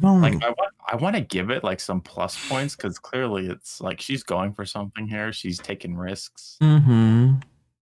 like 0.00 0.42
I 0.42 0.48
want 0.48 0.74
I 0.88 0.96
want 0.96 1.14
to 1.14 1.22
give 1.22 1.50
it 1.50 1.62
like 1.62 1.78
some 1.78 2.00
plus 2.00 2.36
points 2.48 2.74
because 2.74 2.98
clearly 2.98 3.46
it's 3.46 3.80
like 3.80 4.00
she's 4.00 4.24
going 4.24 4.54
for 4.54 4.66
something 4.66 5.06
here. 5.06 5.32
She's 5.32 5.58
taking 5.58 5.96
risks. 5.96 6.58
Mm-hmm. 6.60 7.34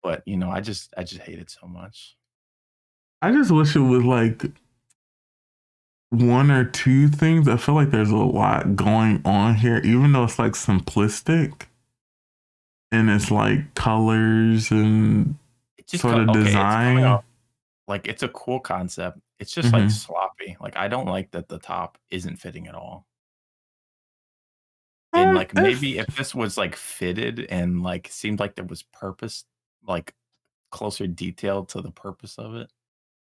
But 0.01 0.23
you 0.25 0.37
know, 0.37 0.49
I 0.49 0.61
just 0.61 0.91
I 0.97 1.03
just 1.03 1.21
hate 1.21 1.37
it 1.37 1.51
so 1.51 1.67
much. 1.67 2.17
I 3.21 3.31
just 3.31 3.51
wish 3.51 3.75
it 3.75 3.79
was 3.79 4.03
like 4.03 4.43
one 6.09 6.51
or 6.51 6.65
two 6.65 7.07
things. 7.07 7.47
I 7.47 7.57
feel 7.57 7.75
like 7.75 7.91
there's 7.91 8.11
a 8.11 8.15
lot 8.15 8.75
going 8.75 9.21
on 9.25 9.55
here, 9.55 9.77
even 9.83 10.11
though 10.11 10.23
it's 10.23 10.39
like 10.39 10.53
simplistic 10.53 11.63
and 12.91 13.09
it's 13.09 13.31
like 13.31 13.73
colors 13.75 14.71
and 14.71 15.35
it 15.77 15.89
sort 15.89 16.19
of 16.19 16.29
okay, 16.29 16.43
design. 16.43 16.97
It's 16.97 17.23
like 17.87 18.07
it's 18.07 18.23
a 18.23 18.29
cool 18.29 18.59
concept. 18.59 19.19
It's 19.39 19.53
just 19.53 19.71
mm-hmm. 19.71 19.83
like 19.83 19.91
sloppy. 19.91 20.57
Like 20.59 20.77
I 20.77 20.87
don't 20.87 21.07
like 21.07 21.31
that 21.31 21.49
the 21.49 21.59
top 21.59 21.97
isn't 22.09 22.37
fitting 22.37 22.67
at 22.67 22.75
all. 22.75 23.05
And 25.13 25.35
like 25.35 25.53
maybe 25.55 25.97
if 25.97 26.15
this 26.15 26.35
was 26.35 26.57
like 26.57 26.75
fitted 26.75 27.47
and 27.49 27.81
like 27.81 28.07
seemed 28.11 28.39
like 28.39 28.55
there 28.55 28.65
was 28.65 28.83
purpose, 28.83 29.45
like 29.87 30.13
closer 30.69 31.07
detail 31.07 31.65
to 31.65 31.81
the 31.81 31.91
purpose 31.91 32.37
of 32.37 32.55
it, 32.55 32.71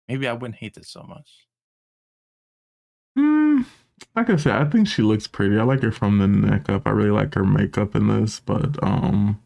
maybe 0.07 0.27
I 0.27 0.33
wouldn't 0.33 0.59
hate 0.59 0.75
this 0.75 0.89
so 0.89 1.03
much. 1.03 1.47
Like 4.15 4.29
I 4.29 4.35
said, 4.35 4.55
I 4.55 4.65
think 4.65 4.87
she 4.87 5.01
looks 5.01 5.27
pretty. 5.27 5.57
I 5.57 5.63
like 5.63 5.81
her 5.83 5.91
from 5.91 6.17
the 6.17 6.27
neck 6.27 6.69
up. 6.69 6.85
I 6.85 6.91
really 6.91 7.11
like 7.11 7.33
her 7.35 7.45
makeup 7.45 7.95
in 7.95 8.07
this, 8.07 8.39
but 8.39 8.81
um 8.83 9.41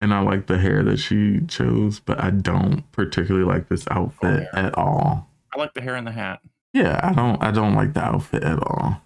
and 0.00 0.14
I 0.14 0.20
like 0.20 0.46
the 0.46 0.58
hair 0.58 0.82
that 0.84 0.98
she 0.98 1.40
chose, 1.48 1.98
but 2.00 2.22
I 2.22 2.30
don't 2.30 2.90
particularly 2.92 3.46
like 3.46 3.68
this 3.68 3.84
outfit 3.90 4.48
oh, 4.52 4.58
at 4.58 4.78
all. 4.78 5.28
I 5.54 5.58
like 5.58 5.74
the 5.74 5.80
hair 5.80 5.96
and 5.96 6.06
the 6.06 6.12
hat. 6.12 6.40
Yeah, 6.72 7.00
I 7.02 7.12
don't 7.12 7.42
I 7.42 7.50
don't 7.50 7.74
like 7.74 7.94
the 7.94 8.02
outfit 8.02 8.42
at 8.44 8.62
all. 8.62 9.00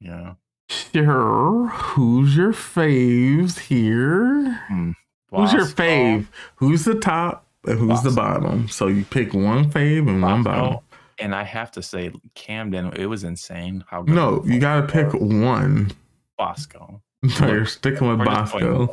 Yeah. 0.00 0.34
Sure. 0.68 1.68
Who's 1.68 2.36
your 2.36 2.52
faves 2.52 3.58
here? 3.58 4.60
Mm, 4.70 4.94
who's 5.30 5.52
your 5.52 5.66
fave? 5.66 6.26
Who's 6.56 6.84
the 6.84 6.94
top 6.94 7.46
and 7.66 7.78
who's 7.78 8.02
the 8.02 8.10
bottom? 8.10 8.68
So 8.68 8.88
you 8.88 9.04
pick 9.04 9.34
one 9.34 9.70
fave 9.70 10.08
and 10.08 10.22
one 10.22 10.42
bottom. 10.42 10.80
And 11.18 11.34
I 11.34 11.42
have 11.42 11.70
to 11.72 11.82
say, 11.82 12.10
Camden, 12.34 12.92
it 12.94 13.06
was 13.06 13.24
insane 13.24 13.84
how. 13.88 14.02
No, 14.02 14.42
you 14.44 14.58
gotta 14.58 14.86
pick 14.86 15.12
one. 15.12 15.92
Bosco. 16.38 17.02
So 17.28 17.46
you're 17.48 17.66
sticking 17.66 18.08
with 18.08 18.24
Bosco. 18.24 18.92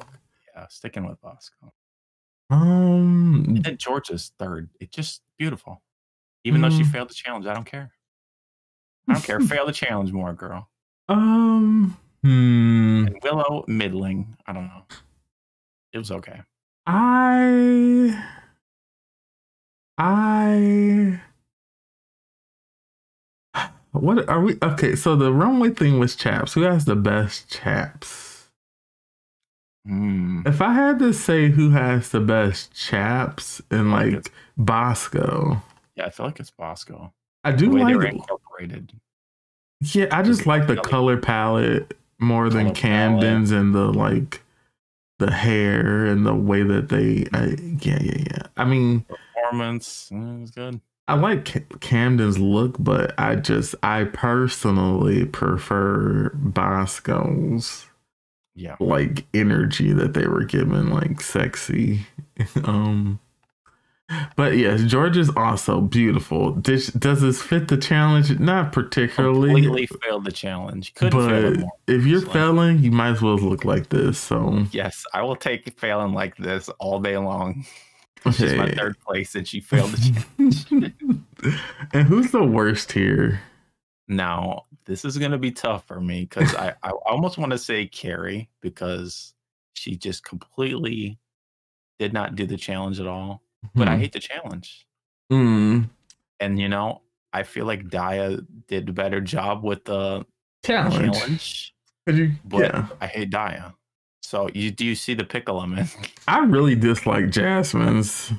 Yeah, 0.55 0.67
sticking 0.69 1.07
with 1.07 1.19
Bosco. 1.21 1.73
Um, 2.49 3.45
and 3.47 3.63
then 3.63 3.77
Jorgeous 3.77 4.31
third. 4.39 4.69
It's 4.79 4.95
just 4.95 5.21
beautiful. 5.37 5.81
Even 6.43 6.63
um, 6.63 6.69
though 6.69 6.77
she 6.77 6.83
mm. 6.83 6.91
failed 6.91 7.09
the 7.09 7.13
challenge, 7.13 7.45
I 7.45 7.53
don't 7.53 7.65
care. 7.65 7.91
I 9.07 9.13
don't 9.13 9.23
care. 9.23 9.39
Fail 9.39 9.65
the 9.65 9.71
challenge 9.71 10.11
more, 10.11 10.33
girl. 10.33 10.69
Um, 11.09 11.97
hmm. 12.21 13.07
And 13.07 13.17
Willow 13.23 13.65
middling. 13.67 14.37
I 14.45 14.53
don't 14.53 14.65
know. 14.65 14.83
It 15.91 15.97
was 15.97 16.11
okay. 16.11 16.41
I. 16.85 18.25
I. 19.97 21.19
What 23.91 24.29
are 24.29 24.41
we? 24.41 24.57
Okay, 24.61 24.95
so 24.95 25.15
the 25.15 25.33
runway 25.33 25.71
thing 25.71 25.99
was 25.99 26.15
chaps. 26.15 26.53
Who 26.53 26.61
has 26.61 26.85
the 26.85 26.95
best 26.95 27.49
chaps? 27.49 28.49
Mm. 29.87 30.47
If 30.47 30.61
I 30.61 30.73
had 30.73 30.99
to 30.99 31.13
say 31.13 31.49
who 31.49 31.71
has 31.71 32.09
the 32.09 32.19
best 32.19 32.73
chaps, 32.73 33.61
and 33.71 33.91
like 33.91 34.31
Bosco. 34.57 35.61
Yeah, 35.95 36.05
I 36.05 36.09
feel 36.11 36.27
like 36.27 36.39
it's 36.39 36.51
Bosco. 36.51 37.13
I 37.43 37.51
do 37.51 37.69
the 37.69 37.77
like 37.77 38.13
incorporated. 38.13 38.93
Yeah, 39.81 40.07
I 40.11 40.21
just 40.21 40.45
like 40.45 40.67
the 40.67 40.75
color 40.75 41.17
palette 41.17 41.97
more 42.19 42.49
than 42.49 42.73
Camden's 42.73 43.49
palette. 43.49 43.61
and 43.61 43.73
the 43.73 43.85
like 43.91 44.41
the 45.17 45.31
hair 45.31 46.05
and 46.05 46.25
the 46.25 46.35
way 46.35 46.63
that 46.63 46.89
they. 46.89 47.25
I, 47.33 47.55
yeah, 47.81 47.99
yeah, 48.01 48.23
yeah. 48.29 48.43
I 48.57 48.65
mean, 48.65 49.05
performance 49.33 50.09
mm, 50.13 50.43
is 50.43 50.51
good. 50.51 50.79
I 51.09 51.15
like 51.15 51.79
Camden's 51.79 52.37
look, 52.37 52.75
but 52.79 53.13
I 53.17 53.35
just 53.35 53.75
I 53.83 54.03
personally 54.05 55.25
prefer 55.25 56.29
Bosco's 56.35 57.87
yeah 58.55 58.75
like 58.79 59.25
energy 59.33 59.91
that 59.93 60.13
they 60.13 60.27
were 60.27 60.43
given, 60.43 60.89
like 60.89 61.21
sexy. 61.21 62.05
um 62.63 63.19
but 64.35 64.57
yes, 64.57 64.81
Jorgeous 64.91 65.29
also 65.35 65.81
beautiful. 65.81 66.53
Does, 66.53 66.87
does 66.87 67.21
this 67.21 67.41
fit 67.41 67.67
the 67.67 67.77
challenge? 67.77 68.39
Not 68.39 68.71
particularly. 68.71 69.61
Completely 69.61 69.87
failed 70.01 70.25
the 70.25 70.31
challenge. 70.31 70.95
Couldn't 70.95 71.59
but 71.59 71.67
if 71.87 72.05
you're 72.05 72.21
failing, 72.21 72.79
you 72.79 72.91
might 72.91 73.09
as 73.11 73.21
well 73.21 73.37
look 73.37 73.65
like 73.65 73.89
this. 73.89 74.17
So 74.17 74.65
yes, 74.71 75.05
I 75.13 75.21
will 75.21 75.35
take 75.35 75.79
failing 75.79 76.13
like 76.13 76.35
this 76.37 76.69
all 76.79 76.99
day 76.99 77.17
long. 77.17 77.65
This 78.23 78.41
okay. 78.41 78.51
is 78.51 78.57
my 78.57 78.71
third 78.71 78.99
place, 78.99 79.35
and 79.35 79.47
she 79.47 79.61
failed 79.61 79.91
the 79.91 80.25
challenge. 80.67 81.55
and 81.93 82.07
who's 82.07 82.31
the 82.31 82.43
worst 82.43 82.91
here? 82.91 83.41
Now 84.07 84.65
this 84.85 85.05
is 85.05 85.17
gonna 85.17 85.37
be 85.37 85.51
tough 85.51 85.85
for 85.87 86.01
me 86.01 86.21
because 86.21 86.55
I, 86.55 86.73
I 86.83 86.89
almost 86.89 87.37
want 87.37 87.51
to 87.51 87.57
say 87.57 87.87
Kerri 87.87 88.47
because 88.59 89.33
she 89.73 89.95
just 89.95 90.23
completely 90.23 91.19
did 91.99 92.11
not 92.11 92.35
do 92.35 92.45
the 92.45 92.57
challenge 92.57 92.99
at 92.99 93.07
all 93.07 93.43
but 93.75 93.87
I 93.87 93.95
hmm. 93.95 94.01
hate 94.01 94.13
the 94.13 94.19
challenge. 94.19 94.87
Mm. 95.31 95.89
And 96.39 96.59
you 96.59 96.69
know, 96.69 97.01
I 97.33 97.43
feel 97.43 97.65
like 97.65 97.87
Daya 97.87 98.45
did 98.67 98.89
a 98.89 98.93
better 98.93 99.21
job 99.21 99.63
with 99.63 99.85
the 99.85 100.25
challenge. 100.63 101.73
challenge 102.07 102.39
but 102.45 102.61
yeah. 102.61 102.87
I 103.01 103.07
hate 103.07 103.29
Daya. 103.29 103.73
So 104.29 104.47
you 104.53 104.69
do 104.69 104.85
you 104.85 104.93
see 104.93 105.15
the 105.15 105.23
pick 105.23 105.49
element? 105.49 105.89
I 106.27 106.45
really 106.45 106.75
dislike 106.75 107.31
Jasmine's. 107.31 108.31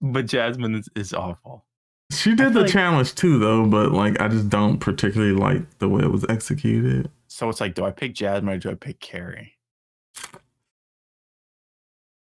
But 0.00 0.26
Jasmine 0.26 0.74
is, 0.74 0.88
is 0.96 1.14
awful. 1.14 1.64
She 2.10 2.34
did 2.34 2.54
the 2.54 2.62
like, 2.62 2.72
challenge 2.72 3.14
too 3.14 3.38
though, 3.38 3.64
but 3.64 3.92
like 3.92 4.20
I 4.20 4.26
just 4.26 4.48
don't 4.48 4.78
particularly 4.78 5.34
like 5.34 5.78
the 5.78 5.88
way 5.88 6.02
it 6.02 6.10
was 6.10 6.26
executed. 6.28 7.08
So 7.28 7.48
it's 7.48 7.60
like, 7.60 7.76
do 7.76 7.84
I 7.84 7.92
pick 7.92 8.14
Jasmine 8.14 8.52
or 8.52 8.58
do 8.58 8.70
I 8.70 8.74
pick 8.74 8.98
Kerri? 8.98 9.52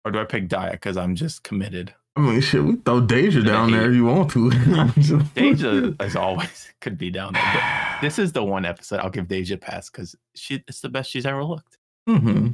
Or 0.06 0.10
do 0.10 0.18
I 0.18 0.24
pick 0.24 0.48
Daya 0.48 0.72
because 0.72 0.96
I'm 0.96 1.14
just 1.14 1.42
committed? 1.42 1.92
I 2.16 2.20
mean, 2.20 2.40
shit, 2.40 2.64
we 2.64 2.76
throw 2.76 3.02
Deja 3.02 3.42
down 3.42 3.72
there 3.72 3.90
if 3.90 3.96
you 3.96 4.06
want 4.06 4.30
to. 4.30 4.50
Deja, 5.34 5.94
as 6.00 6.16
always, 6.16 6.72
could 6.80 6.96
be 6.96 7.10
down 7.10 7.34
there. 7.34 7.42
But 7.52 8.00
this 8.00 8.18
is 8.18 8.32
the 8.32 8.42
one 8.42 8.64
episode 8.64 9.00
I'll 9.00 9.10
give 9.10 9.28
Deja 9.28 9.56
a 9.56 9.58
pass 9.58 9.90
because 9.90 10.16
she 10.34 10.64
it's 10.66 10.80
the 10.80 10.88
best 10.88 11.10
she's 11.10 11.26
ever 11.26 11.44
looked. 11.44 11.76
hmm 12.06 12.52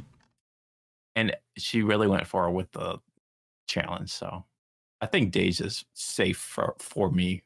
And 1.15 1.35
she 1.57 1.81
really 1.81 2.07
went 2.07 2.25
for 2.27 2.47
it 2.47 2.51
with 2.51 2.71
the 2.71 2.99
challenge. 3.67 4.11
So 4.11 4.45
I 5.01 5.05
think 5.07 5.31
Deja's 5.31 5.83
safe 5.93 6.37
for, 6.37 6.75
for 6.79 7.11
me 7.11 7.43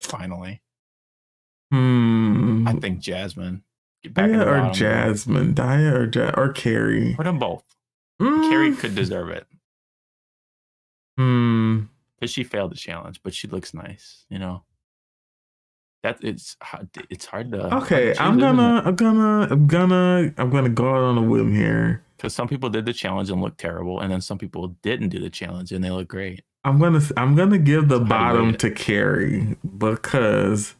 finally. 0.00 0.60
Hmm. 1.72 2.66
I 2.68 2.72
think 2.74 3.00
Jasmine. 3.00 3.62
Get 4.02 4.14
back 4.14 4.30
or 4.30 4.44
bottom. 4.44 4.72
Jasmine? 4.74 5.54
Daya 5.54 5.92
or 5.92 6.04
ja- 6.12 6.34
or 6.36 6.52
Kerri? 6.52 7.16
Put 7.16 7.24
them 7.24 7.38
both. 7.38 7.64
Mm. 8.20 8.50
Kerri 8.50 8.78
could 8.78 8.94
deserve 8.94 9.28
it 9.30 9.46
Hmm. 11.16 11.82
because 12.14 12.30
she 12.30 12.44
failed 12.44 12.70
the 12.70 12.76
challenge, 12.76 13.20
but 13.22 13.34
she 13.34 13.48
looks 13.48 13.74
nice. 13.74 14.24
You 14.30 14.38
know, 14.38 14.62
that 16.02 16.18
it's 16.22 16.56
hard- 16.62 16.88
it's 17.10 17.26
hard 17.26 17.50
to 17.52 17.74
Okay, 17.76 18.14
I'm 18.18 18.38
gonna, 18.38 18.82
I'm 18.84 18.94
gonna, 18.96 19.48
I'm 19.50 19.66
gonna, 19.66 20.34
I'm 20.38 20.50
gonna 20.50 20.68
go 20.68 20.88
out 20.90 21.02
on 21.02 21.18
a 21.18 21.22
whim 21.22 21.54
here. 21.54 22.02
because 22.16 22.34
some 22.34 22.48
people 22.48 22.68
did 22.70 22.86
the 22.86 22.92
challenge 22.92 23.30
and 23.30 23.40
looked 23.42 23.58
terrible, 23.58 24.00
and 24.00 24.12
then 24.12 24.20
some 24.20 24.38
people 24.38 24.68
didn't 24.82 25.08
do 25.08 25.18
the 25.18 25.30
challenge 25.30 25.72
and 25.72 25.82
they 25.84 25.90
look 25.90 26.08
great. 26.08 26.42
I'm 26.64 26.78
gonna, 26.78 27.00
I'm 27.16 27.34
gonna 27.34 27.58
give 27.58 27.88
the 27.88 27.98
So 27.98 28.04
how 28.04 28.32
do 28.32 28.38
you 28.38 28.44
bottom 28.44 28.56
to 28.58 28.70
Kerri 28.70 29.56
because 29.78 30.74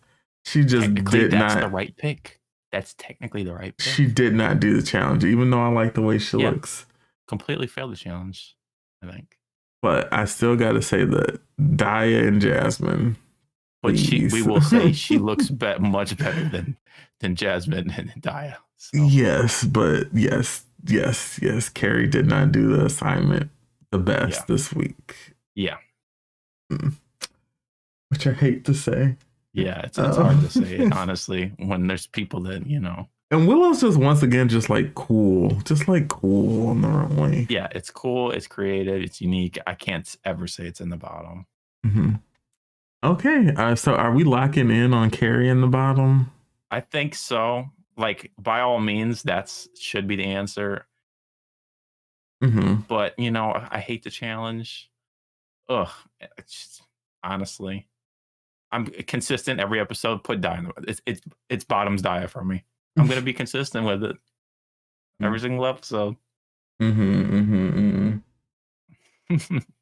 she 0.45 0.65
just 0.65 0.93
did 0.95 1.31
that's 1.33 1.55
not. 1.55 1.61
the 1.63 1.69
right 1.69 1.97
pick. 1.97 2.41
That's 2.73 2.95
technically 2.99 3.45
the 3.45 3.55
right 3.55 3.77
pick. 3.77 3.87
She 3.95 4.07
did 4.07 4.35
not 4.35 4.61
do 4.61 4.77
the 4.79 4.83
challenge, 4.83 5.25
even 5.25 5.51
though 5.51 5.61
I 5.63 5.69
like 5.69 5.95
the 5.95 6.03
way 6.03 6.19
she 6.19 6.39
Yeah. 6.39 6.51
looks. 6.51 6.85
completely 7.27 7.67
failed 7.67 7.93
the 7.93 7.97
challenge. 7.97 8.57
I 9.03 9.11
think, 9.11 9.37
But 9.83 10.13
I 10.13 10.25
still 10.25 10.57
got 10.57 10.73
to 10.73 10.83
say 10.83 11.05
that 11.05 11.41
Daya 11.61 12.27
and 12.27 12.41
Jasmine. 12.41 13.17
But 13.93 13.99
she 13.99 14.29
we 14.29 14.43
will 14.43 14.61
say 14.61 14.93
she 14.93 15.19
looks 15.29 15.51
much 15.51 16.17
better 16.17 16.49
than 16.49 16.77
than 17.21 17.35
Jasmine 17.37 17.91
and 17.97 18.13
Daya. 18.21 18.57
So, 18.77 18.91
Yes, 19.07 19.65
but 19.65 20.07
yes, 20.15 20.65
yes, 20.87 21.39
yes. 21.43 21.69
Kerri 21.69 22.09
did 22.11 22.27
not 22.27 22.53
do 22.53 22.69
the 22.77 22.85
assignment 22.87 23.51
the 23.91 23.99
best 23.99 24.41
Yeah. 24.41 24.45
this 24.49 24.73
week, 24.73 25.35
yeah, 25.55 25.77
which 28.09 28.27
I 28.27 28.33
hate 28.33 28.65
to 28.67 28.75
say. 28.75 29.17
yeah. 29.53 29.81
It's, 29.81 29.99
it's 29.99 30.17
Oh. 30.17 30.23
hard 30.25 30.41
to 30.41 30.51
say 30.51 30.77
it 30.79 30.93
honestly 30.97 31.53
when 31.59 31.87
there's 31.87 32.07
people 32.07 32.41
that 32.43 32.67
you 32.67 32.81
know. 32.81 33.09
And 33.31 33.47
Willow's 33.47 33.81
just 33.83 33.99
once 33.99 34.23
again 34.23 34.49
just 34.49 34.71
like 34.71 34.95
cool, 34.95 35.51
just 35.65 35.87
like 35.89 36.09
cool 36.09 36.69
on 36.69 36.81
the 36.81 36.89
runway. 36.89 37.47
Yeah, 37.51 37.69
it's 37.73 37.91
cool. 37.91 38.31
It's 38.31 38.47
creative. 38.47 39.03
It's 39.03 39.21
unique. 39.21 39.59
I 39.67 39.75
can't 39.75 40.17
ever 40.25 40.47
say 40.47 40.65
it's 40.67 40.81
in 40.81 40.89
the 40.89 40.97
bottom. 40.97 41.47
hmm 41.85 42.13
Okay, 43.05 43.53
uh, 43.57 43.75
so 43.77 43.95
are 43.95 44.13
we 44.13 44.25
locking 44.25 44.71
in 44.71 44.93
on 44.93 45.11
Kerri 45.11 45.49
in 45.49 45.61
the 45.61 45.69
bottom? 45.69 46.33
I 46.71 46.81
think 46.81 47.15
so. 47.15 47.67
Like 47.97 48.33
by 48.39 48.61
all 48.61 48.81
means, 48.81 49.23
that's 49.23 49.69
should 49.79 50.07
be 50.07 50.17
the 50.17 50.25
answer. 50.25 50.87
hmm 52.43 52.77
But 52.89 53.19
you 53.19 53.31
know, 53.31 53.53
I 53.71 53.81
hate 53.81 54.03
the 54.05 54.11
challenge. 54.11 54.91
Ugh, 55.69 55.91
just, 56.47 56.83
honestly, 57.23 57.89
I'm 58.73 58.87
consistent 58.87 59.61
every 59.61 59.81
episode. 59.81 60.25
Put 60.25 60.41
die 60.41 60.59
in 60.59 60.65
the 60.65 60.73
it's 60.89 61.03
it's 61.07 61.21
it's 61.49 61.65
bottoms 61.65 62.03
die 62.03 62.27
for 62.27 62.45
me. 62.45 62.65
I'm 62.97 63.07
gonna 63.09 63.23
be 63.23 63.33
consistent 63.33 63.87
with 63.87 64.05
it 64.05 64.17
every 65.23 65.41
single 65.41 65.67
episode. 65.67 66.17
hmm 66.81 66.91
hmm 66.93 68.21
hmm 69.29 69.59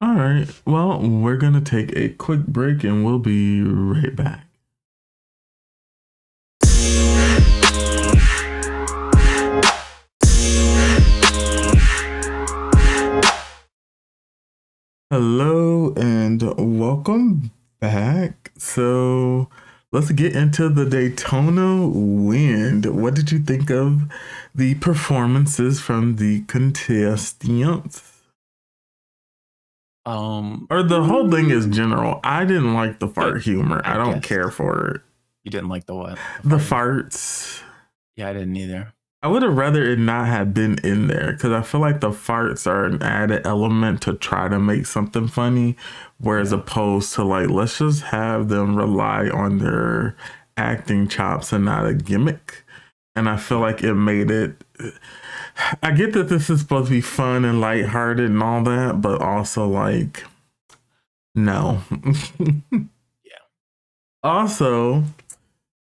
All 0.00 0.14
right. 0.14 0.46
Well, 0.66 1.00
we're 1.00 1.36
gonna 1.36 1.60
take 1.60 1.96
a 1.96 2.10
quick 2.10 2.46
break, 2.46 2.84
and 2.84 3.04
we'll 3.04 3.18
be 3.18 3.62
right 3.62 4.14
back. 4.14 4.46
Hello 15.10 15.94
and 15.96 16.42
welcome 16.58 17.52
back. 17.78 18.50
So 18.58 19.48
let's 19.92 20.10
get 20.10 20.34
into 20.34 20.68
the 20.68 20.84
Daytona 20.84 21.86
Wind. 21.86 22.86
What 22.86 23.14
did 23.14 23.30
you 23.30 23.38
think 23.38 23.70
of 23.70 24.12
the 24.54 24.74
performances 24.74 25.80
from 25.80 26.16
the 26.16 26.40
contestants? 26.42 28.13
Um, 30.06 30.66
Or 30.70 30.82
the 30.82 31.02
whole 31.02 31.30
thing 31.30 31.50
is 31.50 31.66
general. 31.66 32.20
I 32.24 32.44
didn't 32.44 32.74
like 32.74 32.98
the 33.00 33.08
fart 33.08 33.42
humor. 33.42 33.80
I, 33.84 33.94
I 33.94 33.96
don't 33.96 34.22
care 34.22 34.50
for 34.50 34.88
it. 34.88 35.00
you 35.44 35.50
didn't 35.50 35.68
like 35.68 35.86
the 35.86 35.94
what? 35.94 36.18
The 36.42 36.58
fart? 36.58 37.10
farts. 37.10 37.62
Yeah, 38.16 38.28
I 38.28 38.32
didn't 38.32 38.56
either. 38.56 38.92
I 39.22 39.28
would 39.28 39.42
have 39.42 39.56
rather 39.56 39.82
it 39.82 39.98
not 39.98 40.26
have 40.26 40.52
been 40.52 40.76
in 40.84 41.06
there 41.06 41.32
because 41.32 41.50
I 41.52 41.62
feel 41.62 41.80
like 41.80 42.00
the 42.00 42.10
farts 42.10 42.66
are 42.66 42.84
an 42.84 43.02
added 43.02 43.46
element 43.46 44.02
to 44.02 44.12
try 44.14 44.48
to 44.48 44.58
make 44.58 44.84
something 44.84 45.28
funny, 45.28 45.76
whereas 46.18 46.52
Yeah. 46.52 46.58
opposed 46.58 47.14
to 47.14 47.24
like 47.24 47.48
let's 47.48 47.78
just 47.78 48.02
have 48.02 48.48
them 48.48 48.76
rely 48.76 49.28
on 49.30 49.58
their 49.58 50.14
acting 50.58 51.08
chops 51.08 51.52
and 51.54 51.64
not 51.64 51.86
a 51.86 51.94
gimmick. 51.94 52.64
And 53.16 53.28
I 53.28 53.36
feel 53.38 53.60
like 53.60 53.82
it 53.82 53.94
made 53.94 54.30
it. 54.30 54.63
I 55.82 55.92
get 55.92 56.12
that 56.14 56.28
this 56.28 56.50
is 56.50 56.60
supposed 56.60 56.88
to 56.88 56.94
be 56.94 57.00
fun 57.00 57.44
and 57.44 57.60
lighthearted 57.60 58.30
and 58.30 58.42
all 58.42 58.62
that, 58.64 59.00
but 59.00 59.20
also 59.20 59.66
like, 59.66 60.24
no. 61.34 61.82
Yeah. 63.24 63.44
Also, 64.22 65.04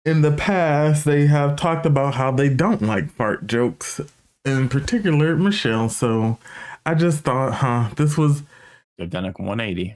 in 0.05 0.21
the 0.21 0.31
past, 0.31 1.05
they 1.05 1.27
have 1.27 1.55
talked 1.55 1.85
about 1.85 2.15
how 2.15 2.31
they 2.31 2.49
don't 2.49 2.81
like 2.81 3.11
fart 3.11 3.47
jokes, 3.47 3.99
in 4.45 4.69
particular 4.69 5.35
Michelle. 5.35 5.89
So 5.89 6.37
I 6.85 6.93
just 6.93 7.23
thought, 7.23 7.55
huh, 7.55 7.89
this 7.95 8.17
was 8.17 8.43
They've 8.97 9.09
done 9.09 9.25
a 9.25 9.31
180. 9.31 9.95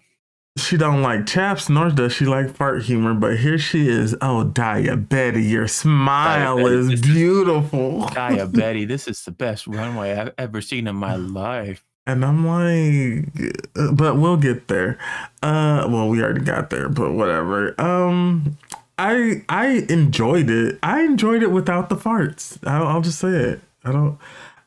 She 0.58 0.78
don't 0.78 1.02
like 1.02 1.26
chaps, 1.28 1.70
nor 1.70 1.90
does 1.90 2.14
she 2.14 2.26
like 2.26 2.50
fart 2.56 2.84
humor. 2.84 3.14
But 3.14 3.38
here 3.38 3.58
she 3.58 3.88
is. 3.88 4.14
Oh, 4.16 4.50
Daya 4.54 5.08
Betty, 5.08 5.44
your 5.44 5.68
smile 5.68 6.58
Daya 6.58 6.64
Betty, 6.64 6.94
is 6.94 7.02
beautiful. 7.02 8.02
Daya 8.04 8.52
Betty, 8.56 8.86
this 8.86 9.08
is 9.08 9.24
the 9.24 9.32
best 9.32 9.68
runway 9.68 10.14
I've 10.14 10.34
ever 10.38 10.62
seen 10.62 10.88
in 10.88 10.96
my 10.96 11.16
life. 11.16 11.86
And 12.08 12.26
I'm 12.26 12.46
like, 12.46 13.54
uh, 13.78 13.92
but 13.94 14.18
we'll 14.18 14.38
get 14.38 14.68
there. 14.68 14.98
Uh, 15.44 15.88
well, 15.90 16.10
we 16.10 16.22
already 16.22 16.42
got 16.42 16.70
there, 16.70 16.90
but 16.90 17.14
whatever. 17.14 17.80
Um, 17.80 18.58
I 18.98 19.44
I 19.48 19.86
enjoyed 19.88 20.50
it. 20.50 20.80
I 20.84 21.02
enjoyed 21.04 21.44
it 21.44 21.52
without 21.52 21.90
the 21.90 21.96
farts. 21.96 22.58
I'll, 22.68 22.88
I'll 22.88 23.02
just 23.02 23.20
say 23.20 23.30
it. 23.30 23.62
I 23.86 23.92
don't. 23.92 24.18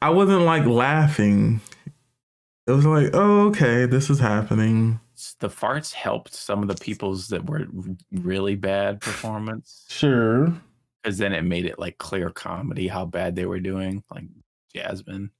I 0.01 0.11
wasn't 0.11 0.43
like 0.43 0.65
laughing. 0.65 1.61
It 2.67 2.73
was 2.73 2.87
like, 2.87 3.11
oh, 3.13 3.49
okay, 3.49 3.85
this 3.85 4.09
is 4.09 4.21
happening. 4.21 5.01
The 5.41 5.49
farts 5.49 5.93
helped 5.93 6.35
some 6.35 6.63
of 6.63 6.69
the 6.69 6.75
people's 6.83 7.29
that 7.29 7.47
were 7.47 7.67
really 8.13 8.55
bad 8.57 9.01
performance 9.01 9.85
Sure. 9.89 10.53
because 11.03 11.19
then 11.19 11.33
it 11.33 11.43
made 11.43 11.65
it 11.67 11.79
like 11.79 11.99
clear 11.99 12.31
comedy 12.31 12.89
how 12.89 13.05
bad 13.07 13.35
they 13.37 13.47
were 13.47 13.61
doing, 13.61 14.03
like 14.11 14.25
Jasmine. 14.75 15.31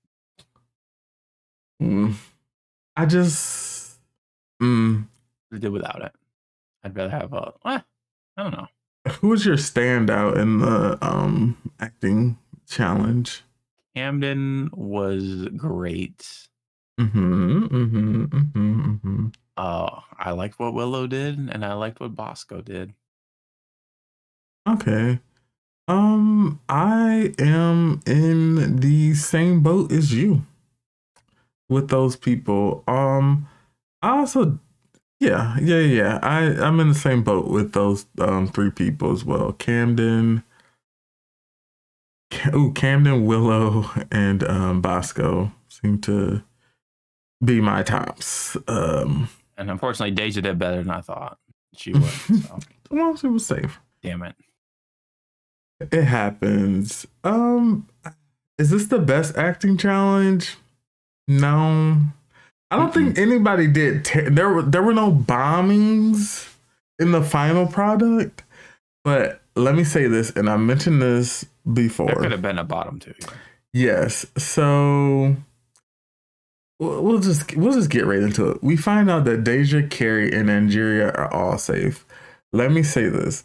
Mm. 1.83 2.15
I 2.97 3.07
just. 3.07 3.99
Mm. 4.63 5.07
I 5.53 5.59
did 5.59 5.73
without 5.73 6.03
it. 6.03 6.13
I'd 6.83 6.97
rather 6.97 7.11
have 7.11 7.33
a. 7.33 7.53
eh, 7.67 7.81
I 8.37 8.43
don't 8.43 8.53
know. 8.53 8.67
Who 9.21 9.29
was 9.29 9.45
your 9.45 9.57
standout 9.57 10.37
in 10.39 10.59
the 10.61 10.99
um 11.03 11.57
acting 11.81 12.39
challenge? 12.69 13.43
Camden 13.95 14.71
was 14.73 15.47
great. 15.57 16.49
Mm-hmm. 17.01 17.65
Mm-hmm. 17.65 18.25
Mm-hmm. 18.25 18.91
Mm-hmm. 18.91 19.27
Uh, 19.57 20.01
I 20.19 20.31
liked 20.33 20.59
what 20.59 20.75
Willow 20.75 21.07
did, 21.07 21.39
and 21.39 21.65
I 21.65 21.75
liked 21.75 22.01
what 22.01 22.15
Bosco 22.15 22.61
did. 22.61 22.95
Okay. 24.69 25.21
Um, 25.87 26.61
I 26.69 27.35
am 27.39 28.01
in 28.07 28.81
the 28.81 29.15
same 29.15 29.61
boat 29.63 29.93
as 29.93 30.13
you 30.13 30.47
with 31.69 31.89
those 31.89 32.17
people. 32.17 32.83
Um, 32.89 33.49
I 34.03 34.19
also, 34.19 34.59
yeah, 35.21 35.59
yeah, 35.61 35.81
yeah. 35.81 36.19
I 36.23 36.41
I'm 36.45 36.81
in 36.81 36.89
the 36.89 36.95
same 36.95 37.23
boat 37.23 37.49
with 37.49 37.73
those 37.73 38.07
um 38.19 38.49
three 38.49 38.71
people 38.71 39.13
as 39.13 39.25
well. 39.25 39.53
Camden, 39.53 40.43
Ca- 42.31 42.57
ooh, 42.57 42.73
Camden, 42.73 43.27
Willow, 43.27 43.91
and 44.11 44.43
um 44.45 44.81
Bosco 44.81 45.53
seem 45.69 46.01
to 46.03 46.43
be 47.43 47.61
my 47.61 47.83
tops. 47.83 48.57
Um, 48.69 49.29
And 49.57 49.71
unfortunately, 49.71 50.15
Deja 50.15 50.41
did 50.41 50.59
better 50.59 50.83
than 50.83 50.91
I 50.91 51.01
thought 51.01 51.39
she 51.75 51.93
would. 51.93 52.03
So, 52.43 52.59
well, 52.91 53.17
she 53.17 53.27
was 53.29 53.47
safe. 53.47 53.81
damn 54.03 54.23
it. 54.23 54.35
It 55.81 56.05
happens. 56.05 57.07
Um, 57.25 57.89
is 58.59 58.71
this 58.71 58.87
the 58.87 58.99
best 58.99 59.37
acting 59.37 59.77
challenge? 59.77 60.57
No, 61.27 61.97
I 62.71 62.77
don't 62.77 62.95
think 62.95 63.19
anybody 63.19 63.67
did. 63.67 64.05
Ter- 64.05 64.31
there 64.31 64.49
were 64.51 64.63
there 64.63 64.83
were 64.83 64.95
no 64.95 65.11
bombings 65.13 66.49
in 66.99 67.13
the 67.13 67.23
final 67.23 67.67
product. 67.67 68.43
But 69.03 69.43
let 69.57 69.75
me 69.75 69.85
say 69.85 70.07
this, 70.07 70.31
and 70.31 70.49
I 70.49 70.57
mentioned 70.57 71.03
this 71.03 71.45
before. 71.73 72.07
There 72.07 72.17
could 72.17 72.33
have 72.33 72.43
been 72.43 72.59
a 72.59 72.65
bottom 72.65 73.01
two. 73.01 73.15
Yes. 73.73 74.25
So 74.39 75.37
we'll 77.03 77.21
just 77.21 77.57
we'll 77.57 77.73
just 77.73 77.91
get 77.91 78.07
right 78.07 78.23
into 78.23 78.51
it. 78.51 78.63
We 78.63 78.77
find 78.77 79.11
out 79.11 79.25
that 79.25 79.45
Deja, 79.45 79.83
Kerri, 79.83 80.35
and 80.35 80.49
Angeria 80.49 81.17
are 81.17 81.33
all 81.33 81.59
safe. 81.59 82.05
Let 82.53 82.73
me 82.73 82.83
say 82.83 83.09
this: 83.09 83.45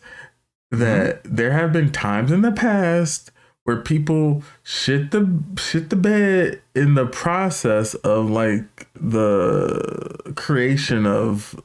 that 0.71 1.21
there 1.23 1.51
have 1.51 1.73
been 1.73 1.91
times 1.91 2.31
in 2.31 2.41
the 2.41 2.51
past 2.51 3.31
where 3.63 3.77
people 3.77 4.43
shit 4.63 5.11
the 5.11 5.43
shit 5.57 5.89
the 5.89 5.95
bed 5.95 6.61
in 6.73 6.95
the 6.95 7.05
process 7.05 7.93
of 7.95 8.29
like 8.29 8.87
the 8.95 10.33
creation 10.35 11.05
of 11.05 11.61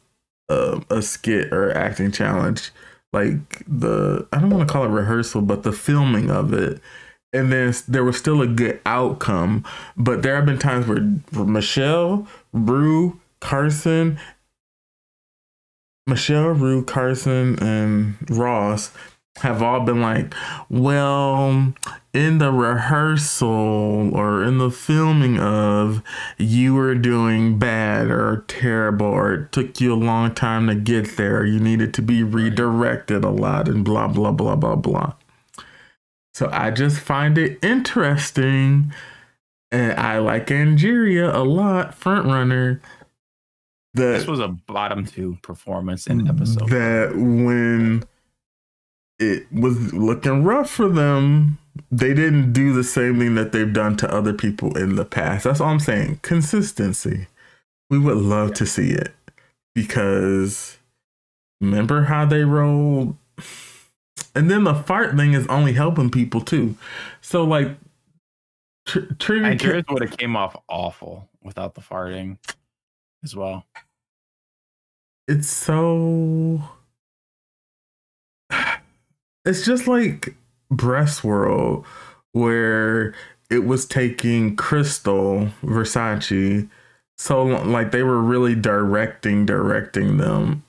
uh, 0.49 0.81
a 0.91 1.01
skit 1.01 1.53
or 1.53 1.75
acting 1.77 2.13
challenge 2.13 2.71
like 3.15 3.65
the 3.67 4.27
I 4.33 4.41
don't 4.41 4.51
want 4.51 4.69
to 4.69 4.73
call 4.73 4.85
it 4.85 4.89
rehearsal, 4.89 5.41
but 5.41 5.63
the 5.63 5.73
filming 5.73 6.31
of 6.31 6.53
it. 6.53 6.81
And 7.35 7.53
then 7.53 7.75
there 7.89 8.05
was 8.05 8.17
still 8.17 8.41
a 8.41 8.47
good 8.47 8.81
outcome, 8.87 9.65
but 9.97 10.23
there 10.23 10.37
have 10.37 10.47
been 10.47 10.59
times 10.59 10.87
where, 10.87 11.45
Michelle, 11.45 12.29
Rue, 12.53 13.21
Carson, 13.41 14.19
Michelle, 16.07 16.51
Rue, 16.51 16.85
Carson, 16.85 17.59
and 17.59 18.15
Ross 18.31 18.93
have 19.39 19.63
all 19.63 19.81
been 19.81 20.01
like, 20.01 20.33
well, 20.71 21.73
in 22.13 22.39
the 22.39 22.53
rehearsal 22.53 24.15
or 24.15 24.45
in 24.45 24.59
the 24.59 24.71
filming 24.71 25.41
of, 25.41 26.05
you 26.39 26.75
were 26.75 26.95
doing 26.95 27.59
bad 27.59 28.13
or 28.13 28.45
terrible, 28.47 29.07
or 29.07 29.35
it 29.35 29.51
took 29.51 29.81
you 29.81 29.93
a 29.93 29.97
long 29.97 30.33
time 30.33 30.69
to 30.69 30.77
get 30.77 31.17
there, 31.17 31.45
you 31.45 31.59
needed 31.59 31.93
to 31.95 32.03
be 32.03 32.23
redirected 32.23 33.25
a 33.25 33.31
lot, 33.31 33.69
and 33.69 33.85
blah, 33.85 34.07
blah, 34.07 34.31
blah, 34.31 34.55
blah, 34.55 34.77
blah. 34.77 35.15
So 36.35 36.49
I 36.53 36.71
just 36.71 36.99
find 36.99 37.39
it 37.39 37.65
interesting. 37.65 38.93
And 39.71 39.93
I 39.99 40.19
like 40.19 40.49
Angeria 40.49 41.33
a 41.33 41.45
lot, 41.45 41.95
front 41.95 42.27
runner. 42.27 42.81
That 43.95 44.19
This 44.19 44.27
was 44.27 44.41
a 44.41 44.49
bottom 44.49 45.07
two 45.07 45.39
performance 45.43 46.07
in 46.09 46.29
episode. 46.29 46.69
that 46.69 47.13
when 47.15 48.05
it 49.21 49.47
was 49.53 49.93
looking 49.93 50.43
rough 50.43 50.69
for 50.69 50.89
them, 50.89 51.59
they 51.91 52.13
didn't 52.15 52.53
do 52.53 52.73
the 52.73 52.83
same 52.85 53.21
thing 53.21 53.37
that 53.37 53.53
they've 53.53 53.73
done 53.73 53.97
to 53.99 54.13
other 54.13 54.33
people 54.33 54.77
in 54.77 54.97
the 54.97 55.05
past. 55.05 55.45
That's 55.45 55.61
all 55.61 55.69
I'm 55.69 55.81
saying. 55.81 56.21
Consistency. 56.23 57.29
We 57.91 57.99
would 57.99 58.17
love 58.17 58.55
to 58.55 58.67
see 58.67 58.91
it 58.91 59.15
because 59.75 60.79
remember 61.61 62.05
how 62.05 62.25
they 62.27 62.43
rolled? 62.43 63.17
And 64.35 64.51
then 64.51 64.65
the 64.65 64.75
fart 64.75 65.17
thing 65.17 65.33
is 65.35 65.47
only 65.47 65.75
helping 65.75 66.11
people 66.11 66.41
too. 66.41 66.77
So, 67.21 67.45
like, 67.45 67.69
tr- 68.87 69.01
Ca- 69.19 69.45
Andreas 69.45 69.85
would 69.89 70.03
have 70.03 70.17
came 70.17 70.35
off 70.37 70.57
awful 70.69 71.29
without 71.43 71.75
the 71.75 71.81
farting 71.81 72.39
as 73.23 73.35
well. 73.37 73.65
it's 75.29 75.49
so 75.49 76.63
it's 79.45 79.65
just 79.65 79.87
like 79.87 80.35
breast 80.71 81.23
world 81.25 81.87
where 82.33 83.15
it 83.51 83.65
was 83.65 83.87
taking 83.87 84.57
Krystal 84.57 85.51
Versace 85.63 86.69
so 87.17 87.45
like 87.45 87.93
they 87.93 88.03
were 88.03 88.21
really 88.21 88.55
directing 88.57 89.47
directing 89.47 90.17
them 90.17 90.64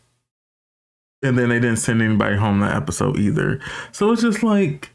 and 1.25 1.37
then 1.37 1.49
they 1.49 1.59
didn't 1.59 1.77
send 1.77 2.01
anybody 2.01 2.37
home 2.37 2.59
that 2.59 2.75
episode 2.75 3.17
either. 3.17 3.59
So 3.91 4.11
it's 4.11 4.21
just 4.21 4.43
like 4.43 4.91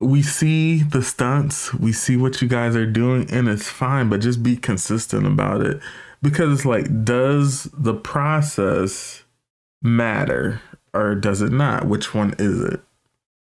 we 0.00 0.22
see 0.22 0.82
the 0.82 1.02
stunts 1.02 1.74
we 1.74 1.92
see 1.92 2.16
what 2.16 2.40
you 2.40 2.48
guys 2.48 2.74
are 2.74 2.86
doing 2.86 3.30
and 3.30 3.48
it's 3.48 3.68
fine 3.68 4.08
but 4.08 4.20
just 4.20 4.42
be 4.42 4.56
consistent 4.56 5.26
about 5.26 5.60
it. 5.60 5.80
Because 6.22 6.52
it's 6.52 6.66
like 6.66 7.04
does 7.04 7.64
the 7.72 7.94
process 7.94 9.24
matter 9.82 10.60
or 10.92 11.14
does 11.14 11.42
it 11.42 11.52
not? 11.52 11.86
Which 11.86 12.14
one 12.14 12.34
is 12.38 12.60
it? 12.60 12.80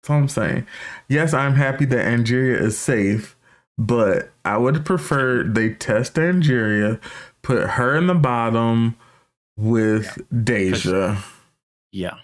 That's 0.03 0.11
all 0.11 0.19
i'm 0.19 0.29
saying. 0.29 0.67
Yes 1.09 1.33
i'm 1.33 1.55
happy 1.55 1.85
that 1.87 2.07
angeria 2.07 2.61
is 2.61 2.79
safe 2.79 3.37
but 3.79 4.31
i 4.45 4.57
would 4.59 4.85
prefer 4.85 5.43
they 5.43 5.71
test 5.71 6.15
angeria 6.15 7.01
put 7.41 7.71
her 7.71 7.97
in 7.97 8.07
the 8.07 8.15
bottom 8.15 8.97
with 9.57 10.19
deja 10.45 11.23
Yeah. 11.93 12.15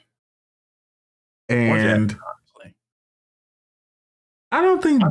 and 1.49 2.17
I 4.51 4.63
don't 4.63 4.83
think. 4.83 5.03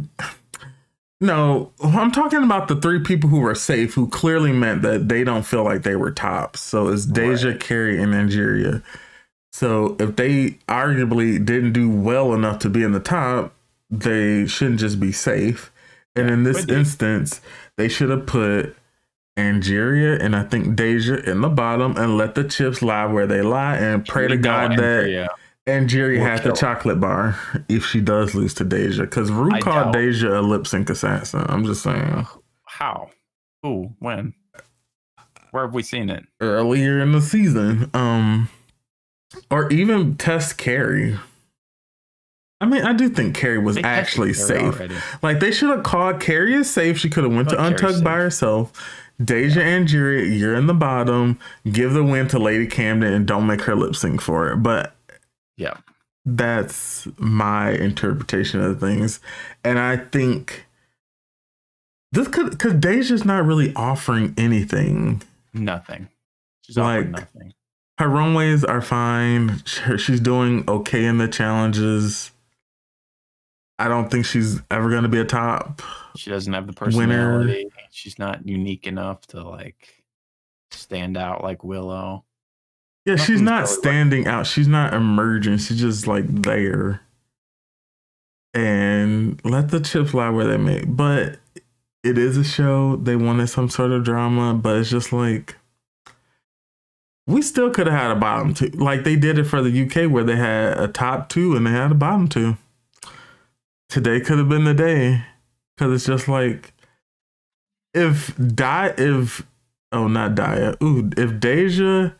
No, 1.20 1.72
I'm 1.84 2.12
talking 2.12 2.43
about 2.43 2.68
the 2.68 2.76
three 2.76 2.99
people 2.99 3.30
who 3.30 3.39
were 3.39 3.55
safe, 3.55 3.95
who 3.95 4.08
clearly 4.08 4.51
meant 4.51 4.84
that 4.84 5.10
they 5.10 5.24
don't 5.24 5.45
feel 5.45 5.64
like 5.64 5.82
they 5.82 5.95
were 5.95 6.12
tops. 6.12 6.60
So 6.60 6.89
it's 6.89 7.05
Deja, 7.05 7.49
Right. 7.49 7.60
Kerri, 7.60 8.01
and 8.01 8.14
Angeria. 8.14 8.84
So 9.51 9.95
if 9.99 10.16
they 10.16 10.51
arguably 10.68 11.43
didn't 11.43 11.74
do 11.74 11.89
well 11.89 12.34
enough 12.36 12.60
to 12.60 12.70
be 12.70 12.84
in 12.84 12.91
the 12.91 12.99
top, 12.99 13.55
they 13.89 14.45
shouldn't 14.45 14.80
just 14.80 14.99
be 14.99 15.12
safe. 15.12 15.72
And 16.16 16.30
in 16.30 16.43
this 16.43 16.68
instance, 16.68 17.41
they 17.78 17.88
should 17.88 18.10
have 18.10 18.28
put 18.28 18.76
Angeria 19.38 20.19
and 20.19 20.35
I 20.35 20.43
think 20.43 20.75
Deja 20.75 21.15
in 21.15 21.41
the 21.41 21.49
bottom 21.49 21.95
and 21.95 22.17
let 22.17 22.35
the 22.35 22.43
chips 22.43 22.81
lie 22.81 23.05
where 23.05 23.27
they 23.27 23.41
lie 23.41 23.77
and 23.77 24.05
pray 24.05 24.27
to 24.27 24.35
We 24.35 24.41
God 24.41 24.77
that 24.77 25.29
Angeria 25.67 26.21
Or 26.21 26.27
has 26.27 26.41
the 26.41 26.53
chocolate 26.53 26.99
bar 26.99 27.38
if 27.69 27.85
she 27.85 28.01
does 28.01 28.33
lose 28.33 28.53
to 28.55 28.63
Deja. 28.63 29.03
Because 29.03 29.31
Rue 29.31 29.51
I 29.53 29.59
called 29.59 29.93
doubt. 29.93 29.93
Deja 29.93 30.39
a 30.39 30.41
lip 30.41 30.65
sync 30.65 30.89
assassin. 30.89 31.45
I'm 31.47 31.65
just 31.65 31.83
saying. 31.83 32.25
How? 32.65 33.09
Who? 33.63 33.93
When? 33.99 34.33
Where 35.51 35.65
have 35.65 35.73
we 35.73 35.83
seen 35.83 36.09
it? 36.09 36.25
Earlier 36.39 36.99
in 36.99 37.11
the 37.11 37.21
season. 37.21 37.89
Um 37.93 38.49
or 39.51 39.69
even 39.71 40.15
test 40.15 40.57
Kerri. 40.57 41.19
I 42.59 42.65
mean, 42.65 42.81
I 42.83 42.93
do 42.93 43.09
think 43.09 43.38
Kerri 43.38 43.61
was 43.61 43.77
actually 43.77 44.33
safe. 44.33 44.75
already. 44.75 44.95
Like 45.21 45.39
they 45.39 45.51
should 45.51 45.69
have 45.69 45.83
called 45.83 46.15
Kerri 46.21 46.55
is 46.55 46.69
safe. 46.69 46.97
She 46.97 47.09
could 47.09 47.23
have 47.23 47.33
went 47.33 47.49
to 47.49 47.63
Untucked 47.63 48.03
by 48.03 48.15
herself. 48.15 48.71
Deja 49.24 49.61
and 49.61 49.88
Jerry, 49.88 50.36
you're 50.36 50.53
in 50.55 50.68
the 50.68 50.74
bottom. 50.74 51.39
Give 51.72 51.93
the 51.93 52.03
win 52.03 52.28
to 52.30 52.39
Lady 52.39 52.68
Camden 52.68 53.13
and 53.13 53.26
don't 53.26 53.47
make 53.47 53.61
her 53.61 53.76
lip 53.76 53.95
sync 53.95 54.22
for 54.22 54.51
it. 54.51 54.57
But 54.57 54.95
Yeah. 55.57 55.78
that's 56.26 57.07
my 57.18 57.72
interpretation 57.72 58.59
of 58.59 58.80
things 58.82 59.22
and 59.63 59.80
i 59.80 59.95
think 59.95 60.65
this 62.11 62.28
could 62.28 62.49
because 62.51 62.74
deja's 62.74 63.24
not 63.24 63.45
really 63.45 63.74
offering 63.76 64.34
anything 64.38 65.22
Nothing. 65.53 66.09
She's 66.63 66.78
offering 66.78 67.13
Like- 67.13 67.34
nothing. 67.34 67.53
her 67.97 68.09
runways 68.09 68.65
are 68.65 68.82
fine 68.82 69.61
she's 69.65 70.20
doing 70.20 70.65
okay 70.68 71.05
in 71.05 71.18
the 71.18 71.30
challenges 71.30 72.32
i 73.80 73.88
don't 73.88 74.11
think 74.11 74.26
she's 74.26 74.61
ever 74.70 74.89
going 74.89 75.03
to 75.03 75.09
be 75.09 75.20
a 75.22 75.26
top 75.26 75.82
She 76.18 76.30
doesn't 76.30 76.51
have 76.51 76.68
the 76.68 76.74
Winner. 76.97 77.47
She's 77.97 78.19
not 78.19 78.47
unique 78.47 78.85
enough 78.85 79.25
to 79.29 79.41
like 79.41 80.03
stand 80.69 81.17
out 81.17 81.43
like 81.43 81.63
Willow. 81.63 82.25
yeah 83.07 83.15
she's 83.15 83.41
not 83.41 83.61
really 83.61 83.71
like- 83.71 83.79
standing 83.79 84.27
out. 84.27 84.45
She's 84.45 84.67
not 84.67 84.93
emerging. 84.93 85.57
She's 85.57 85.79
just 85.79 86.05
like 86.05 86.25
mm-hmm. 86.25 86.41
there. 86.43 87.01
And 88.53 89.41
let 89.43 89.69
the 89.69 89.79
chips 89.79 90.13
lie 90.13 90.29
where 90.29 90.45
they 90.45 90.57
may. 90.57 90.85
But 90.85 91.39
it 92.03 92.19
is 92.19 92.37
a 92.37 92.43
show. 92.43 92.97
They 92.97 93.15
wanted 93.15 93.47
some 93.47 93.67
sort 93.67 93.91
of 93.91 94.03
drama 94.03 94.53
but 94.53 94.77
it's 94.77 94.91
just 94.91 95.11
like 95.11 95.55
we 97.25 97.41
still 97.41 97.71
could 97.71 97.87
have 97.87 97.99
had 97.99 98.11
a 98.11 98.15
bottom 98.15 98.53
two. 98.53 98.67
Like 98.67 99.05
they 99.05 99.15
did 99.15 99.39
it 99.39 99.45
for 99.45 99.63
the 99.63 99.85
uk 99.85 100.11
where 100.11 100.23
they 100.23 100.35
had 100.35 100.77
a 100.77 100.87
top 100.87 101.29
two 101.29 101.55
and 101.55 101.65
they 101.65 101.71
had 101.71 101.91
a 101.91 101.95
bottom 101.95 102.27
two. 102.27 102.57
Today 103.89 104.19
could 104.19 104.37
have 104.37 104.49
been 104.49 104.65
the 104.65 104.75
day 104.75 105.23
because 105.75 105.95
it's 105.95 106.05
just 106.05 106.27
like 106.27 106.73
if 107.97 108.35
die 108.37 108.93
if 108.97 109.45
oh 109.91 110.07
not 110.07 110.35
Daya. 110.35 110.81
Ooh 110.81 111.09
if 111.17 111.39
Deja 111.39 112.11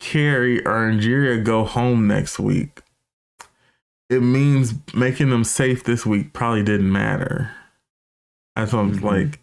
Kerri 0.00 0.60
or 0.64 0.90
Angeria 0.90 1.42
go 1.42 1.64
home 1.64 2.06
next 2.06 2.38
week 2.38 2.82
it 4.08 4.20
means 4.22 4.74
making 4.94 5.28
them 5.30 5.44
safe 5.44 5.84
this 5.84 6.06
week 6.06 6.32
probably 6.32 6.62
didn't 6.62 6.90
matter. 6.90 7.50
That's 8.56 8.72
what 8.72 8.80
I'm 8.80 8.98
Mhm. 8.98 9.02
like. 9.02 9.40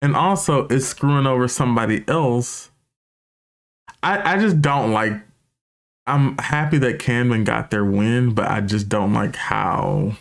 And 0.00 0.16
also 0.16 0.66
it's 0.68 0.86
screwing 0.86 1.26
over 1.26 1.48
somebody 1.48 2.04
else. 2.08 2.70
I 4.02 4.34
I 4.34 4.38
just 4.38 4.62
don't 4.62 4.92
like 4.92 5.12
I'm 6.06 6.38
happy 6.38 6.78
that 6.78 7.00
Camden 7.00 7.42
got 7.44 7.70
their 7.70 7.84
win 7.84 8.32
but 8.32 8.48
I 8.48 8.60
just 8.60 8.88
don't 8.88 9.12
like 9.12 9.34
how 9.36 10.16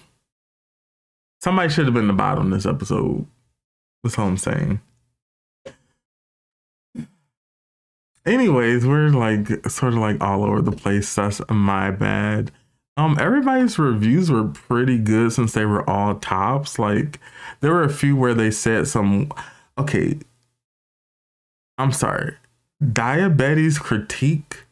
somebody 1.43 1.69
should 1.71 1.85
have 1.85 1.93
been 1.93 2.07
the 2.07 2.13
bottom 2.13 2.49
this 2.49 2.65
episode. 2.65 3.27
That's 4.03 4.17
all 4.17 4.27
I'm 4.27 4.37
saying 4.37 4.81
Anyways, 8.25 8.85
we're 8.85 9.09
like 9.09 9.69
sort 9.69 9.93
of 9.93 9.99
like 9.99 10.21
all 10.21 10.43
over 10.43 10.61
the 10.61 10.71
place. 10.71 11.13
That's 11.13 11.41
my 11.49 11.91
bad. 11.91 12.51
Um, 12.97 13.17
everybody's 13.19 13.77
reviews 13.77 14.31
were 14.31 14.45
pretty 14.45 14.97
good 14.97 15.33
since 15.33 15.53
they 15.53 15.65
were 15.65 15.87
all 15.89 16.15
tops. 16.15 16.79
Like 16.79 17.19
there 17.59 17.71
were 17.71 17.83
a 17.83 17.93
few 17.93 18.15
where 18.15 18.33
they 18.33 18.51
said 18.51 18.87
some 18.87 19.31
okay. 19.77 20.17
I'm 21.77 21.91
sorry. 21.91 22.35
Daya 22.83 23.35
Betty's 23.35 23.77
critique 23.77 24.63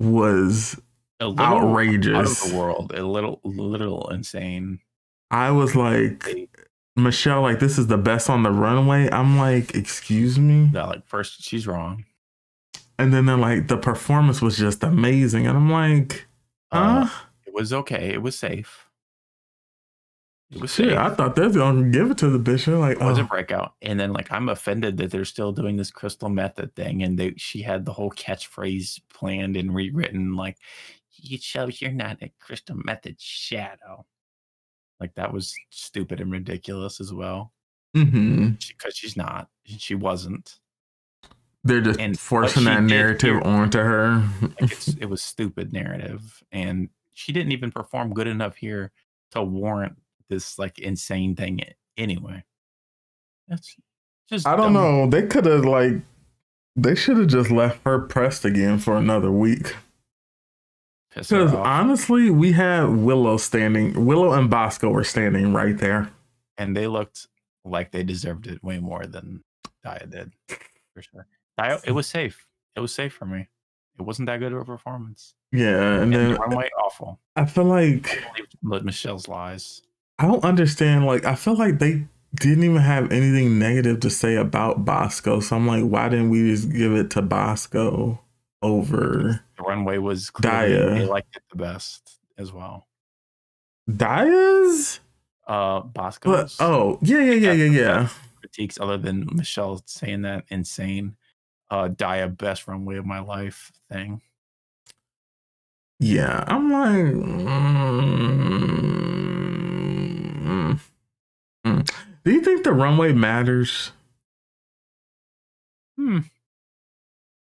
was 0.00 0.80
A 1.20 1.26
little 1.26 1.44
outrageous. 1.44 2.14
out 2.14 2.24
of 2.44 2.50
the 2.50 2.56
world, 2.56 2.92
a 2.94 3.04
little, 3.04 3.40
little 3.44 4.08
insane. 4.10 4.78
I 5.30 5.50
was 5.50 5.74
like, 5.74 6.24
Michelle, 6.96 7.42
like 7.42 7.58
this 7.58 7.76
is 7.76 7.88
the 7.88 7.98
best 7.98 8.30
on 8.30 8.44
the 8.44 8.50
runway. 8.52 9.10
I'm 9.10 9.36
like, 9.36 9.74
excuse 9.74 10.38
me. 10.38 10.70
That 10.72 10.86
like 10.88 11.06
first, 11.06 11.42
she's 11.42 11.66
wrong. 11.66 12.04
And 12.98 13.12
then 13.14 13.26
they're 13.26 13.36
like, 13.36 13.68
the 13.68 13.76
performance 13.76 14.42
was 14.42 14.56
just 14.56 14.82
amazing. 14.82 15.46
And 15.46 15.56
I'm 15.56 15.70
like, 15.70 16.26
Uh, 16.72 17.04
huh? 17.06 17.24
it 17.46 17.54
was 17.54 17.72
okay. 17.72 18.10
It 18.12 18.22
was 18.22 18.36
safe. 18.36 18.86
It 20.50 20.60
was 20.60 20.72
Shit, 20.74 20.90
safe. 20.90 20.98
I 20.98 21.10
thought 21.14 21.36
they 21.36 21.46
was 21.46 21.56
gonna 21.56 21.90
give 21.90 22.10
it 22.10 22.18
to 22.18 22.28
the 22.30 22.38
bitch. 22.38 22.64
They're 22.66 22.78
like, 22.78 22.98
it 22.98 23.04
was 23.04 23.18
a 23.18 23.22
oh, 23.22 23.26
breakout. 23.26 23.74
And 23.82 24.00
then 24.00 24.12
like 24.12 24.32
I'm 24.32 24.48
offended 24.48 24.96
that 24.96 25.10
they're 25.10 25.24
still 25.24 25.52
doing 25.52 25.76
this 25.76 25.90
Crystal 25.90 26.28
Methyd 26.28 26.74
thing 26.74 27.02
and 27.02 27.18
they 27.18 27.34
she 27.36 27.62
had 27.62 27.84
the 27.84 27.92
whole 27.92 28.10
catchphrase 28.10 29.00
planned 29.12 29.56
and 29.56 29.74
rewritten 29.74 30.34
like 30.34 30.56
it 31.22 31.42
shows 31.42 31.80
you're 31.80 31.90
not 31.92 32.22
a 32.22 32.32
Crystal 32.40 32.76
Methyd 32.76 33.16
shadow. 33.18 34.06
Like 35.00 35.14
that 35.14 35.32
was 35.32 35.54
stupid 35.70 36.20
and 36.20 36.32
ridiculous 36.32 37.00
as 37.00 37.12
well. 37.12 37.52
Because 37.94 38.96
she's 38.96 39.16
not. 39.16 39.48
She 39.64 39.94
wasn't. 39.94 40.58
They're 41.68 41.80
just 41.80 42.00
And- 42.00 42.14
uh, 42.14 42.18
forcing 42.18 42.64
that 42.64 42.82
narrative 42.82 43.42
onto 43.42 43.78
her. 43.78 44.24
Like 44.42 44.72
it's, 44.72 44.88
it 44.88 45.06
was 45.06 45.22
stupid 45.22 45.72
narrative. 45.72 46.42
And 46.50 46.88
she 47.12 47.32
didn't 47.32 47.52
even 47.52 47.70
perform 47.70 48.12
good 48.14 48.26
enough 48.26 48.56
here 48.56 48.90
to 49.32 49.42
warrant 49.42 49.96
this 50.28 50.58
like 50.58 50.78
insane 50.78 51.34
thing 51.36 51.60
anyway. 51.96 52.44
That's 53.48 53.76
just 54.28 54.46
I 54.46 54.56
don't 54.56 54.72
dumb. 54.72 54.82
know. 54.82 55.06
They 55.08 55.26
could 55.26 55.44
have 55.46 55.64
like, 55.64 55.94
they 56.76 56.94
should 56.94 57.16
have 57.18 57.26
just 57.28 57.50
left 57.50 57.80
her 57.84 57.98
pressed 57.98 58.44
again 58.44 58.78
for 58.78 58.96
another 58.96 59.30
week. 59.32 59.74
Because 61.10 61.32
honestly, 61.32 62.30
we 62.30 62.52
had 62.52 62.84
Willow 62.84 63.38
standing. 63.38 64.06
Willow 64.06 64.32
and 64.32 64.48
Bosco 64.48 64.90
were 64.90 65.02
standing 65.04 65.52
right 65.52 65.76
there. 65.76 66.10
and 66.58 66.76
they 66.76 66.86
looked 66.86 67.26
like 67.64 67.90
they 67.90 68.02
deserved 68.04 68.46
it 68.46 68.62
way 68.62 68.78
more 68.78 69.06
than 69.06 69.42
Daya 69.84 70.08
did, 70.10 70.32
for 70.94 71.02
sure. 71.02 71.26
Daya, 71.58 71.80
it 71.84 71.92
was 71.92 72.06
safe. 72.06 72.46
It 72.76 72.80
was 72.80 72.94
safe 72.94 73.12
for 73.12 73.26
me. 73.26 73.48
It 73.98 74.02
wasn't 74.02 74.26
that 74.26 74.38
good 74.38 74.52
of 74.52 74.60
a 74.60 74.64
performance. 74.64 75.34
Yeah, 75.50 75.94
and 75.94 76.02
And 76.04 76.12
then 76.14 76.32
the 76.32 76.38
runway, 76.38 76.68
awful. 76.82 77.18
I 77.34 77.46
feel 77.46 77.64
like 77.64 78.22
I 78.34 78.42
believe 78.62 78.84
Michelle's 78.84 79.26
lies. 79.26 79.82
I 80.20 80.26
don't 80.26 80.44
understand. 80.44 81.04
Like, 81.06 81.24
I 81.24 81.34
feel 81.34 81.56
like 81.56 81.78
they 81.80 82.06
didn't 82.36 82.64
even 82.64 82.76
have 82.76 83.10
anything 83.10 83.58
negative 83.58 84.00
to 84.00 84.10
say 84.10 84.36
about 84.36 84.84
Bosco. 84.84 85.40
So 85.40 85.56
I'm 85.56 85.66
like, 85.66 85.82
why 85.84 86.08
didn't 86.08 86.30
we 86.30 86.50
just 86.50 86.70
give 86.70 86.92
it 86.92 87.10
to 87.12 87.22
Bosco 87.22 88.20
over 88.62 89.40
The 89.56 89.62
runway 89.62 89.98
was 89.98 90.30
Daya. 90.30 90.94
they 90.98 91.06
liked 91.06 91.34
it 91.36 91.42
the 91.50 91.56
best 91.56 92.20
as 92.36 92.52
well. 92.52 92.86
Diaz? 93.88 95.00
Uh, 95.46 95.80
But 95.80 96.54
oh, 96.60 96.98
yeah, 97.00 97.20
yeah, 97.20 97.32
yeah, 97.32 97.52
yeah, 97.52 97.64
yeah. 97.70 98.08
critiques, 98.38 98.78
other 98.78 98.98
than 98.98 99.26
Michelle 99.32 99.82
saying 99.86 100.22
that 100.22 100.44
insane, 100.50 101.16
uh, 101.70 101.88
Daya 101.88 102.34
best 102.36 102.66
runway 102.68 102.96
of 102.96 103.06
my 103.06 103.20
life 103.20 103.72
thing. 103.90 104.20
Yeah, 106.00 106.44
I'm 106.46 106.70
like, 106.70 107.14
mm, 107.14 107.48
mm. 111.66 111.90
do 112.24 112.32
you 112.32 112.40
think 112.42 112.64
the 112.64 112.72
runway 112.72 113.12
matters? 113.12 113.92
Hmm. 115.96 116.18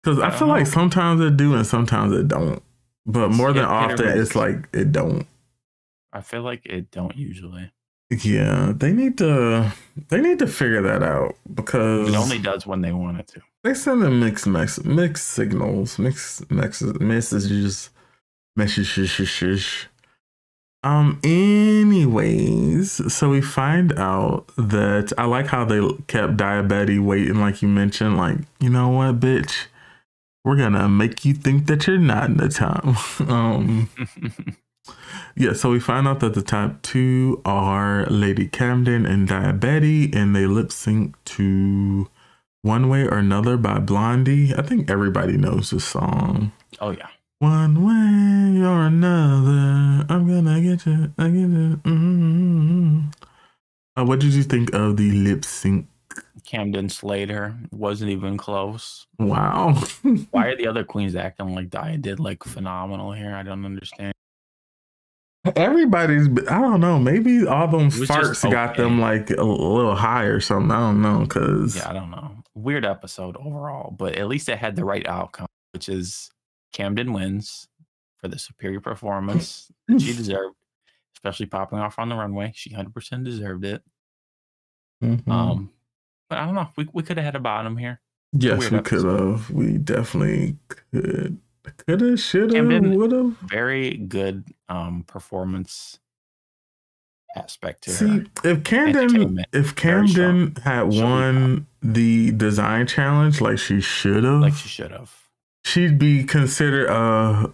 Because 0.02 0.18
I 0.20 0.20
I 0.20 0.30
feel 0.30 0.48
don't 0.48 0.50
like 0.50 0.64
know. 0.64 0.66
sometimes 0.66 1.20
it 1.20 1.36
do 1.36 1.54
and 1.54 1.66
sometimes 1.66 2.12
it 2.14 2.28
don't. 2.28 2.62
But 3.06 3.30
more 3.30 3.52
than 3.52 3.64
hit 3.78 4.00
or 4.00 4.08
often, 4.08 4.18
it's 4.18 4.34
like 4.34 4.68
it 4.72 4.92
don't. 4.92 5.26
I 6.12 6.20
feel 6.22 6.42
like 6.42 6.64
it 6.66 6.90
don't 6.90 7.16
usually. 7.16 7.70
Yeah, 8.10 8.72
they 8.76 8.92
need 8.92 9.18
to 9.18 9.72
they 10.08 10.20
need 10.20 10.38
to 10.38 10.46
figure 10.46 10.82
that 10.82 11.02
out 11.02 11.36
because 11.52 12.08
It 12.08 12.14
only 12.14 12.38
does 12.38 12.64
when 12.66 12.80
they 12.80 12.92
want 12.92 13.18
it 13.18 13.26
to. 13.28 13.40
they 13.64 13.74
send 13.74 14.02
in 14.04 14.20
mixed 14.20 14.46
mix, 14.46 14.82
mixed 14.84 15.26
signals, 15.28 15.98
mixed 15.98 16.48
messages, 16.50 17.90
messages. 18.54 19.86
Um. 20.84 21.18
Anyways, 21.24 23.12
so 23.12 23.30
we 23.30 23.40
find 23.40 23.92
out 23.98 24.46
that 24.56 25.12
I 25.18 25.24
like 25.24 25.48
how 25.48 25.64
they 25.64 25.80
kept 26.06 26.36
Daya 26.36 26.66
Betty 26.68 27.00
waiting, 27.00 27.40
like 27.40 27.60
you 27.60 27.66
mentioned. 27.66 28.16
Like, 28.16 28.38
you 28.60 28.70
know 28.70 28.88
what, 28.90 29.18
bitch, 29.18 29.66
we're 30.44 30.56
gonna 30.56 30.88
make 30.88 31.24
you 31.24 31.34
think 31.34 31.66
that 31.66 31.88
you're 31.88 31.98
not 31.98 32.30
in 32.30 32.36
the 32.36 32.48
time. 32.48 32.96
um. 33.28 33.88
Yeah, 35.36 35.52
so 35.52 35.70
we 35.70 35.80
find 35.80 36.08
out 36.08 36.20
that 36.20 36.34
the 36.34 36.42
top 36.42 36.80
two 36.82 37.42
are 37.44 38.06
Lady 38.06 38.48
Camden 38.48 39.04
and 39.04 39.28
Daya 39.28 39.58
Betty, 39.58 40.10
and 40.14 40.34
they 40.34 40.46
lip 40.46 40.72
sync 40.72 41.22
to 41.26 42.08
One 42.62 42.88
Way 42.88 43.02
or 43.02 43.18
Another 43.18 43.58
by 43.58 43.78
Blondie. 43.78 44.54
I 44.56 44.62
think 44.62 44.90
everybody 44.90 45.36
knows 45.36 45.70
this 45.70 45.84
song. 45.84 46.52
oh 46.80 46.90
yeah. 46.90 47.08
One 47.38 47.84
way 47.84 48.66
or 48.66 48.86
another, 48.86 50.06
I'm 50.08 50.26
gonna 50.26 50.60
get 50.62 50.86
you. 50.86 51.12
I 51.18 51.24
get 51.28 51.40
you. 51.40 51.80
mm 51.84 53.12
Uh, 53.96 54.04
what 54.06 54.20
did 54.20 54.32
you 54.34 54.42
think 54.42 54.72
of 54.74 54.96
the 54.96 55.10
lip 55.12 55.44
sync? 55.44 55.86
Camden 56.46 56.88
Slater 56.88 57.56
wasn't 57.72 58.10
even 58.10 58.38
close. 58.38 59.06
Wow. 59.18 59.74
Why 60.30 60.46
are 60.46 60.56
the 60.56 60.68
other 60.68 60.84
queens 60.84 61.16
acting 61.16 61.54
like 61.54 61.68
Daya 61.70 62.00
did 62.00 62.20
like 62.20 62.44
phenomenal 62.44 63.12
here? 63.12 63.34
I 63.34 63.42
don't 63.42 63.64
understand. 63.66 64.14
Everybody's, 65.54 66.26
I 66.48 66.60
don't 66.60 66.80
know, 66.80 66.98
maybe 66.98 67.46
all 67.46 67.68
them 67.68 67.82
It 67.82 67.98
was 67.98 68.08
just 68.08 68.10
farts 68.44 68.50
got 68.50 68.76
them 68.76 69.00
like 69.00 69.30
a 69.30 69.42
little 69.42 69.94
high 69.94 70.24
or 70.24 70.40
something. 70.40 70.70
I 70.70 70.80
don't 70.80 71.02
know, 71.02 71.20
because. 71.20 71.76
Yeah, 71.76 71.88
I 71.90 71.92
don't 71.92 72.10
know. 72.10 72.32
Weird 72.54 72.84
episode 72.84 73.36
overall, 73.36 73.90
but 73.92 74.16
at 74.16 74.28
least 74.28 74.48
it 74.48 74.58
had 74.58 74.76
the 74.76 74.84
right 74.84 75.06
outcome, 75.06 75.46
which 75.72 75.88
is 75.88 76.30
Camden 76.72 77.12
wins 77.12 77.68
for 78.16 78.28
the 78.28 78.38
superior 78.38 78.80
performance 78.80 79.70
that 79.88 80.00
she 80.00 80.12
deserved, 80.16 80.54
especially 81.16 81.46
popping 81.46 81.78
off 81.78 81.98
on 81.98 82.08
the 82.08 82.16
runway. 82.16 82.52
She 82.54 82.70
100% 82.70 83.24
deserved 83.24 83.64
it. 83.64 83.82
Mhm. 85.04 85.28
Um, 85.28 85.70
but 86.30 86.38
I 86.38 86.46
don't 86.46 86.54
know. 86.54 86.68
We, 86.76 86.88
we 86.92 87.02
could 87.02 87.18
have 87.18 87.24
had 87.24 87.36
a 87.36 87.40
bottom 87.40 87.76
here. 87.76 88.00
Yes, 88.32 88.70
we 88.70 88.80
could 88.80 89.04
have. 89.04 89.50
We 89.50 89.78
definitely 89.78 90.56
could. 90.68 91.38
Could 91.86 92.00
have, 92.00 92.20
should 92.20 92.52
have, 92.52 92.66
would 92.68 93.12
have. 93.12 93.36
Very 93.48 93.96
good 93.96 94.44
um 94.68 95.04
performance 95.06 95.98
aspect 97.36 97.82
to 97.84 97.90
her. 97.90 97.96
See, 97.96 98.24
if 98.44 98.64
Camden, 98.64 99.44
if 99.52 99.74
Camden 99.76 100.56
had 100.64 100.92
She'll 100.92 101.02
won 101.04 101.66
the 101.82 102.32
design 102.32 102.86
challenge 102.86 103.40
like 103.40 103.58
she 103.58 103.80
should 103.80 104.24
have, 104.24 104.40
Like 104.40 104.54
she 104.54 104.68
should 104.68 104.90
have. 104.90 105.12
she'd 105.64 105.98
be 105.98 106.24
considered 106.24 106.88
uh 106.90 107.48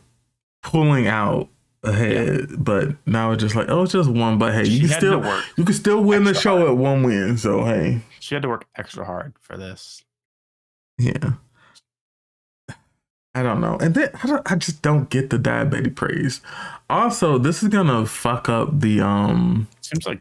pulling 0.62 1.06
out 1.08 1.48
ahead. 1.82 2.46
But 2.64 2.90
now 3.06 3.32
it's 3.32 3.42
just 3.42 3.56
like, 3.56 3.68
oh, 3.68 3.82
it's 3.82 3.92
just 3.92 4.08
one. 4.08 4.38
But 4.38 4.54
hey, 4.54 4.64
She 4.64 4.70
you 4.72 4.88
can 4.88 4.96
still 4.98 5.20
work. 5.20 5.44
you 5.56 5.64
can 5.64 5.74
still 5.74 6.02
win 6.04 6.24
the 6.24 6.34
show 6.34 6.58
hard. 6.58 6.70
at 6.70 6.76
one 6.76 7.02
win. 7.02 7.36
So 7.36 7.64
hey, 7.64 8.02
She 8.20 8.34
had 8.36 8.42
to 8.42 8.48
work 8.48 8.66
extra 8.76 9.04
hard 9.04 9.32
for 9.40 9.56
this. 9.56 10.04
yeah. 10.98 11.32
I 13.34 13.42
don't 13.42 13.60
know. 13.60 13.78
And 13.80 13.94
then 13.94 14.10
I, 14.22 14.26
don't, 14.26 14.52
I 14.52 14.56
just 14.56 14.82
don't 14.82 15.08
get 15.08 15.30
the 15.30 15.38
Daya 15.38 15.68
Betty 15.68 15.90
praise. 15.90 16.40
Also, 16.90 17.38
this 17.38 17.62
is 17.62 17.68
gonna 17.70 18.04
fuck 18.06 18.48
up 18.48 18.80
the 18.80 19.00
um 19.00 19.68
Seems 19.80 20.06
like 20.06 20.20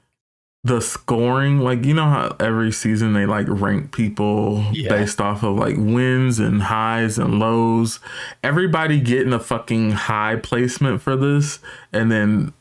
the 0.64 0.80
scoring. 0.80 1.59
Like 1.59 1.84
you 1.84 1.93
know 1.93 2.05
how 2.05 2.36
every 2.39 2.72
season 2.72 3.12
they 3.14 3.26
like 3.26 3.47
rank 3.49 3.91
people 3.93 4.64
Yeah. 4.72 4.89
based 4.89 5.20
off 5.20 5.43
of 5.43 5.57
like 5.57 5.76
wins 5.78 6.39
and 6.39 6.62
highs 6.64 7.18
and 7.18 7.38
lows. 7.39 7.99
Everybody 8.43 9.01
getting 9.01 9.34
a 9.34 9.39
fucking 9.39 9.91
high 9.91 10.38
placement 10.38 11.01
for 11.01 11.18
this, 11.18 11.59
and 11.91 12.09
then 12.09 12.53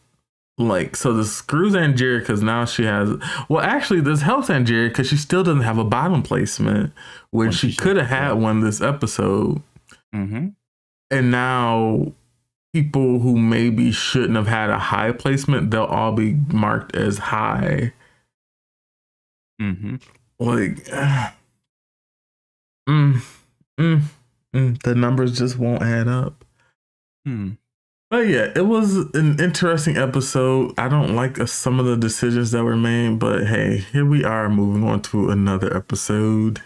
like 0.59 0.97
so 0.97 1.13
this 1.13 1.33
screws 1.33 1.75
Angeria 1.75 2.19
because 2.19 2.43
now 2.43 2.65
she 2.65 2.85
has. 2.85 3.11
Well, 3.49 3.65
actually, 3.65 4.01
this 4.01 4.23
helps 4.23 4.49
Angeria 4.49 4.89
because 4.89 5.07
she 5.07 5.17
still 5.17 5.45
doesn't 5.45 5.63
have 5.63 5.79
a 5.79 5.85
bottom 5.85 6.23
placement, 6.25 6.93
When 7.31 7.53
she 7.53 7.73
could 7.75 7.97
have 7.97 8.09
had 8.09 8.33
one 8.33 8.61
this 8.61 8.81
episode 8.81 9.63
hmm 10.13 10.49
and 11.11 11.31
now 11.31 12.13
people 12.73 13.21
who 13.21 13.37
maybe 13.37 13.91
shouldn't 13.91 14.37
have 14.37 14.47
had 14.47 14.71
a 14.71 14.79
high 14.79 15.13
placement 15.13 15.71
they'll 15.71 15.85
all 15.85 16.13
be 16.13 16.35
marked 16.49 16.95
as 16.95 17.19
high 17.19 17.93
hmm 19.59 19.97
like 20.39 20.77
mm, 22.89 23.23
mm, 23.79 24.03
Mm, 24.55 24.83
the 24.83 24.95
numbers 24.95 25.39
just 25.39 25.59
won't 25.59 25.83
add 25.83 26.09
up. 26.09 26.45
Hmm. 27.25 27.53
But 28.11 28.27
yeah, 28.27 28.51
it 28.57 28.67
was 28.67 28.97
an 29.15 29.39
interesting 29.39 29.97
episode. 29.97 30.75
I 30.77 30.89
don't 30.89 31.15
like 31.15 31.39
uh, 31.39 31.47
some 31.47 31.79
of 31.79 31.87
the 31.87 31.97
decisions 31.97 32.51
that 32.51 32.65
were 32.65 32.77
made, 32.77 33.21
but 33.21 33.47
hey, 33.47 33.85
here 33.93 34.05
we 34.05 34.25
are 34.25 34.49
moving 34.49 34.83
on 34.83 35.03
to 35.03 35.31
another 35.31 35.75
episode. 35.77 36.61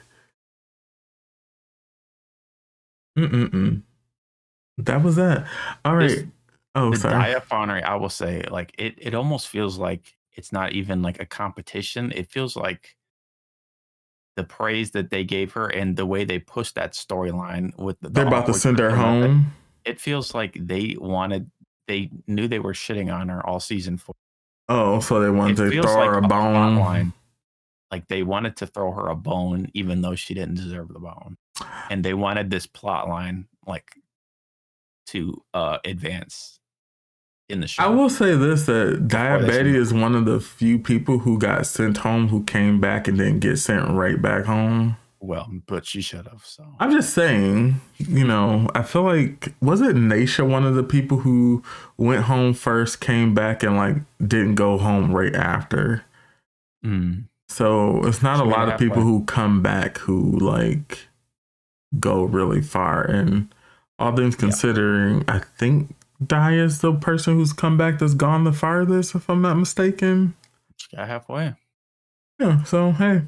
Mm-mm-mm. 3.18 3.82
That 4.78 5.02
was 5.02 5.16
that. 5.16 5.46
All 5.84 5.96
right. 5.96 6.08
This- 6.08 6.24
oh, 6.74 6.90
the 6.90 6.96
sorry. 6.96 7.34
diaphonery, 7.34 7.82
I 7.82 7.96
will 7.96 8.08
say, 8.08 8.44
like 8.50 8.74
it, 8.78 8.94
it 8.98 9.14
almost 9.14 9.48
feels 9.48 9.78
like 9.78 10.16
it's 10.32 10.52
not 10.52 10.72
even 10.72 11.02
like 11.02 11.20
a 11.20 11.26
competition. 11.26 12.12
It 12.14 12.30
feels 12.30 12.56
like 12.56 12.96
the 14.36 14.44
praise 14.44 14.90
that 14.90 15.10
they 15.10 15.22
gave 15.22 15.52
her 15.52 15.68
and 15.68 15.96
the 15.96 16.06
way 16.06 16.24
they 16.24 16.40
pushed 16.40 16.74
that 16.74 16.92
storyline 16.92 17.76
with 17.78 18.00
the, 18.00 18.08
the 18.08 18.14
They're 18.14 18.26
about 18.26 18.46
to 18.46 18.54
send 18.54 18.80
her 18.80 18.90
home. 18.90 19.52
It 19.84 20.00
feels 20.00 20.34
like 20.34 20.56
they 20.58 20.96
wanted, 20.98 21.50
they 21.86 22.10
knew 22.26 22.48
they 22.48 22.58
were 22.58 22.72
shitting 22.72 23.14
on 23.14 23.28
her 23.28 23.46
all 23.46 23.60
season 23.60 23.96
four. 23.96 24.14
Oh, 24.68 24.98
so 24.98 25.20
they 25.20 25.30
wanted 25.30 25.60
It 25.60 25.70
to 25.70 25.82
throw 25.82 25.94
like 25.98 26.08
her 26.10 26.18
a 26.18 26.22
bone. 26.22 27.12
Like 27.95 28.09
they 28.09 28.24
wanted 28.24 28.57
to 28.57 28.66
throw 28.66 28.90
her 28.90 29.07
a 29.07 29.14
bone, 29.14 29.70
even 29.72 30.03
though 30.03 30.16
she 30.16 30.34
didn't 30.34 30.57
deserve 30.57 30.88
the 30.88 30.99
bone, 30.99 31.36
and 31.88 32.05
they 32.05 32.12
wanted 32.12 32.51
this 32.51 32.66
plot 32.66 33.09
line 33.09 33.47
like 33.68 33.84
to 35.07 35.40
uh 35.55 35.78
advance 35.84 36.59
in 37.49 37.61
the 37.61 37.68
show. 37.68 37.84
I 37.84 37.86
will 37.90 38.11
say 38.11 38.34
this 38.34 38.66
that 38.66 39.07
Daya 39.07 39.47
Betty 39.47 39.76
is 39.76 39.95
one 39.95 40.16
of 40.16 40.24
the 40.24 40.40
few 40.40 40.76
people 40.76 41.20
who 41.20 41.38
got 41.38 41.66
sent 41.66 41.99
home 41.99 42.26
who 42.26 42.42
came 42.42 42.80
back 42.80 43.07
and 43.07 43.16
didn't 43.16 43.38
get 43.38 43.59
sent 43.61 43.88
right 43.90 44.20
back 44.20 44.45
home. 44.45 44.97
well, 45.20 45.49
but 45.68 45.86
she 45.86 46.01
should 46.01 46.26
have. 46.26 46.42
So 46.45 46.66
I'm 46.80 46.90
just 46.90 47.14
saying, 47.14 47.80
you 47.99 48.26
know, 48.26 48.66
I 48.74 48.82
feel 48.82 49.05
like 49.05 49.55
was 49.61 49.82
it 49.82 49.95
Naysha 49.95 50.51
one 50.51 50.66
of 50.66 50.74
the 50.74 50.82
people 50.82 51.18
who 51.18 51.62
went 51.97 52.24
home 52.24 52.55
first, 52.55 52.99
came 52.99 53.34
back 53.34 53.62
and 53.62 53.76
like 53.76 53.99
didn't 54.18 54.57
go 54.57 54.78
home 54.78 55.12
right 55.12 55.36
after. 55.36 56.05
Mm. 56.84 57.26
So 57.55 58.05
it's 58.05 58.20
not 58.20 58.38
She 58.38 58.42
a 58.42 58.46
lot 58.46 58.68
of 58.68 58.80
people 58.80 59.02
who 59.02 59.22
come 59.26 59.62
back 59.62 59.98
who 59.98 60.38
like 60.40 61.07
go 62.00 62.24
really 62.24 62.61
far. 62.61 63.02
And 63.02 63.55
all 63.96 64.14
things 64.16 64.34
Yeah. 64.34 64.40
considering, 64.40 65.24
I 65.28 65.38
think 65.57 65.94
Daya 66.20 66.64
is 66.64 66.80
the 66.80 66.92
person 66.92 67.34
who's 67.34 67.52
come 67.52 67.76
back 67.76 68.00
that's 68.00 68.14
gone 68.14 68.42
the 68.42 68.52
farthest, 68.52 69.14
if 69.14 69.30
I'm 69.30 69.40
not 69.40 69.55
mistaken. 69.57 70.34
she 70.76 70.96
got 70.96 71.07
halfway. 71.07 71.55
Yeah, 72.40 72.64
so 72.64 72.90
hey. 72.90 73.22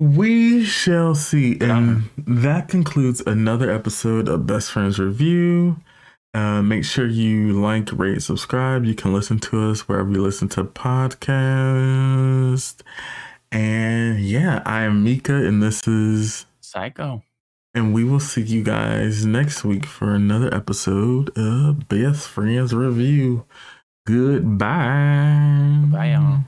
We 0.00 0.64
shall 0.64 1.14
see. 1.14 1.58
And 1.60 2.08
that 2.16 2.68
concludes 2.68 3.20
another 3.26 3.70
episode 3.70 4.26
of 4.26 4.46
Best 4.46 4.70
Friends 4.72 4.96
RuView. 4.98 5.76
Uh, 6.34 6.60
make 6.62 6.84
sure 6.84 7.06
you 7.06 7.52
like, 7.58 7.90
rate, 7.92 8.22
subscribe. 8.22 8.84
You 8.84 8.94
can 8.94 9.12
listen 9.14 9.38
to 9.40 9.70
us 9.70 9.88
wherever 9.88 10.10
you 10.10 10.22
listen 10.22 10.48
to 10.50 10.64
podcasts. 10.64 11.36
And 13.50 14.20
yeah, 14.20 14.62
I 14.66 14.82
am 14.82 15.02
Mika, 15.02 15.34
and 15.34 15.62
this 15.62 15.86
is, 15.88 16.44
Saiko. 16.62 17.22
and 17.74 17.94
we 17.94 18.04
will 18.04 18.20
see 18.20 18.42
you 18.42 18.62
guys 18.62 19.24
next 19.24 19.64
week 19.64 19.86
for 19.86 20.14
another 20.14 20.52
episode 20.54 21.30
of 21.38 21.88
Best 21.88 22.28
Friends 22.28 22.72
RuView. 22.72 23.44
Goodbye. 24.06 25.84
Bye, 25.90 26.12
y'all. 26.12 26.44